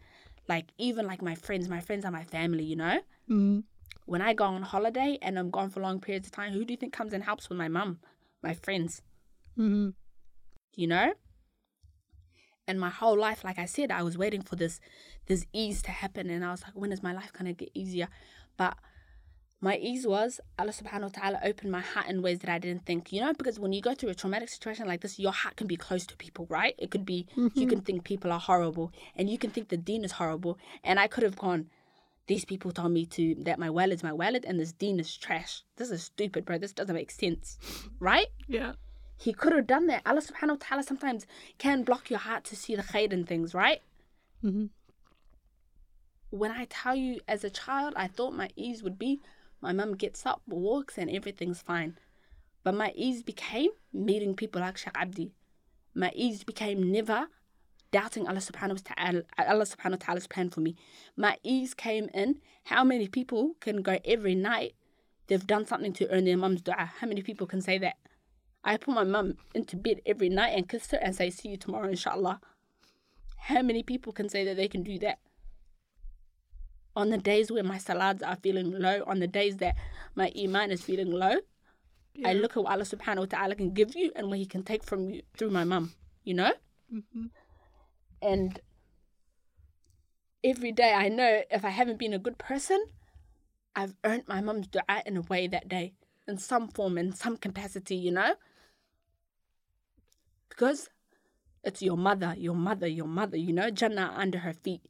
Like 0.48 0.66
even 0.76 1.06
like 1.06 1.22
my 1.22 1.36
friends, 1.36 1.68
my 1.68 1.80
friends 1.80 2.04
are 2.04 2.10
my 2.10 2.24
family, 2.24 2.64
you 2.64 2.76
know? 2.76 2.98
Mm-hmm. 3.30 3.60
When 4.06 4.20
I 4.20 4.34
go 4.34 4.44
on 4.44 4.62
holiday 4.62 5.18
and 5.22 5.38
I'm 5.38 5.50
gone 5.50 5.70
for 5.70 5.80
long 5.80 6.00
periods 6.00 6.26
of 6.26 6.32
time, 6.32 6.52
who 6.52 6.64
do 6.64 6.72
you 6.72 6.76
think 6.76 6.92
comes 6.92 7.12
and 7.12 7.22
helps 7.22 7.48
with 7.48 7.56
my 7.56 7.68
mum? 7.68 8.00
My 8.42 8.54
friends. 8.54 9.00
Mm-hmm. 9.58 9.90
you 10.76 10.86
know 10.86 11.12
and 12.66 12.80
my 12.80 12.88
whole 12.88 13.18
life 13.18 13.44
like 13.44 13.58
i 13.58 13.66
said 13.66 13.90
i 13.90 14.02
was 14.02 14.16
waiting 14.16 14.40
for 14.40 14.56
this 14.56 14.80
this 15.26 15.44
ease 15.52 15.82
to 15.82 15.90
happen 15.90 16.30
and 16.30 16.42
i 16.42 16.50
was 16.50 16.62
like 16.62 16.72
when 16.74 16.90
is 16.90 17.02
my 17.02 17.12
life 17.12 17.30
to 17.34 17.52
get 17.52 17.70
easier 17.74 18.08
but 18.56 18.74
my 19.64 19.76
ease 19.76 20.04
was 20.06 20.40
allah 20.58 20.72
subhanahu 20.72 21.08
wa 21.10 21.14
ta'ala 21.18 21.38
opened 21.50 21.70
my 21.70 21.80
heart 21.80 22.06
in 22.12 22.20
ways 22.26 22.40
that 22.40 22.50
i 22.50 22.58
didn't 22.58 22.84
think 22.84 23.12
you 23.12 23.20
know 23.24 23.32
because 23.40 23.58
when 23.62 23.72
you 23.72 23.80
go 23.80 23.94
through 23.94 24.10
a 24.10 24.14
traumatic 24.22 24.48
situation 24.48 24.86
like 24.86 25.00
this 25.02 25.18
your 25.24 25.32
heart 25.40 25.54
can 25.56 25.66
be 25.66 25.76
close 25.76 26.04
to 26.06 26.16
people 26.16 26.46
right 26.50 26.74
it 26.78 26.90
could 26.90 27.06
be 27.06 27.26
you 27.54 27.66
can 27.72 27.80
think 27.80 28.02
people 28.04 28.30
are 28.36 28.40
horrible 28.40 28.92
and 29.16 29.30
you 29.30 29.38
can 29.38 29.50
think 29.50 29.68
the 29.68 29.76
deen 29.90 30.04
is 30.08 30.12
horrible 30.20 30.58
and 30.82 30.98
i 30.98 31.06
could 31.06 31.22
have 31.28 31.36
gone 31.36 31.62
these 32.26 32.44
people 32.44 32.70
told 32.72 32.92
me 32.92 33.04
to 33.06 33.34
that 33.46 33.58
my 33.64 33.70
wallet 33.70 33.94
is 33.98 34.02
my 34.02 34.12
wallet 34.12 34.44
and 34.44 34.58
this 34.60 34.72
deen 34.72 34.98
is 35.00 35.16
trash 35.16 35.62
this 35.76 35.90
is 35.90 36.02
stupid 36.02 36.44
bro 36.44 36.58
this 36.58 36.72
doesn't 36.72 36.94
make 37.02 37.10
sense 37.10 37.56
right 38.10 38.28
Yeah. 38.58 38.72
he 39.26 39.32
could 39.32 39.52
have 39.56 39.68
done 39.74 39.86
that. 39.86 40.02
Allah 40.10 40.22
subhanahu 40.28 40.56
wa 40.58 40.62
ta'ala 40.66 40.82
sometimes 40.82 41.26
can 41.64 41.84
block 41.88 42.10
your 42.10 42.18
heart 42.26 42.42
to 42.50 42.56
see 42.62 42.74
the 42.74 42.82
khair 42.82 43.12
in 43.16 43.22
things, 43.30 43.54
right? 43.54 43.80
Mm-hmm. 44.42 44.66
When 46.30 46.50
I 46.50 46.64
tell 46.68 46.96
you 46.96 47.20
as 47.28 47.44
a 47.44 47.50
child, 47.50 47.92
I 47.96 48.08
thought 48.08 48.34
my 48.34 48.48
ease 48.56 48.82
would 48.82 48.98
be 48.98 49.20
my 49.62 49.72
mum 49.72 49.94
gets 49.94 50.26
up, 50.26 50.42
walks, 50.46 50.98
and 50.98 51.08
everything's 51.08 51.62
fine. 51.62 51.96
But 52.64 52.74
my 52.74 52.92
ease 52.94 53.22
became 53.22 53.70
meeting 53.92 54.34
people 54.34 54.60
like 54.60 54.76
Sheikh 54.76 54.96
Abdi. 54.96 55.32
My 55.94 56.12
ease 56.14 56.44
became 56.44 56.90
never 56.90 57.28
doubting 57.92 58.26
Allah 58.26 58.40
subhanahu 58.40 58.80
wa 58.82 58.94
ta'ala, 58.94 59.22
Allah 59.38 59.64
subhanahu 59.64 59.92
wa 59.92 59.96
ta'ala's 60.00 60.26
plan 60.26 60.50
for 60.50 60.60
me. 60.60 60.74
My 61.16 61.36
ease 61.42 61.74
came 61.74 62.08
in 62.12 62.40
how 62.64 62.82
many 62.82 63.06
people 63.06 63.54
can 63.60 63.82
go 63.82 63.98
every 64.04 64.34
night, 64.34 64.74
they've 65.26 65.46
done 65.46 65.66
something 65.66 65.92
to 65.94 66.10
earn 66.10 66.24
their 66.24 66.36
mum's 66.36 66.62
dua. 66.62 66.90
How 66.98 67.06
many 67.06 67.22
people 67.22 67.46
can 67.46 67.60
say 67.60 67.78
that? 67.78 67.96
I 68.64 68.76
put 68.76 68.94
my 68.94 69.04
mum 69.04 69.36
into 69.54 69.76
bed 69.76 70.00
every 70.06 70.28
night 70.28 70.54
and 70.56 70.68
kiss 70.68 70.90
her 70.90 70.98
and 70.98 71.14
say, 71.14 71.30
See 71.30 71.50
you 71.50 71.56
tomorrow, 71.56 71.88
inshallah. 71.88 72.40
How 73.36 73.62
many 73.62 73.82
people 73.82 74.12
can 74.12 74.28
say 74.28 74.44
that 74.44 74.56
they 74.56 74.68
can 74.68 74.82
do 74.82 74.98
that? 75.00 75.18
On 76.94 77.08
the 77.10 77.18
days 77.18 77.50
where 77.50 77.64
my 77.64 77.78
salads 77.78 78.22
are 78.22 78.36
feeling 78.36 78.78
low, 78.78 79.02
on 79.06 79.18
the 79.20 79.26
days 79.26 79.56
that 79.58 79.76
my 80.14 80.30
iman 80.38 80.70
is 80.70 80.82
feeling 80.82 81.10
low, 81.10 81.36
I 82.24 82.34
look 82.34 82.56
at 82.56 82.62
what 82.62 82.72
Allah 82.72 82.84
subhanahu 82.84 83.20
wa 83.20 83.24
ta'ala 83.24 83.54
can 83.54 83.72
give 83.72 83.96
you 83.96 84.12
and 84.14 84.28
what 84.28 84.38
He 84.38 84.46
can 84.46 84.62
take 84.62 84.84
from 84.84 85.08
you 85.08 85.22
through 85.36 85.50
my 85.50 85.64
mum, 85.64 85.94
you 86.24 86.34
know? 86.34 86.52
Mm-hmm. 86.92 87.26
And 88.20 88.60
every 90.44 90.72
day 90.72 90.92
I 90.92 91.08
know 91.08 91.42
if 91.50 91.64
I 91.64 91.70
haven't 91.70 91.98
been 91.98 92.12
a 92.12 92.18
good 92.18 92.36
person, 92.36 92.84
I've 93.74 93.94
earned 94.04 94.24
my 94.28 94.42
mum's 94.42 94.68
dua 94.68 95.02
in 95.06 95.16
a 95.16 95.22
way 95.22 95.46
that 95.48 95.68
day, 95.68 95.94
in 96.28 96.36
some 96.36 96.68
form, 96.68 96.98
in 96.98 97.12
some 97.12 97.38
capacity, 97.38 97.96
you 97.96 98.12
know? 98.12 98.34
Because 100.50 100.90
it's 101.64 101.80
your 101.80 101.96
mother, 101.96 102.34
your 102.36 102.54
mother, 102.54 102.86
your 102.86 103.06
mother, 103.06 103.38
you 103.38 103.54
know, 103.54 103.70
Jannah 103.70 104.12
under 104.14 104.38
her 104.40 104.52
feet. 104.52 104.82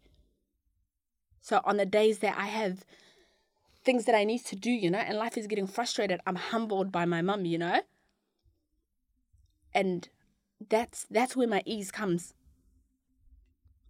So 1.42 1.60
on 1.64 1.76
the 1.76 1.84
days 1.84 2.20
that 2.20 2.38
I 2.38 2.46
have 2.46 2.84
things 3.84 4.04
that 4.04 4.14
I 4.14 4.22
need 4.22 4.44
to 4.46 4.56
do, 4.56 4.70
you 4.70 4.90
know, 4.90 4.98
and 4.98 5.18
life 5.18 5.36
is 5.36 5.48
getting 5.48 5.66
frustrated, 5.66 6.20
I'm 6.24 6.36
humbled 6.36 6.92
by 6.92 7.04
my 7.04 7.20
mum, 7.20 7.44
you 7.44 7.58
know? 7.58 7.80
And 9.74 10.08
that's 10.70 11.06
that's 11.10 11.34
where 11.34 11.48
my 11.48 11.62
ease 11.66 11.90
comes. 11.90 12.34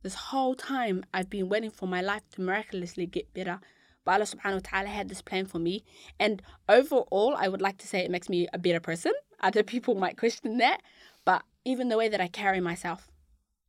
This 0.03 0.15
whole 0.15 0.55
time 0.55 1.05
I've 1.13 1.29
been 1.29 1.49
waiting 1.51 1.71
for 1.71 1.87
my 1.87 2.01
life 2.01 2.23
to 2.33 2.41
miraculously 2.41 3.07
get 3.07 3.33
better. 3.35 3.61
But 4.05 4.13
Allah 4.13 4.25
subhanahu 4.25 4.55
wa 4.55 4.61
ta'ala 4.65 4.89
had 4.89 5.09
this 5.09 5.23
plan 5.23 5.47
for 5.47 5.59
me. 5.59 5.85
And 6.19 6.43
overall, 6.69 7.37
I 7.39 7.49
would 7.49 7.61
like 7.61 7.79
to 7.79 7.87
say 7.87 8.01
it 8.01 8.11
makes 8.11 8.29
me 8.29 8.49
a 8.53 8.59
better 8.59 8.81
person. 8.81 9.13
Other 9.41 9.63
people 9.63 9.95
might 9.95 10.17
question 10.17 10.57
that. 10.59 10.83
But 11.25 11.43
even 11.65 11.89
the 11.89 11.99
way 11.99 12.09
that 12.09 12.21
I 12.21 12.29
carry 12.29 12.61
myself, 12.61 13.11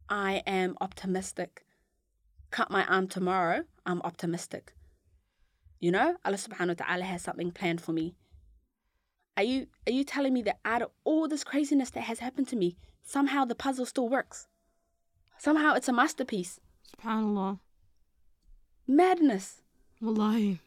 I 0.10 0.42
am 0.48 0.76
optimistic. 0.82 1.66
Cut 2.54 2.70
my 2.70 2.86
arm 2.86 3.08
tomorrow, 3.08 3.64
I'm 3.84 4.00
optimistic. 4.04 4.76
You 5.80 5.90
know, 5.92 6.18
Allah 6.24 6.38
subhanahu 6.38 6.80
wa 6.80 6.86
ta'ala 6.86 7.04
has 7.04 7.24
something 7.24 7.50
planned 7.50 7.82
for 7.82 7.94
me. 7.94 8.14
Are 9.36 9.42
you 9.42 9.66
are 9.88 9.92
you 9.92 10.04
telling 10.04 10.36
me 10.36 10.44
that 10.44 10.60
out 10.64 10.84
of 10.84 10.92
all 11.04 11.28
this 11.28 11.44
craziness 11.44 11.90
that 11.90 12.02
has 12.02 12.20
happened 12.20 12.48
to 12.50 12.56
me, 12.56 12.78
somehow 13.02 13.44
the 13.44 13.56
puzzle 13.56 13.88
still 13.88 14.08
works? 14.08 14.48
Somehow 15.40 15.74
it's 15.74 15.90
a 15.90 15.94
masterpiece. 15.94 16.60
SubhanAllah. 17.02 17.60
Madness. 18.88 19.64
Wallahi. 20.00 20.60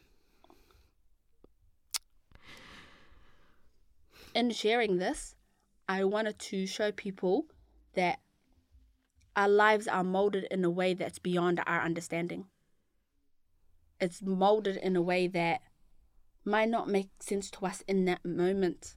in 4.35 4.51
sharing 4.51 4.97
this, 4.97 5.35
I 5.87 6.03
wanted 6.03 6.37
to 6.51 6.67
show 6.67 6.91
people 6.91 7.45
that 7.93 8.19
our 9.37 9.47
lives 9.47 9.87
are 9.87 10.03
molded 10.03 10.45
in 10.49 10.65
a 10.65 10.69
way 10.69 10.95
that's 10.95 11.19
beyond 11.19 11.61
our 11.67 11.81
understanding. 11.81 12.45
It's 14.01 14.21
molded 14.23 14.77
in 14.77 14.95
a 14.95 15.01
way 15.01 15.27
that 15.27 15.61
might 16.43 16.69
not 16.69 16.89
make 16.89 17.09
sense 17.19 17.51
to 17.51 17.65
us 17.67 17.83
in 17.87 18.05
that 18.05 18.25
moment. 18.25 18.95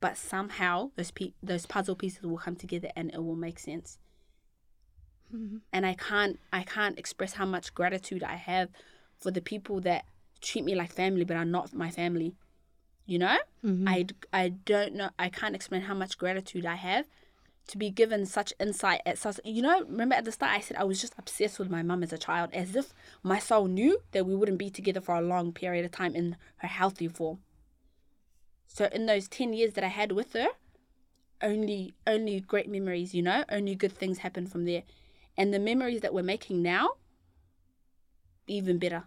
But 0.00 0.18
somehow 0.18 0.90
those 0.96 1.10
pe- 1.10 1.32
those 1.42 1.64
puzzle 1.64 1.96
pieces 1.96 2.22
will 2.22 2.36
come 2.36 2.56
together 2.56 2.90
and 2.94 3.10
it 3.12 3.24
will 3.24 3.34
make 3.36 3.58
sense. 3.58 3.98
Mm-hmm. 5.34 5.56
And 5.72 5.86
I 5.86 5.94
can't 5.94 6.38
I 6.52 6.62
can't 6.62 6.98
express 6.98 7.32
how 7.34 7.46
much 7.46 7.74
gratitude 7.74 8.22
I 8.22 8.36
have 8.36 8.68
for 9.18 9.30
the 9.30 9.40
people 9.40 9.80
that 9.80 10.04
treat 10.40 10.64
me 10.64 10.74
like 10.74 10.92
family 10.92 11.24
but 11.24 11.36
are 11.36 11.44
not 11.44 11.72
my 11.72 11.90
family. 11.90 12.34
You 13.06 13.18
know? 13.18 13.38
Mm-hmm. 13.64 13.88
I, 13.88 14.06
I 14.32 14.48
don't 14.50 14.94
know 14.94 15.08
I 15.18 15.30
can't 15.30 15.54
explain 15.54 15.82
how 15.82 15.94
much 15.94 16.18
gratitude 16.18 16.66
I 16.66 16.74
have 16.74 17.06
to 17.68 17.78
be 17.78 17.90
given 17.90 18.26
such 18.26 18.52
insight 18.58 19.00
at 19.06 19.18
such 19.18 19.38
you 19.44 19.62
know 19.62 19.80
remember 19.82 20.14
at 20.14 20.24
the 20.24 20.32
start 20.32 20.52
I 20.52 20.60
said 20.60 20.76
I 20.76 20.84
was 20.84 21.00
just 21.00 21.14
obsessed 21.18 21.58
with 21.58 21.70
my 21.70 21.82
mum 21.82 22.02
as 22.02 22.12
a 22.12 22.18
child 22.18 22.50
as 22.52 22.74
if 22.74 22.92
my 23.22 23.38
soul 23.38 23.66
knew 23.66 23.98
that 24.12 24.26
we 24.26 24.34
wouldn't 24.34 24.58
be 24.58 24.70
together 24.70 25.00
for 25.00 25.14
a 25.14 25.22
long 25.22 25.52
period 25.52 25.84
of 25.84 25.92
time 25.92 26.14
in 26.14 26.36
her 26.56 26.68
healthy 26.68 27.08
form. 27.08 27.38
So 28.66 28.88
in 28.92 29.06
those 29.06 29.28
10 29.28 29.52
years 29.52 29.74
that 29.74 29.84
I 29.84 29.88
had 29.88 30.12
with 30.12 30.32
her 30.32 30.48
only 31.40 31.94
only 32.06 32.40
great 32.40 32.68
memories 32.68 33.14
you 33.14 33.22
know 33.22 33.44
only 33.50 33.74
good 33.74 33.92
things 33.92 34.18
happen 34.18 34.46
from 34.46 34.64
there. 34.64 34.82
And 35.36 35.54
the 35.54 35.60
memories 35.60 36.00
that 36.00 36.12
we're 36.12 36.22
making 36.22 36.62
now 36.62 36.94
even 38.48 38.78
better. 38.78 39.04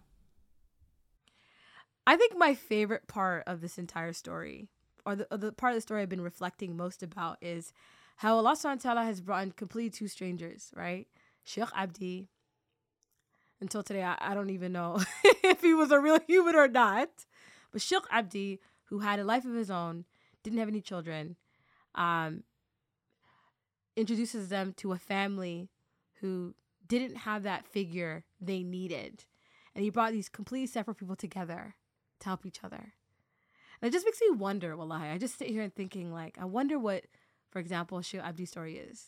I 2.08 2.16
think 2.16 2.38
my 2.38 2.54
favorite 2.54 3.08
part 3.08 3.44
of 3.46 3.62
this 3.62 3.78
entire 3.78 4.14
story, 4.14 4.68
or 5.06 5.16
the, 5.16 5.28
or 5.32 5.38
the 5.38 5.52
part 5.52 5.74
of 5.74 5.78
the 5.78 5.82
story 5.82 6.02
I've 6.02 6.10
been 6.10 6.22
reflecting 6.22 6.76
most 6.76 7.04
about, 7.04 7.38
is 7.42 7.74
how 8.22 8.38
Allah 8.38 8.52
subhanahu 8.52 8.86
wa 8.86 8.94
ta'ala 8.94 9.04
has 9.04 9.20
brought 9.20 9.42
in 9.42 9.52
completely 9.52 9.90
two 9.90 10.08
strangers, 10.08 10.70
right? 10.76 11.08
Sheikh 11.44 11.70
Abdi. 11.76 12.30
Until 13.60 13.82
today, 13.82 14.04
I, 14.04 14.16
I 14.20 14.36
don't 14.36 14.52
even 14.52 14.74
know 14.74 15.00
if 15.44 15.62
he 15.62 15.74
was 15.74 15.90
a 15.90 16.00
real 16.00 16.20
human 16.28 16.56
or 16.56 16.68
not. 16.68 17.10
But 17.72 17.82
Sheikh 17.82 18.04
Abdi, 18.12 18.60
who 18.90 19.00
had 19.00 19.20
a 19.20 19.24
life 19.24 19.44
of 19.44 19.56
his 19.56 19.72
own, 19.72 20.06
didn't 20.44 20.60
have 20.60 20.68
any 20.68 20.82
children, 20.82 21.36
um, 21.96 22.44
introduces 23.96 24.50
them 24.50 24.76
to 24.78 24.92
a 24.92 25.00
family 25.00 25.70
who 26.20 26.54
didn't 26.88 27.18
have 27.18 27.42
that 27.42 27.66
figure 27.66 28.24
they 28.40 28.62
needed. 28.62 29.26
And 29.74 29.84
he 29.84 29.90
brought 29.90 30.12
these 30.12 30.30
completely 30.30 30.68
separate 30.68 31.00
people 31.00 31.16
together 31.16 31.74
to 32.20 32.26
help 32.30 32.46
each 32.46 32.64
other. 32.64 32.94
And 33.82 33.90
it 33.90 33.92
just 33.92 34.06
makes 34.06 34.22
me 34.22 34.30
wonder, 34.30 34.78
wallahi. 34.78 35.10
I 35.10 35.18
just 35.18 35.40
sit 35.40 35.48
here 35.48 35.64
and 35.64 35.74
thinking, 35.74 36.14
like, 36.14 36.38
I 36.40 36.46
wonder 36.46 36.78
what, 36.78 37.06
for 37.52 37.60
example, 37.60 38.02
Sheikh 38.02 38.22
Abdi's 38.22 38.50
story 38.50 38.78
is. 38.78 39.08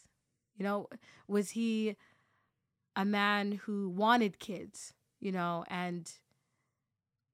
You 0.57 0.63
know, 0.63 0.87
was 1.27 1.51
he 1.51 1.95
a 2.95 3.05
man 3.05 3.53
who 3.63 3.89
wanted 3.89 4.39
kids, 4.39 4.93
you 5.19 5.31
know, 5.31 5.65
and 5.67 6.11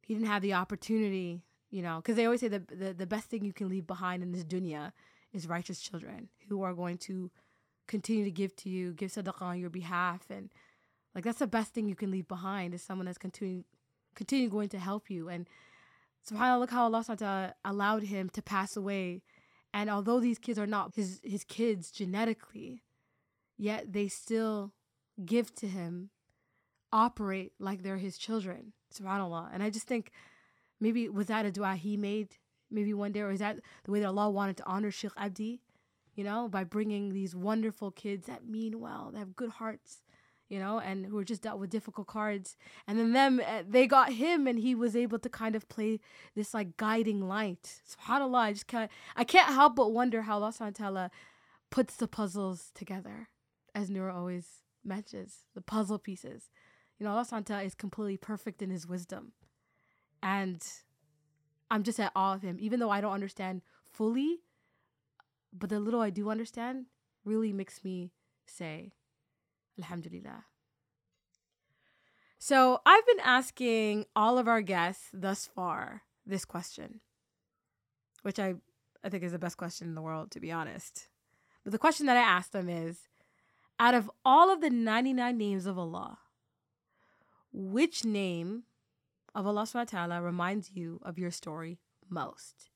he 0.05 0.13
didn't 0.13 0.27
have 0.27 0.41
the 0.41 0.53
opportunity, 0.53 1.43
you 1.69 1.81
know, 1.81 1.97
because 1.97 2.15
they 2.15 2.25
always 2.25 2.39
say 2.39 2.47
the, 2.47 2.59
the 2.59 2.93
the 2.93 3.05
best 3.05 3.25
thing 3.25 3.43
you 3.43 3.53
can 3.53 3.67
leave 3.67 3.85
behind 3.85 4.23
in 4.23 4.31
this 4.31 4.45
dunya 4.45 4.93
is 5.33 5.47
righteous 5.47 5.79
children 5.79 6.29
who 6.47 6.63
are 6.63 6.73
going 6.73 6.97
to 6.97 7.29
continue 7.87 8.23
to 8.23 8.31
give 8.31 8.55
to 8.55 8.69
you, 8.69 8.93
give 8.93 9.11
sadaqah 9.11 9.41
on 9.41 9.59
your 9.59 9.69
behalf. 9.69 10.21
And 10.29 10.49
like 11.13 11.23
that's 11.23 11.39
the 11.39 11.47
best 11.47 11.73
thing 11.73 11.87
you 11.89 11.95
can 11.95 12.11
leave 12.11 12.27
behind 12.27 12.73
is 12.73 12.81
someone 12.81 13.05
that's 13.05 13.17
continuing 13.17 13.65
continue 14.15 14.49
going 14.49 14.69
to 14.69 14.79
help 14.79 15.09
you. 15.09 15.29
And 15.29 15.47
subhanAllah, 16.29 16.69
how 16.69 16.83
Allah 16.83 17.53
allowed 17.65 18.03
him 18.03 18.29
to 18.29 18.41
pass 18.41 18.77
away. 18.77 19.21
And 19.73 19.89
although 19.89 20.19
these 20.19 20.39
kids 20.39 20.57
are 20.57 20.67
not 20.67 20.95
his, 20.95 21.21
his 21.23 21.43
kids 21.43 21.91
genetically, 21.91 22.83
yet 23.57 23.93
they 23.93 24.07
still 24.07 24.73
give 25.25 25.53
to 25.55 25.67
him, 25.67 26.09
operate 26.91 27.53
like 27.59 27.83
they're 27.83 27.97
his 27.97 28.17
children. 28.17 28.73
SubhanAllah. 28.93 29.49
And 29.53 29.61
I 29.61 29.69
just 29.69 29.87
think 29.87 30.11
maybe 30.79 31.07
was 31.09 31.27
that 31.27 31.45
a 31.45 31.51
dua 31.51 31.75
he 31.75 31.97
made 31.97 32.37
maybe 32.71 32.93
one 32.93 33.11
day, 33.11 33.21
or 33.21 33.31
is 33.31 33.39
that 33.39 33.59
the 33.83 33.91
way 33.91 33.99
that 33.99 34.07
Allah 34.07 34.29
wanted 34.29 34.57
to 34.57 34.65
honor 34.65 34.91
Sheikh 34.91 35.11
Abdi? 35.17 35.61
You 36.15 36.23
know, 36.23 36.49
by 36.49 36.63
bringing 36.63 37.13
these 37.13 37.35
wonderful 37.35 37.91
kids 37.91 38.27
that 38.27 38.47
mean 38.47 38.79
well, 38.79 39.11
that 39.13 39.19
have 39.19 39.35
good 39.35 39.51
hearts, 39.51 40.03
you 40.49 40.57
know, 40.57 40.79
and 40.79 41.05
who 41.05 41.15
were 41.15 41.23
just 41.23 41.43
dealt 41.43 41.59
with 41.59 41.69
difficult 41.69 42.07
cards. 42.07 42.57
And 42.87 42.97
then 42.97 43.13
them, 43.13 43.39
eh, 43.39 43.63
they 43.67 43.85
got 43.85 44.13
him, 44.13 44.47
and 44.47 44.59
he 44.59 44.73
was 44.73 44.95
able 44.95 45.19
to 45.19 45.29
kind 45.29 45.55
of 45.55 45.69
play 45.69 45.99
this 46.35 46.53
like 46.53 46.75
guiding 46.75 47.27
light. 47.27 47.81
Subhanallah, 47.87 48.39
I 48.39 48.53
just 48.53 48.67
can't, 48.67 48.91
I 49.15 49.23
can't 49.23 49.53
help 49.53 49.75
but 49.75 49.93
wonder 49.93 50.23
how 50.23 50.35
Allah 50.35 50.51
Subhanahu 50.51 51.11
puts 51.69 51.95
the 51.95 52.07
puzzles 52.07 52.71
together, 52.73 53.29
as 53.75 53.89
Noor 53.89 54.09
always 54.09 54.63
mentions, 54.83 55.45
the 55.53 55.61
puzzle 55.61 55.99
pieces. 55.99 56.49
You 56.97 57.05
know, 57.05 57.11
Allah 57.11 57.25
Subhanahu 57.25 57.65
is 57.65 57.75
completely 57.75 58.17
perfect 58.17 58.61
in 58.61 58.71
His 58.71 58.87
wisdom, 58.87 59.33
and 60.23 60.65
I'm 61.69 61.83
just 61.83 61.99
at 61.99 62.11
awe 62.15 62.33
of 62.33 62.41
Him, 62.41 62.57
even 62.59 62.79
though 62.79 62.89
I 62.89 63.01
don't 63.01 63.13
understand 63.13 63.61
fully. 63.85 64.39
But 65.51 65.69
the 65.69 65.79
little 65.79 66.01
I 66.01 66.09
do 66.11 66.29
understand 66.29 66.85
really 67.25 67.51
makes 67.53 67.83
me 67.83 68.11
say, 68.45 68.93
Alhamdulillah. 69.79 70.45
So 72.37 72.79
I've 72.85 73.05
been 73.05 73.19
asking 73.23 74.05
all 74.15 74.37
of 74.37 74.47
our 74.47 74.61
guests 74.61 75.09
thus 75.13 75.45
far 75.45 76.03
this 76.25 76.45
question, 76.45 77.01
which 78.21 78.39
I, 78.39 78.55
I 79.03 79.09
think 79.09 79.23
is 79.23 79.33
the 79.33 79.39
best 79.39 79.57
question 79.57 79.87
in 79.87 79.95
the 79.95 80.01
world, 80.01 80.31
to 80.31 80.39
be 80.39 80.51
honest. 80.51 81.09
But 81.63 81.73
the 81.73 81.79
question 81.79 82.05
that 82.05 82.17
I 82.17 82.21
asked 82.21 82.53
them 82.53 82.69
is 82.69 83.09
out 83.79 83.93
of 83.93 84.09
all 84.23 84.51
of 84.51 84.61
the 84.61 84.69
99 84.69 85.37
names 85.37 85.65
of 85.65 85.77
Allah, 85.77 86.19
which 87.51 88.05
name 88.05 88.63
of 89.35 89.45
Allah 89.45 89.63
subhanahu 89.63 89.93
wa 89.93 90.05
ta'ala 90.07 90.21
reminds 90.21 90.71
you 90.71 90.99
of 91.03 91.19
your 91.19 91.31
story 91.31 91.79
most? 92.09 92.69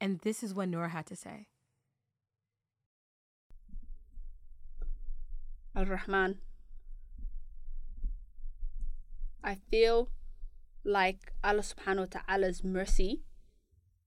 And 0.00 0.20
this 0.20 0.42
is 0.42 0.54
what 0.54 0.68
Noor 0.68 0.88
had 0.88 1.06
to 1.06 1.16
say. 1.16 1.48
Al 5.74 5.86
Rahman. 5.86 6.38
I 9.42 9.56
feel 9.70 10.10
like 10.84 11.32
Allah 11.42 11.62
subhanahu 11.62 12.12
wa 12.12 12.20
ta'ala's 12.20 12.62
mercy 12.64 13.22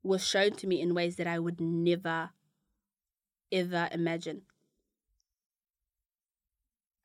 was 0.04 0.26
shown 0.26 0.52
to 0.52 0.68
me 0.68 0.82
in 0.82 0.94
ways 0.94 1.16
that 1.16 1.28
I 1.28 1.40
would 1.40 1.62
never, 1.62 2.32
ever 3.52 3.90
imagine. 3.92 4.44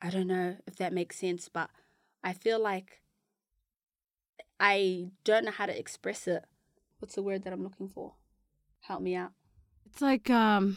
I 0.03 0.11
don't 0.11 0.27
know 0.27 0.57
if 0.67 0.77
that 0.77 0.93
makes 0.93 1.19
sense, 1.19 1.49
but 1.49 1.71
I 2.23 2.33
feel 2.33 2.61
like 2.61 3.03
I 4.61 5.11
don't 5.25 5.45
know 5.45 5.53
how 5.53 5.67
to 5.67 5.79
express 5.79 6.27
it. 6.27 6.45
What's 6.99 7.15
the 7.15 7.23
word 7.23 7.45
that 7.45 7.53
I'm 7.53 7.63
looking 7.63 7.89
for? 7.89 8.15
Help 8.81 9.03
me 9.03 9.15
out. 9.15 9.33
It's 9.87 10.03
like 10.03 10.29
um 10.31 10.77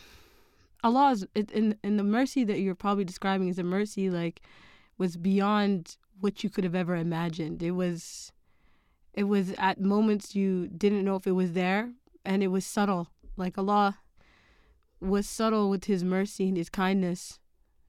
Allah 0.84 1.12
is 1.12 1.28
in 1.36 1.76
in 1.84 1.98
the 1.98 2.04
mercy 2.04 2.44
that 2.44 2.60
you're 2.60 2.76
probably 2.76 3.06
describing 3.06 3.48
is 3.48 3.60
a 3.60 3.64
mercy 3.64 4.10
like 4.10 4.42
was 4.98 5.18
beyond 5.18 5.98
what 6.20 6.44
you 6.44 6.50
could 6.50 6.64
have 6.64 6.76
ever 6.76 6.96
imagined. 6.96 7.62
It 7.64 7.72
was 7.72 8.32
it 9.14 9.26
was 9.26 9.52
at 9.58 9.80
moments 9.80 10.36
you 10.36 10.68
didn't 10.68 11.04
know 11.04 11.16
if 11.16 11.28
it 11.28 11.32
was 11.32 11.54
there 11.54 11.92
and 12.26 12.42
it 12.44 12.48
was 12.48 12.66
subtle. 12.66 13.10
Like 13.38 13.58
Allah 13.58 14.00
was 15.00 15.28
subtle 15.28 15.70
with 15.70 15.86
his 15.86 16.04
mercy 16.04 16.48
and 16.48 16.58
his 16.58 16.70
kindness, 16.70 17.40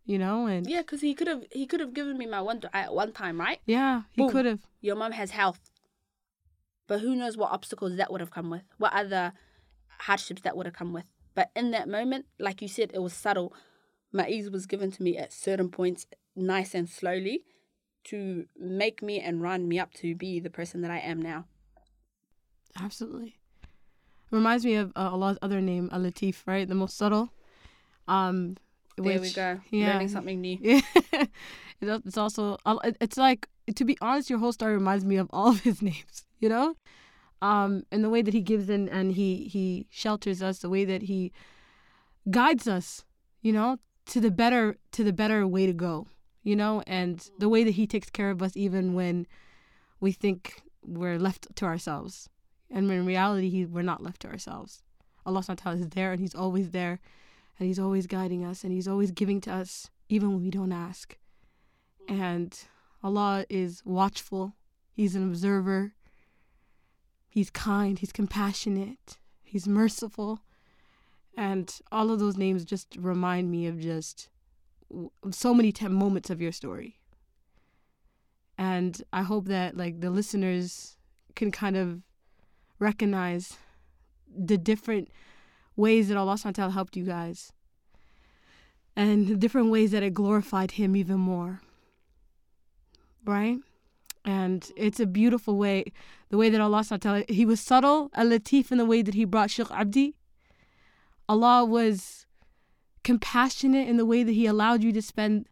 you 0.05 0.19
know, 0.19 0.47
and 0.47 0.67
Yeah, 0.69 0.81
because 0.81 1.01
he 1.03 1.15
could 1.15 1.29
have 1.29 1.45
he 1.53 1.67
could 1.67 1.81
have 1.81 1.93
given 1.95 2.17
me 2.19 2.27
my 2.27 2.41
one 2.41 2.61
du'a 2.61 2.71
at 2.75 2.95
one 2.95 3.13
time, 3.13 3.39
right? 3.41 3.61
yeah, 3.67 4.03
he 4.11 4.29
could 4.29 4.47
have. 4.47 4.61
Your 4.81 4.97
mom 4.97 5.13
has 5.13 5.31
health, 5.31 5.61
but 6.87 7.01
who 7.01 7.15
knows 7.15 7.37
what 7.37 7.53
obstacles 7.53 7.97
that 7.97 8.11
would 8.11 8.21
have 8.21 8.31
come 8.31 8.51
with, 8.51 8.65
what 8.79 8.93
other 8.93 9.33
hardships 10.01 10.43
that 10.43 10.57
would 10.57 10.67
have 10.67 10.75
come 10.75 10.93
with. 10.93 11.05
But 11.35 11.51
in 11.57 11.71
that 11.71 11.89
moment, 11.89 12.27
like 12.39 12.61
you 12.63 12.69
said, 12.69 12.91
it 12.95 13.01
was 13.03 13.13
subtle. 13.13 13.55
My 14.13 14.29
ease 14.29 14.51
was 14.51 14.67
given 14.67 14.91
to 14.93 15.03
me 15.03 15.17
at 15.17 15.33
certain 15.33 15.71
points, 15.71 16.07
nice 16.37 16.75
and 16.75 16.89
slowly, 16.89 17.45
to 18.05 18.47
make 18.59 19.03
me 19.03 19.21
and 19.21 19.41
round 19.41 19.69
me 19.69 19.79
up 19.79 19.95
to 19.95 20.15
be 20.15 20.41
the 20.41 20.51
person 20.51 20.83
that 20.83 20.91
I 20.91 20.99
am 20.99 21.21
now. 21.23 21.47
Absolutely. 22.81 23.37
Reminds 24.31 24.65
me 24.65 24.75
of 24.77 24.93
uh, 24.97 25.11
Allah's 25.11 25.39
other 25.43 25.61
name, 25.61 25.89
Al 25.93 26.01
Latif, 26.01 26.43
right? 26.47 26.67
The 26.69 26.75
most 26.75 26.97
subtle. 26.97 27.31
Um, 28.09 28.57
There 28.97 29.21
we 29.21 29.31
go. 29.31 29.61
yeah. 29.71 29.93
Learning 29.95 30.09
something 30.09 30.41
new. 30.41 30.59
Yeah, 31.83 31.99
It's 32.07 32.17
also 32.17 32.59
it's 33.01 33.17
like 33.17 33.49
to 33.75 33.85
be 33.85 33.99
honest, 34.01 34.31
your 34.31 34.39
whole 34.39 34.53
story 34.53 34.75
reminds 34.75 35.05
me 35.05 35.17
of 35.17 35.29
all 35.33 35.49
of 35.49 35.61
his 35.61 35.83
names. 35.91 36.25
You 36.39 36.49
know, 36.49 36.77
um, 37.43 37.85
and 37.91 38.03
the 38.05 38.09
way 38.09 38.23
that 38.23 38.33
he 38.33 38.41
gives 38.41 38.71
in 38.71 38.89
and 38.89 39.13
he 39.13 39.49
he 39.49 39.87
shelters 39.91 40.43
us, 40.43 40.61
the 40.61 40.71
way 40.71 40.85
that 40.85 41.03
he 41.03 41.33
guides 42.31 42.67
us. 42.67 43.05
You 43.43 43.53
know, 43.53 43.79
to 44.07 44.21
the 44.21 44.31
better 44.31 44.79
to 44.93 45.03
the 45.03 45.13
better 45.13 45.47
way 45.47 45.67
to 45.67 45.73
go. 45.73 46.07
You 46.45 46.57
know, 46.57 46.83
and 46.87 47.29
the 47.39 47.49
way 47.49 47.65
that 47.65 47.73
he 47.73 47.87
takes 47.87 48.09
care 48.11 48.31
of 48.31 48.43
us 48.43 48.57
even 48.57 48.95
when 48.95 49.27
we 50.01 50.13
think 50.13 50.63
we're 50.85 51.19
left 51.19 51.55
to 51.57 51.65
ourselves, 51.65 52.29
and 52.71 52.89
when 52.89 52.99
in 52.99 53.07
reality 53.07 53.51
he, 53.51 53.67
we're 53.67 53.83
not 53.83 54.03
left 54.03 54.23
to 54.23 54.29
ourselves. 54.29 54.83
Allah 55.27 55.41
subhanahu 55.41 55.49
wa 55.49 55.63
ta'ala 55.63 55.79
is 55.79 55.89
there 55.91 56.13
and 56.13 56.21
he's 56.21 56.35
always 56.35 56.71
there 56.71 57.01
and 57.59 57.69
he's 57.69 57.79
always 57.79 58.09
guiding 58.09 58.45
us 58.45 58.65
and 58.65 58.73
he's 58.73 58.89
always 58.89 59.13
giving 59.13 59.41
to 59.43 59.53
us 59.53 59.91
even 60.09 60.31
when 60.31 60.43
we 60.43 60.51
don't 60.51 60.73
ask. 60.73 61.17
And 62.09 62.59
Allah 63.05 63.45
is 63.49 63.83
watchful, 63.85 64.57
he's 64.93 65.15
an 65.15 65.23
observer, 65.23 65.95
he's 67.33 67.49
kind, 67.49 67.99
he's 67.99 68.13
compassionate, 68.13 69.17
he's 69.43 69.67
merciful. 69.67 70.41
And 71.35 71.75
all 71.91 72.11
of 72.11 72.21
those 72.21 72.37
names 72.37 72.63
just 72.63 72.95
remind 72.99 73.51
me 73.51 73.67
of 73.67 73.81
just 73.81 74.29
so 75.31 75.55
many 75.55 75.73
t- 75.73 75.89
moments 75.89 76.29
of 76.29 76.43
your 76.43 76.53
story. 76.53 76.99
And 78.59 79.03
I 79.15 79.23
hope 79.23 79.47
that 79.47 79.79
like 79.79 80.03
the 80.03 80.11
listeners 80.11 80.99
can 81.35 81.51
kind 81.51 81.75
of 81.75 82.03
recognize 82.79 83.57
the 84.29 84.59
different 84.59 85.09
ways 85.75 86.09
that 86.09 86.19
Allah 86.19 86.37
ta'ala 86.37 86.71
helped 86.71 86.99
you 86.99 87.05
guys 87.05 87.55
and 88.95 89.27
the 89.27 89.37
different 89.37 89.71
ways 89.71 89.93
that 89.93 90.03
it 90.03 90.13
glorified 90.13 90.73
him 90.73 90.95
even 90.97 91.19
more. 91.19 91.63
Right? 93.25 93.57
And 94.25 94.71
it's 94.77 95.01
a 95.01 95.07
beautiful 95.07 95.57
way, 95.57 95.93
the 96.29 96.37
way 96.37 96.49
that 96.49 96.61
Allah 96.61 96.85
wa 96.91 97.23
he 97.29 97.45
was 97.45 97.61
subtle, 97.61 98.11
al 98.15 98.27
latif 98.27 98.71
in 98.71 98.79
the 98.79 98.85
way 98.85 99.03
that 99.03 99.15
he 99.15 99.25
brought 99.25 99.51
Sheikh 99.51 99.71
Abdi. 99.71 100.15
Allah 101.29 101.65
was 101.65 102.27
compassionate 103.03 103.89
in 103.89 103.97
the 103.97 104.07
way 104.07 104.23
that 104.23 104.33
he 104.33 104.47
allowed 104.47 104.83
you 104.85 104.93
to 104.93 105.03
spend 105.03 105.47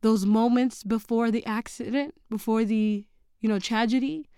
those 0.00 0.26
moments 0.26 0.82
before 0.82 1.30
the 1.30 1.46
accident, 1.46 2.14
before 2.28 2.64
the, 2.64 3.06
you 3.40 3.48
know, 3.48 3.60
tragedy. 3.60 4.28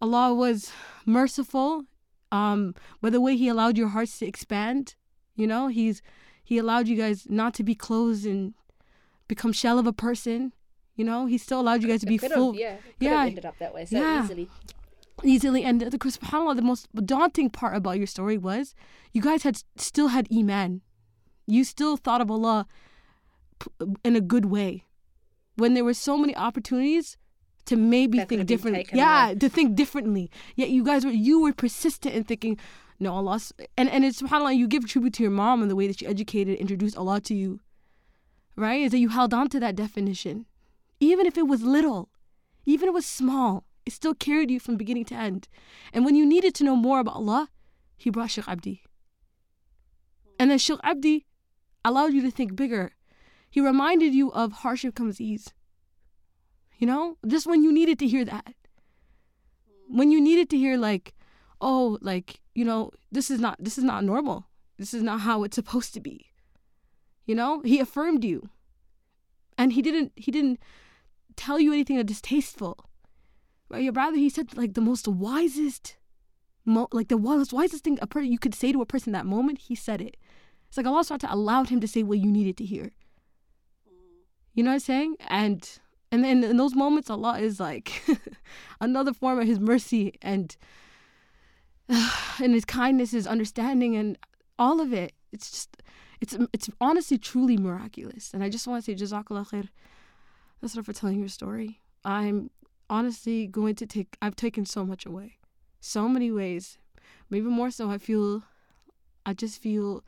Allah 0.00 0.34
was 0.34 0.72
merciful 1.06 1.84
um, 2.32 2.74
by 3.00 3.10
the 3.10 3.20
way 3.20 3.36
he 3.36 3.46
allowed 3.46 3.78
your 3.78 3.88
hearts 3.88 4.18
to 4.18 4.26
expand. 4.26 4.96
You 5.36 5.46
know, 5.46 5.68
he's 5.68 6.02
he 6.42 6.58
allowed 6.58 6.88
you 6.88 6.96
guys 6.96 7.26
not 7.28 7.54
to 7.54 7.62
be 7.62 7.74
closed 7.74 8.26
and 8.26 8.54
become 9.28 9.52
shell 9.52 9.78
of 9.78 9.86
a 9.86 9.92
person. 9.92 10.52
You 11.02 11.06
know, 11.06 11.26
he 11.26 11.36
still 11.36 11.58
allowed 11.58 11.82
you 11.82 11.88
guys 11.88 11.98
to 12.02 12.06
be 12.06 12.16
full 12.16 12.52
have, 12.52 12.60
yeah, 12.60 12.76
yeah. 13.00 13.24
ended 13.26 13.44
up 13.44 13.58
that 13.58 13.74
way 13.74 13.84
so 13.86 13.98
Yeah. 13.98 14.22
easily. 14.22 14.48
easily. 15.24 15.64
And 15.64 15.80
the 15.80 15.98
subhanallah, 15.98 16.54
the 16.54 16.62
most 16.62 16.86
daunting 16.94 17.50
part 17.50 17.74
about 17.76 17.98
your 17.98 18.06
story 18.06 18.38
was 18.38 18.72
you 19.12 19.20
guys 19.20 19.42
had 19.42 19.56
still 19.76 20.08
had 20.08 20.28
iman. 20.32 20.80
You 21.48 21.64
still 21.64 21.96
thought 21.96 22.20
of 22.20 22.30
Allah 22.30 22.68
in 24.04 24.14
a 24.14 24.20
good 24.20 24.44
way 24.46 24.84
when 25.56 25.74
there 25.74 25.84
were 25.84 25.94
so 26.08 26.16
many 26.16 26.36
opportunities 26.36 27.16
to 27.64 27.74
maybe 27.76 28.18
That 28.18 28.28
think 28.28 28.46
differently. 28.46 28.86
Yeah, 28.92 29.26
away. 29.30 29.34
to 29.42 29.48
think 29.48 29.74
differently. 29.74 30.30
Yet 30.54 30.70
you 30.70 30.84
guys 30.84 31.04
were 31.04 31.10
you 31.10 31.40
were 31.40 31.52
persistent 31.52 32.14
in 32.14 32.22
thinking, 32.22 32.58
no 33.00 33.12
Allah, 33.12 33.40
and 33.76 33.88
and 33.90 34.04
it's 34.04 34.22
subhanallah. 34.22 34.54
You 34.56 34.68
give 34.68 34.86
tribute 34.86 35.14
to 35.14 35.22
your 35.24 35.32
mom 35.32 35.62
and 35.62 35.68
the 35.70 35.74
way 35.80 35.88
that 35.88 35.98
she 35.98 36.06
educated, 36.06 36.58
introduced 36.58 36.96
Allah 36.96 37.20
to 37.22 37.34
you. 37.34 37.58
Right, 38.54 38.82
is 38.82 38.92
that 38.92 38.98
you 38.98 39.08
held 39.08 39.32
on 39.34 39.48
to 39.48 39.58
that 39.60 39.74
definition, 39.74 40.46
even 41.02 41.26
if 41.26 41.36
it 41.36 41.48
was 41.48 41.62
little, 41.62 42.10
even 42.64 42.88
if 42.88 42.92
it 42.92 42.94
was 42.94 43.06
small. 43.06 43.64
It 43.84 43.92
still 43.92 44.14
carried 44.14 44.52
you 44.52 44.60
from 44.60 44.76
beginning 44.76 45.06
to 45.06 45.16
end. 45.16 45.48
And 45.92 46.04
when 46.04 46.14
you 46.14 46.24
needed 46.24 46.54
to 46.54 46.64
know 46.64 46.76
more 46.76 47.00
about 47.00 47.16
Allah, 47.16 47.48
He 47.96 48.10
brought 48.10 48.30
Sheikh 48.30 48.46
Abdi. 48.46 48.82
And 50.38 50.50
then 50.50 50.58
Sheikh 50.58 50.78
Abdi 50.84 51.26
allowed 51.84 52.12
you 52.12 52.22
to 52.22 52.30
think 52.30 52.54
bigger. 52.54 52.92
He 53.50 53.60
reminded 53.60 54.14
you 54.14 54.30
of 54.30 54.52
hardship 54.52 54.94
comes 54.94 55.20
ease. 55.20 55.52
You 56.78 56.86
know, 56.86 57.16
just 57.26 57.46
when 57.46 57.64
you 57.64 57.72
needed 57.72 57.98
to 57.98 58.06
hear 58.06 58.24
that. 58.24 58.54
When 59.88 60.12
you 60.12 60.20
needed 60.20 60.48
to 60.50 60.56
hear 60.56 60.76
like, 60.76 61.14
oh, 61.60 61.98
like, 62.00 62.40
you 62.54 62.64
know, 62.64 62.92
this 63.10 63.28
is 63.28 63.40
not 63.40 63.56
this 63.58 63.76
is 63.76 63.84
not 63.84 64.04
normal. 64.04 64.46
This 64.78 64.94
is 64.94 65.02
not 65.02 65.20
how 65.20 65.42
it's 65.42 65.56
supposed 65.56 65.94
to 65.94 66.00
be. 66.00 66.26
You 67.26 67.34
know, 67.34 67.60
he 67.62 67.80
affirmed 67.80 68.24
you. 68.24 68.50
And 69.58 69.72
he 69.72 69.82
didn't 69.82 70.12
he 70.14 70.30
didn't 70.30 70.60
tell 71.36 71.58
you 71.60 71.72
anything 71.72 71.96
that 71.96 72.04
distasteful. 72.04 72.86
Right? 73.68 73.82
Your 73.82 73.92
brother, 73.92 74.16
he 74.16 74.28
said 74.28 74.56
like 74.56 74.74
the 74.74 74.80
most 74.80 75.08
wisest 75.08 75.96
mo- 76.64 76.88
like 76.92 77.08
the 77.08 77.18
most 77.18 77.52
wisest 77.52 77.84
thing 77.84 77.98
a 78.02 78.06
per- 78.06 78.20
you 78.20 78.38
could 78.38 78.54
say 78.54 78.72
to 78.72 78.82
a 78.82 78.86
person 78.86 79.12
that 79.12 79.26
moment, 79.26 79.58
he 79.58 79.74
said 79.74 80.00
it. 80.00 80.16
It's 80.68 80.76
like 80.76 80.86
Allah 80.86 81.04
to 81.18 81.32
allowed 81.32 81.68
him 81.68 81.80
to 81.80 81.88
say 81.88 82.02
what 82.02 82.18
you 82.18 82.30
needed 82.30 82.56
to 82.58 82.64
hear. 82.64 82.92
Mm. 83.86 84.24
You 84.54 84.64
know 84.64 84.70
what 84.70 84.74
I'm 84.74 84.80
saying? 84.80 85.16
And 85.28 85.68
and 86.10 86.22
then 86.22 86.44
in 86.44 86.58
those 86.58 86.74
moments, 86.74 87.08
Allah 87.08 87.38
is 87.38 87.58
like 87.58 88.02
another 88.80 89.14
form 89.14 89.40
of 89.40 89.46
His 89.46 89.58
mercy 89.58 90.14
and 90.20 90.54
and 91.88 92.52
His 92.54 92.66
kindness, 92.66 93.12
His 93.12 93.26
understanding, 93.26 93.96
and 93.96 94.18
all 94.58 94.80
of 94.80 94.92
it. 94.92 95.14
It's 95.32 95.50
just, 95.50 95.76
it's 96.20 96.36
it's 96.52 96.68
honestly 96.80 97.16
truly 97.16 97.56
miraculous. 97.56 98.32
And 98.34 98.44
I 98.44 98.50
just 98.50 98.66
want 98.66 98.84
to 98.84 98.90
say 98.90 98.94
Jazakallah 98.94 99.48
khair. 99.48 99.68
That's 100.62 100.76
for 100.76 100.92
telling 100.92 101.18
your 101.18 101.28
story. 101.28 101.80
I'm 102.04 102.50
honestly 102.88 103.48
going 103.48 103.74
to 103.74 103.86
take. 103.86 104.16
I've 104.22 104.36
taken 104.36 104.64
so 104.64 104.84
much 104.84 105.04
away, 105.04 105.38
so 105.80 106.08
many 106.08 106.30
ways. 106.30 106.78
Maybe 107.28 107.46
more 107.46 107.72
so, 107.72 107.90
I 107.90 107.98
feel. 107.98 108.44
I 109.26 109.34
just 109.34 109.60
feel. 109.60 110.04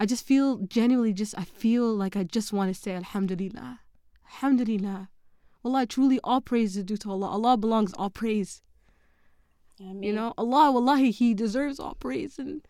I 0.00 0.06
just 0.06 0.24
feel 0.24 0.56
genuinely 0.56 1.12
just. 1.12 1.38
I 1.38 1.44
feel 1.44 1.94
like 1.94 2.16
I 2.16 2.24
just 2.24 2.54
want 2.54 2.74
to 2.74 2.80
say 2.80 2.94
Alhamdulillah, 2.94 3.80
Alhamdulillah. 4.26 5.10
Allah, 5.64 5.86
truly 5.86 6.18
all 6.24 6.40
praise 6.40 6.76
is 6.76 6.84
due 6.84 6.96
to 6.96 7.10
Allah. 7.10 7.28
Allah 7.28 7.56
belongs 7.58 7.92
all 7.92 8.10
praise. 8.10 8.62
Ameen. 9.78 10.02
You 10.02 10.12
know, 10.12 10.32
Allah, 10.38 10.72
wallahi, 10.72 11.10
He 11.10 11.34
deserves 11.34 11.78
all 11.78 11.94
praise. 11.94 12.38
And 12.38 12.62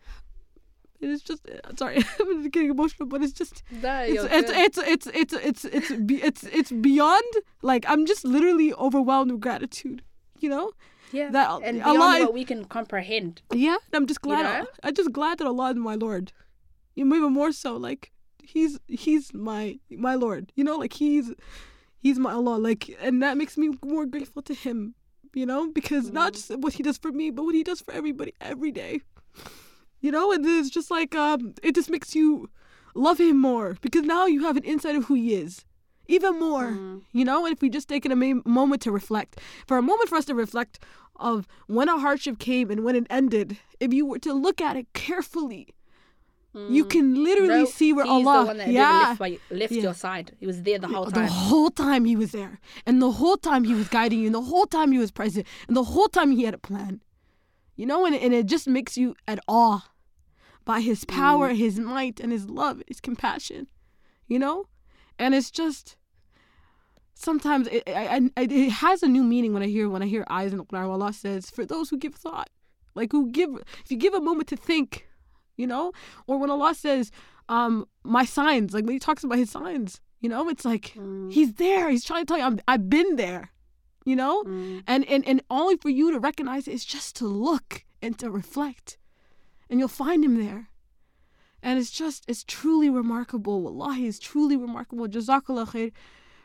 it's 1.11 1.23
just, 1.23 1.47
uh, 1.47 1.75
sorry, 1.75 2.03
I'm 2.19 2.49
getting 2.49 2.69
emotional, 2.69 3.07
but 3.07 3.23
it's 3.23 3.33
just, 3.33 3.63
it's, 4.07 4.23
it's, 4.23 4.77
it's, 4.77 5.07
it's, 5.07 5.07
it's, 5.07 5.33
it's, 5.33 5.65
it's, 5.65 5.91
be- 5.91 6.21
it's, 6.21 6.43
it's 6.43 6.71
beyond, 6.71 7.33
like, 7.61 7.85
I'm 7.87 8.05
just 8.05 8.23
literally 8.25 8.73
overwhelmed 8.73 9.31
with 9.31 9.41
gratitude, 9.41 10.03
you 10.39 10.49
know? 10.49 10.71
yeah. 11.13 11.29
that- 11.31 11.61
and 11.63 11.81
Allah 11.83 11.97
beyond 11.97 12.17
is- 12.17 12.25
what 12.25 12.33
we 12.33 12.45
can 12.45 12.65
comprehend. 12.65 13.41
Yeah, 13.53 13.77
and 13.87 13.93
I'm 13.93 14.07
just 14.07 14.21
glad. 14.21 14.67
I'm 14.83 14.95
just 14.95 15.11
glad 15.11 15.37
that 15.37 15.47
Allah 15.47 15.71
is 15.71 15.77
my 15.77 15.95
Lord. 15.95 16.33
Even 16.95 17.33
more 17.33 17.51
so, 17.51 17.75
like 17.77 18.11
He's 18.43 18.79
He's 18.87 19.33
my 19.33 19.79
my 19.89 20.15
Lord. 20.15 20.51
You 20.55 20.63
know, 20.63 20.77
like 20.77 20.93
He's 20.93 21.31
He's 21.99 22.19
my 22.19 22.33
Allah. 22.33 22.57
Like, 22.57 22.95
and 23.01 23.23
that 23.23 23.37
makes 23.37 23.57
me 23.57 23.71
more 23.83 24.05
grateful 24.05 24.41
to 24.43 24.53
Him. 24.53 24.95
You 25.33 25.45
know, 25.47 25.71
because 25.71 26.11
not 26.11 26.33
mm. 26.33 26.35
just 26.35 26.57
what 26.57 26.73
He 26.73 26.83
does 26.83 26.97
for 26.97 27.11
me, 27.11 27.31
but 27.31 27.43
what 27.43 27.55
He 27.55 27.63
does 27.63 27.81
for 27.81 27.93
everybody 27.93 28.33
every 28.41 28.71
day. 28.71 29.01
You 30.03 30.11
know, 30.11 30.31
and 30.33 30.45
it's 30.45 30.69
just 30.69 30.91
like 30.91 31.15
um, 31.15 31.53
it 31.63 31.73
just 31.75 31.89
makes 31.89 32.13
you 32.13 32.49
love 32.93 33.19
Him 33.19 33.39
more 33.39 33.77
because 33.81 34.03
now 34.03 34.25
you 34.27 34.43
have 34.43 34.57
an 34.57 34.63
insight 34.63 34.95
of 34.97 35.05
who 35.05 35.15
He 35.15 35.33
is. 35.33 35.63
Even 36.09 36.37
more, 36.37 36.77
you 37.13 37.23
know, 37.23 37.45
and 37.45 37.53
if 37.55 37.61
we 37.61 37.69
just 37.69 37.87
take 37.87 38.05
a 38.05 38.13
ma- 38.13 38.41
moment 38.45 38.81
to 38.81 38.91
reflect, 38.91 39.39
for 39.65 39.77
a 39.77 39.81
moment 39.81 40.09
for 40.09 40.17
us 40.17 40.25
to 40.25 40.35
reflect 40.35 40.79
of 41.15 41.47
when 41.67 41.87
a 41.87 41.97
hardship 41.97 42.37
came 42.39 42.69
and 42.69 42.83
when 42.83 42.95
it 42.97 43.07
ended, 43.09 43.57
if 43.79 43.93
you 43.93 44.05
were 44.05 44.19
to 44.19 44.33
look 44.33 44.59
at 44.59 44.75
it 44.75 44.87
carefully, 44.91 45.69
you 46.53 46.83
can 46.85 47.23
literally 47.23 47.65
see 47.65 47.93
where 47.93 48.05
Mm. 48.05 48.09
Allah, 48.25 48.41
the 48.41 48.45
one 48.47 48.57
that 48.57 48.67
yeah, 48.67 49.15
by, 49.17 49.39
left 49.49 49.71
Yeah. 49.71 49.83
your 49.83 49.93
side. 49.93 50.35
He 50.41 50.45
was 50.45 50.61
there 50.63 50.77
the 50.77 50.87
whole 50.89 51.05
time. 51.05 51.23
the 51.25 51.31
whole 51.31 51.69
time 51.71 52.03
he 52.03 52.17
was 52.17 52.31
there, 52.33 52.59
and 52.85 53.01
the 53.01 53.11
whole 53.11 53.37
time 53.37 53.63
he 53.63 53.73
was 53.73 53.87
guiding 53.87 54.19
you, 54.19 54.25
and 54.27 54.35
the 54.35 54.41
whole 54.41 54.65
time 54.65 54.91
he 54.91 54.99
was 54.99 55.11
present, 55.11 55.47
and 55.69 55.75
the 55.77 55.83
whole 55.93 56.09
time 56.09 56.31
he 56.31 56.43
had 56.43 56.53
a 56.53 56.57
plan. 56.59 57.01
You 57.77 57.85
know, 57.87 58.05
and, 58.05 58.13
and 58.13 58.33
it 58.33 58.45
just 58.45 58.67
makes 58.67 58.97
you 58.97 59.15
at 59.27 59.39
awe 59.47 59.79
by 60.65 60.79
his 60.81 61.05
power, 61.05 61.49
Mm. 61.51 61.57
his 61.57 61.79
might, 61.79 62.19
and 62.19 62.31
his 62.31 62.49
love, 62.49 62.81
his 62.87 62.99
compassion. 63.01 63.67
You 64.27 64.39
know, 64.39 64.65
and 65.19 65.35
it's 65.35 65.51
just 65.51 65.97
sometimes 67.13 67.67
it, 67.67 67.83
I, 67.87 68.29
I, 68.37 68.41
it 68.43 68.69
has 68.71 69.03
a 69.03 69.07
new 69.07 69.23
meaning 69.23 69.53
when 69.53 69.63
I 69.63 69.67
hear 69.67 69.89
when 69.89 70.01
I 70.01 70.07
hear 70.07 70.25
ayahs 70.31 70.51
in 70.51 70.57
the 70.57 70.65
Quran. 70.65 70.89
Allah 70.89 71.13
says, 71.13 71.49
"For 71.49 71.65
those 71.65 71.89
who 71.89 71.97
give 71.97 72.15
thought, 72.15 72.49
like 72.95 73.11
who 73.11 73.29
give, 73.29 73.49
if 73.83 73.91
you 73.91 73.97
give 73.97 74.13
a 74.13 74.21
moment 74.21 74.47
to 74.49 74.55
think, 74.55 75.07
you 75.57 75.67
know." 75.67 75.91
Or 76.27 76.37
when 76.37 76.49
Allah 76.49 76.73
says, 76.73 77.11
um, 77.49 77.85
"My 78.03 78.25
signs," 78.25 78.73
like 78.73 78.85
when 78.85 78.93
He 78.93 78.99
talks 78.99 79.23
about 79.23 79.37
His 79.37 79.49
signs, 79.51 80.01
you 80.21 80.29
know, 80.29 80.47
it's 80.49 80.65
like 80.65 80.93
Mm. 80.95 81.31
He's 81.31 81.53
there. 81.55 81.89
He's 81.89 82.05
trying 82.05 82.21
to 82.21 82.25
tell 82.25 82.37
you, 82.37 82.45
I'm, 82.45 82.59
I've 82.67 82.89
been 82.89 83.17
there, 83.17 83.51
you 84.05 84.15
know, 84.15 84.43
Mm. 84.43 84.83
and 84.87 85.05
and 85.05 85.27
and 85.27 85.41
only 85.49 85.75
for 85.77 85.89
you 85.89 86.11
to 86.11 86.19
recognize 86.19 86.67
it 86.67 86.73
is 86.73 86.85
just 86.85 87.15
to 87.17 87.27
look 87.27 87.83
and 88.01 88.17
to 88.19 88.31
reflect, 88.31 88.97
and 89.73 89.79
you'll 89.79 89.87
find 89.87 90.23
Him 90.23 90.37
there. 90.37 90.67
And 91.63 91.79
it's 91.79 91.89
just, 91.89 92.25
it's 92.27 92.43
truly 92.43 92.91
remarkable. 92.91 93.63
Wallahi, 93.63 94.05
it's 94.05 94.19
truly 94.19 94.55
remarkable. 94.55 95.07
Jazakallah 95.07 95.67
khair 95.69 95.91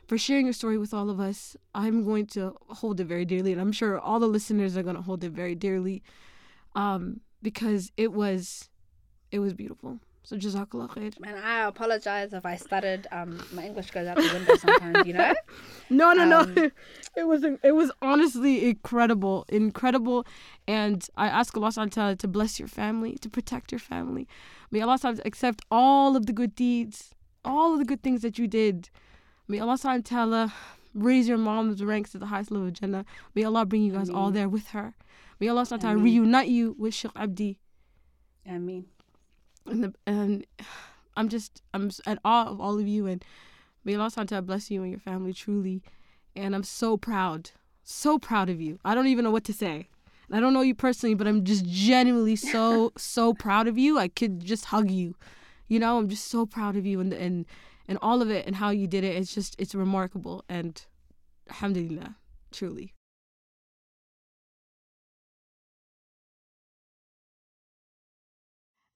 for 0.06 0.16
sharing 0.16 0.46
your 0.46 0.54
story 0.54 0.78
with 0.78 0.94
all 0.94 1.10
of 1.10 1.20
us. 1.20 1.54
I'm 1.74 2.06
going 2.06 2.24
to 2.28 2.56
hold 2.68 3.00
it 3.00 3.04
very 3.04 3.26
dearly, 3.26 3.52
and 3.52 3.60
I'm 3.60 3.70
sure 3.70 3.98
all 3.98 4.18
the 4.18 4.26
listeners 4.26 4.78
are 4.78 4.82
going 4.82 4.96
to 4.96 5.02
hold 5.02 5.22
it 5.24 5.32
very 5.32 5.54
dearly, 5.54 6.02
um, 6.74 7.20
because 7.42 7.92
it 7.98 8.14
was, 8.14 8.70
it 9.30 9.40
was 9.40 9.52
beautiful. 9.52 10.00
So 10.28 10.36
Jazakallah 10.36 10.90
khair. 10.90 11.14
And 11.26 11.38
I 11.38 11.66
apologize 11.66 12.34
if 12.34 12.44
I 12.44 12.56
stuttered. 12.56 13.06
Um, 13.10 13.42
my 13.54 13.64
English 13.64 13.90
goes 13.92 14.06
out 14.06 14.16
the 14.18 14.30
window 14.30 14.56
sometimes, 14.56 15.06
you 15.06 15.14
know. 15.14 15.32
No, 15.88 16.12
no, 16.12 16.40
Um, 16.40 16.54
no. 16.54 16.70
It 17.16 17.26
was 17.26 17.42
it 17.42 17.74
was 17.74 17.90
honestly 18.02 18.68
incredible, 18.68 19.46
incredible, 19.48 20.26
and 20.66 21.08
I 21.16 21.28
ask 21.28 21.56
Allah 21.56 21.68
Subhanahu 21.68 22.18
to 22.18 22.28
bless 22.28 22.58
your 22.58 22.68
family, 22.68 23.16
to 23.22 23.30
protect 23.30 23.72
your 23.72 23.78
family. 23.78 24.28
May 24.70 24.82
Allah 24.82 24.98
Subhanahu 24.98 25.24
accept 25.24 25.62
all 25.70 26.14
of 26.14 26.26
the 26.26 26.34
good 26.34 26.54
deeds, 26.54 27.14
all 27.42 27.72
of 27.72 27.78
the 27.78 27.86
good 27.86 28.02
things 28.02 28.20
that 28.20 28.38
you 28.38 28.46
did. 28.46 28.90
May 29.48 29.60
Allah 29.60 29.78
Subhanahu 29.78 30.52
raise 30.92 31.26
your 31.26 31.38
mom's 31.38 31.82
ranks 31.82 32.12
to 32.12 32.18
the 32.18 32.26
highest 32.26 32.50
level 32.50 32.66
of 32.68 32.74
Jannah. 32.74 33.06
May 33.34 33.44
Allah 33.44 33.64
bring 33.64 33.82
you 33.82 33.92
guys 33.92 34.10
all 34.10 34.30
there 34.30 34.50
with 34.50 34.68
her. 34.76 34.94
May 35.40 35.48
Allah 35.48 35.62
Subhanahu 35.62 36.02
reunite 36.04 36.48
you 36.48 36.76
with 36.78 36.92
Sheikh 36.92 37.16
Abdi. 37.16 37.58
I 38.46 38.58
mean, 38.58 38.84
And, 39.68 39.84
the, 39.84 39.94
and 40.06 40.46
I'm 41.16 41.28
just 41.28 41.62
I'm 41.74 41.90
at 42.06 42.18
awe 42.24 42.46
of 42.46 42.60
all 42.60 42.78
of 42.78 42.86
you 42.86 43.06
and 43.06 43.24
may 43.84 43.94
Allah 43.94 44.10
ta'ala 44.10 44.42
bless 44.42 44.70
you 44.70 44.82
and 44.82 44.90
your 44.90 45.00
family 45.00 45.32
truly. 45.32 45.82
And 46.36 46.54
I'm 46.54 46.62
so 46.62 46.96
proud, 46.96 47.50
so 47.82 48.18
proud 48.18 48.48
of 48.48 48.60
you. 48.60 48.78
I 48.84 48.94
don't 48.94 49.08
even 49.08 49.24
know 49.24 49.30
what 49.30 49.44
to 49.44 49.52
say. 49.52 49.88
And 50.28 50.36
I 50.36 50.40
don't 50.40 50.52
know 50.52 50.60
you 50.60 50.74
personally, 50.74 51.14
but 51.14 51.26
I'm 51.26 51.42
just 51.44 51.64
genuinely 51.66 52.36
so 52.36 52.92
so 52.98 53.34
proud 53.34 53.66
of 53.66 53.78
you. 53.78 53.98
I 53.98 54.08
could 54.08 54.44
just 54.44 54.66
hug 54.66 54.90
you. 54.90 55.14
You 55.68 55.78
know, 55.80 55.98
I'm 55.98 56.08
just 56.08 56.28
so 56.28 56.46
proud 56.46 56.76
of 56.76 56.86
you 56.86 57.00
and 57.00 57.12
and 57.12 57.46
and 57.88 57.98
all 58.02 58.22
of 58.22 58.30
it 58.30 58.46
and 58.46 58.56
how 58.56 58.70
you 58.70 58.86
did 58.86 59.04
it. 59.04 59.16
It's 59.16 59.34
just 59.34 59.56
it's 59.58 59.74
remarkable 59.74 60.44
and 60.48 60.80
alhamdulillah, 61.48 62.16
truly. 62.52 62.92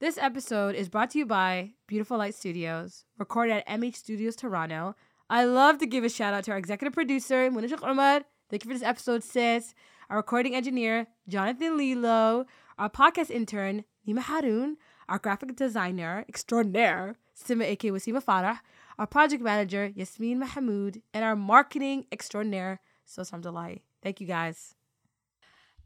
This 0.02 0.18
episode 0.18 0.74
is 0.74 0.88
brought 0.88 1.10
to 1.10 1.18
you 1.18 1.26
by 1.26 1.74
Beautiful 1.86 2.18
Light 2.18 2.34
Studios, 2.34 3.04
recorded 3.18 3.52
at 3.52 3.68
MH 3.68 3.94
Studios 3.94 4.34
Toronto. 4.34 4.96
I 5.30 5.44
love 5.44 5.78
to 5.78 5.86
give 5.86 6.02
a 6.02 6.08
shout 6.08 6.34
out 6.34 6.42
to 6.42 6.50
our 6.50 6.58
executive 6.58 6.92
producer, 6.92 7.48
Muna 7.48 7.70
Scekomar. 7.70 8.24
Thank 8.50 8.64
you 8.64 8.68
for 8.68 8.74
this 8.74 8.82
episode, 8.82 9.22
sis. 9.22 9.74
Our 10.10 10.16
recording 10.16 10.56
engineer, 10.56 11.06
Jonathan 11.28 11.76
Lillo. 11.76 12.46
Our 12.78 12.90
podcast 12.90 13.30
intern, 13.30 13.84
Nima 14.04 14.22
Harun. 14.22 14.76
Our 15.08 15.20
graphic 15.20 15.54
designer 15.54 16.24
extraordinaire, 16.28 17.14
Sima 17.40 17.62
A.K. 17.62 17.92
Wasima 17.92 18.24
Farah. 18.24 18.58
Our 18.98 19.06
project 19.06 19.40
manager, 19.40 19.92
Yasmin 19.94 20.42
Mohamud. 20.42 21.00
And 21.14 21.24
our 21.24 21.36
marketing 21.36 22.06
extraordinaire, 22.10 22.80
Sawsan 23.06 23.40
Abdulahi. 23.40 23.82
Thank 24.02 24.20
you 24.20 24.26
guys. 24.26 24.74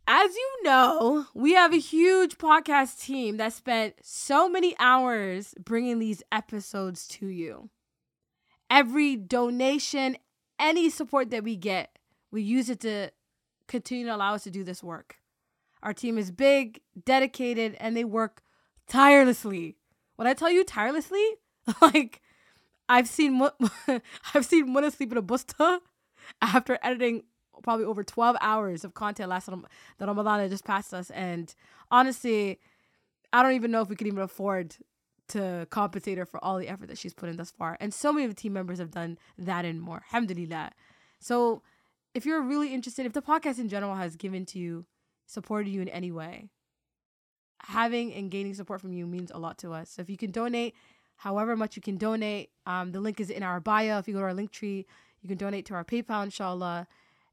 As 0.09 0.33
you 0.37 0.63
know, 0.63 1.27
we 1.35 1.55
have 1.55 1.75
a 1.75 1.79
huge 1.79 2.39
podcast 2.39 3.01
team 3.01 3.39
that 3.39 3.53
spent 3.53 3.97
so 4.03 4.49
many 4.49 4.77
hours 4.79 5.53
bringing 5.59 5.99
these 5.99 6.23
episodes 6.31 7.09
to 7.09 7.27
you. 7.27 7.71
Every 8.71 9.17
donation, 9.17 10.17
any 10.61 10.91
support 10.91 11.31
that 11.31 11.43
we 11.43 11.57
get, 11.57 11.99
we 12.31 12.43
use 12.43 12.71
it 12.71 12.81
to 12.81 13.11
continue 13.67 14.07
to 14.07 14.15
allow 14.15 14.35
us 14.35 14.45
to 14.45 14.51
do 14.51 14.63
this 14.63 14.81
work. 14.81 15.17
Our 15.83 15.93
team 15.93 16.19
is 16.19 16.31
big, 16.31 16.81
dedicated, 17.05 17.77
and 17.81 17.97
they 17.97 18.05
work 18.05 18.43
tirelessly. 18.89 19.77
When 20.15 20.29
I 20.29 20.35
tell 20.35 20.51
you 20.53 20.63
tirelessly, 20.63 21.25
like 21.83 22.23
I've 22.89 23.09
seen 23.09 23.43
I've 24.35 24.47
seen 24.47 24.69
Muna 24.69 24.95
sleep 24.95 25.11
in 25.11 25.19
a 25.19 25.23
busta 25.23 25.81
after 26.41 26.79
editing 26.81 27.25
probably 27.63 27.85
over 27.85 28.05
12 28.05 28.37
hours 28.41 28.85
of 28.85 28.95
content 28.95 29.29
last 29.29 29.49
Ram- 29.49 29.67
the 29.99 30.07
Ramadan 30.07 30.39
that 30.41 30.51
just 30.51 30.65
passed 30.65 30.93
us 30.95 31.11
and 31.11 31.55
honestly 31.91 32.59
I 33.33 33.43
don't 33.43 33.53
even 33.53 33.71
know 33.71 33.83
if 33.83 33.89
we 33.89 33.97
could 33.97 34.07
even 34.07 34.23
afford 34.23 34.77
to 35.29 35.67
compensate 35.71 36.19
her 36.19 36.27
for 36.27 36.43
all 36.45 36.59
the 36.59 36.69
effort 36.69 36.89
that 36.89 36.99
she's 36.99 37.15
put 37.15 37.29
in 37.29 37.37
thus 37.37 37.51
far. 37.51 37.77
And 37.81 37.93
so 37.93 38.13
many 38.13 38.25
of 38.25 38.31
the 38.31 38.41
team 38.41 38.53
members 38.53 38.79
have 38.79 38.93
done 38.93 39.19
that 39.39 39.65
and 39.65 39.81
more. 39.81 40.03
Alhamdulillah. 40.13 40.71
So 41.19 41.63
if 42.15 42.25
you're 42.25 42.43
really 42.43 42.73
interested, 42.73 43.07
if 43.07 43.13
the 43.13 43.23
podcast 43.23 43.59
in 43.59 43.69
general 43.69 43.95
has 43.97 44.17
given 44.17 44.47
to 44.47 44.59
you, 44.59 44.87
supported 45.27 45.69
you 45.69 45.83
in 45.83 45.89
any 45.89 46.13
way, 46.13 46.49
having 47.65 48.15
and 48.15 48.31
gaining 48.31 48.55
support 48.55 48.81
from 48.81 48.93
you 48.93 49.07
means 49.07 49.31
a 49.33 49.39
lot 49.39 49.59
to 49.59 49.73
us. 49.73 49.91
So 49.91 50.03
if 50.03 50.09
you 50.09 50.17
can 50.17 50.31
donate, 50.31 50.75
however 51.17 51.57
much 51.57 51.75
you 51.75 51.83
can 51.83 51.99
donate, 51.99 52.51
um, 52.65 52.93
the 52.93 53.01
link 53.01 53.19
is 53.21 53.29
in 53.29 53.43
our 53.43 53.61
bio. 53.61 53.99
If 53.99 54.07
you 54.07 54.15
go 54.15 54.21
to 54.21 54.27
our 54.27 54.35
link 54.35 54.53
tree, 54.53 54.87
you 55.21 55.29
can 55.29 55.39
donate 55.39 55.67
to 55.67 55.75
our 55.75 55.85
PayPal, 55.85 56.23
inshallah. 56.23 56.87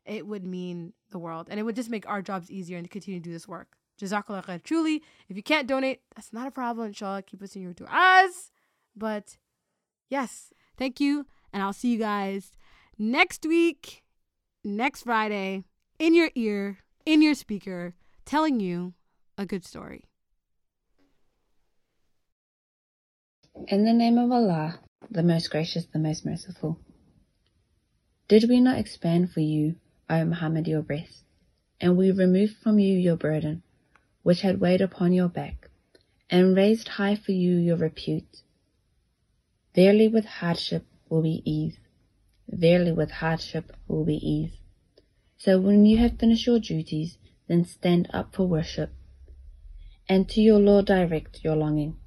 It 0.06 0.28
would 0.28 0.46
mean 0.46 0.94
the 1.12 1.20
world. 1.20 1.48
And 1.50 1.60
it 1.60 1.64
would 1.64 1.76
just 1.76 1.90
make 1.90 2.08
our 2.08 2.22
jobs 2.22 2.52
easier 2.52 2.78
and 2.78 2.90
continue 2.90 3.20
to 3.20 3.24
do 3.24 3.32
this 3.32 3.48
work. 3.48 3.78
Jazakallah 4.02 4.46
khair. 4.46 4.62
Truly, 4.64 5.02
if 5.30 5.38
you 5.38 5.44
can't 5.44 5.68
donate, 5.68 6.02
that's 6.16 6.34
not 6.34 6.48
a 6.48 6.52
problem. 6.52 6.88
Inshallah, 6.88 7.24
keep 7.24 7.42
us 7.42 7.56
in 7.56 7.62
your 7.62 7.74
du'as. 7.74 8.52
But 8.96 9.38
yes, 10.10 10.52
thank 10.78 11.00
you. 11.00 11.26
And 11.52 11.62
I'll 11.62 11.74
see 11.74 11.90
you 11.90 12.00
guys 12.00 12.52
next 12.98 13.46
week, 13.46 14.04
next 14.64 15.04
Friday, 15.04 15.64
in 16.00 16.16
your 16.16 16.32
ear, 16.36 16.80
in 17.06 17.22
your 17.22 17.36
speaker, 17.36 17.94
telling 18.26 18.60
you 18.60 18.94
a 19.38 19.46
good 19.46 19.66
story. 19.66 20.06
In 23.68 23.86
the 23.86 23.94
name 23.94 24.18
of 24.18 24.32
Allah, 24.32 24.80
the 25.10 25.24
most 25.24 25.50
gracious, 25.52 25.86
the 25.86 26.00
most 26.00 26.26
merciful. 26.26 26.80
Did 28.28 28.50
we 28.50 28.60
not 28.60 28.80
expand 28.80 29.32
for 29.32 29.42
you, 29.42 29.76
O 30.14 30.26
Muhammad, 30.26 30.68
your 30.68 30.84
breast, 30.84 31.24
and 31.82 31.98
we 31.98 32.12
removed 32.12 32.58
from 32.58 32.78
you 32.78 32.98
your 32.98 33.16
burden, 33.16 33.64
which 34.22 34.42
had 34.42 34.60
weighed 34.60 34.82
upon 34.82 35.12
your 35.12 35.28
back, 35.28 35.70
and 36.30 36.56
raised 36.56 36.88
high 36.88 37.16
for 37.16 37.32
you 37.32 37.56
your 37.56 37.78
repute? 37.78 38.44
Verily 39.74 40.08
with 40.08 40.26
hardship 40.26 40.86
will 41.10 41.24
be 41.24 41.42
ease. 41.46 41.80
Verily 42.48 42.92
with 42.92 43.10
hardship 43.10 43.76
will 43.88 44.06
be 44.06 44.18
ease. 44.18 44.58
So 45.38 45.60
when 45.60 45.86
you 45.86 45.98
have 45.98 46.20
finished 46.20 46.46
your 46.46 46.60
duties, 46.60 47.18
then 47.48 47.66
stand 47.66 48.08
up 48.14 48.36
for 48.36 48.48
worship, 48.48 48.94
and 50.08 50.30
to 50.30 50.42
your 50.42 50.60
Lord 50.60 50.86
direct 50.86 51.44
your 51.44 51.56
longing. 51.56 51.98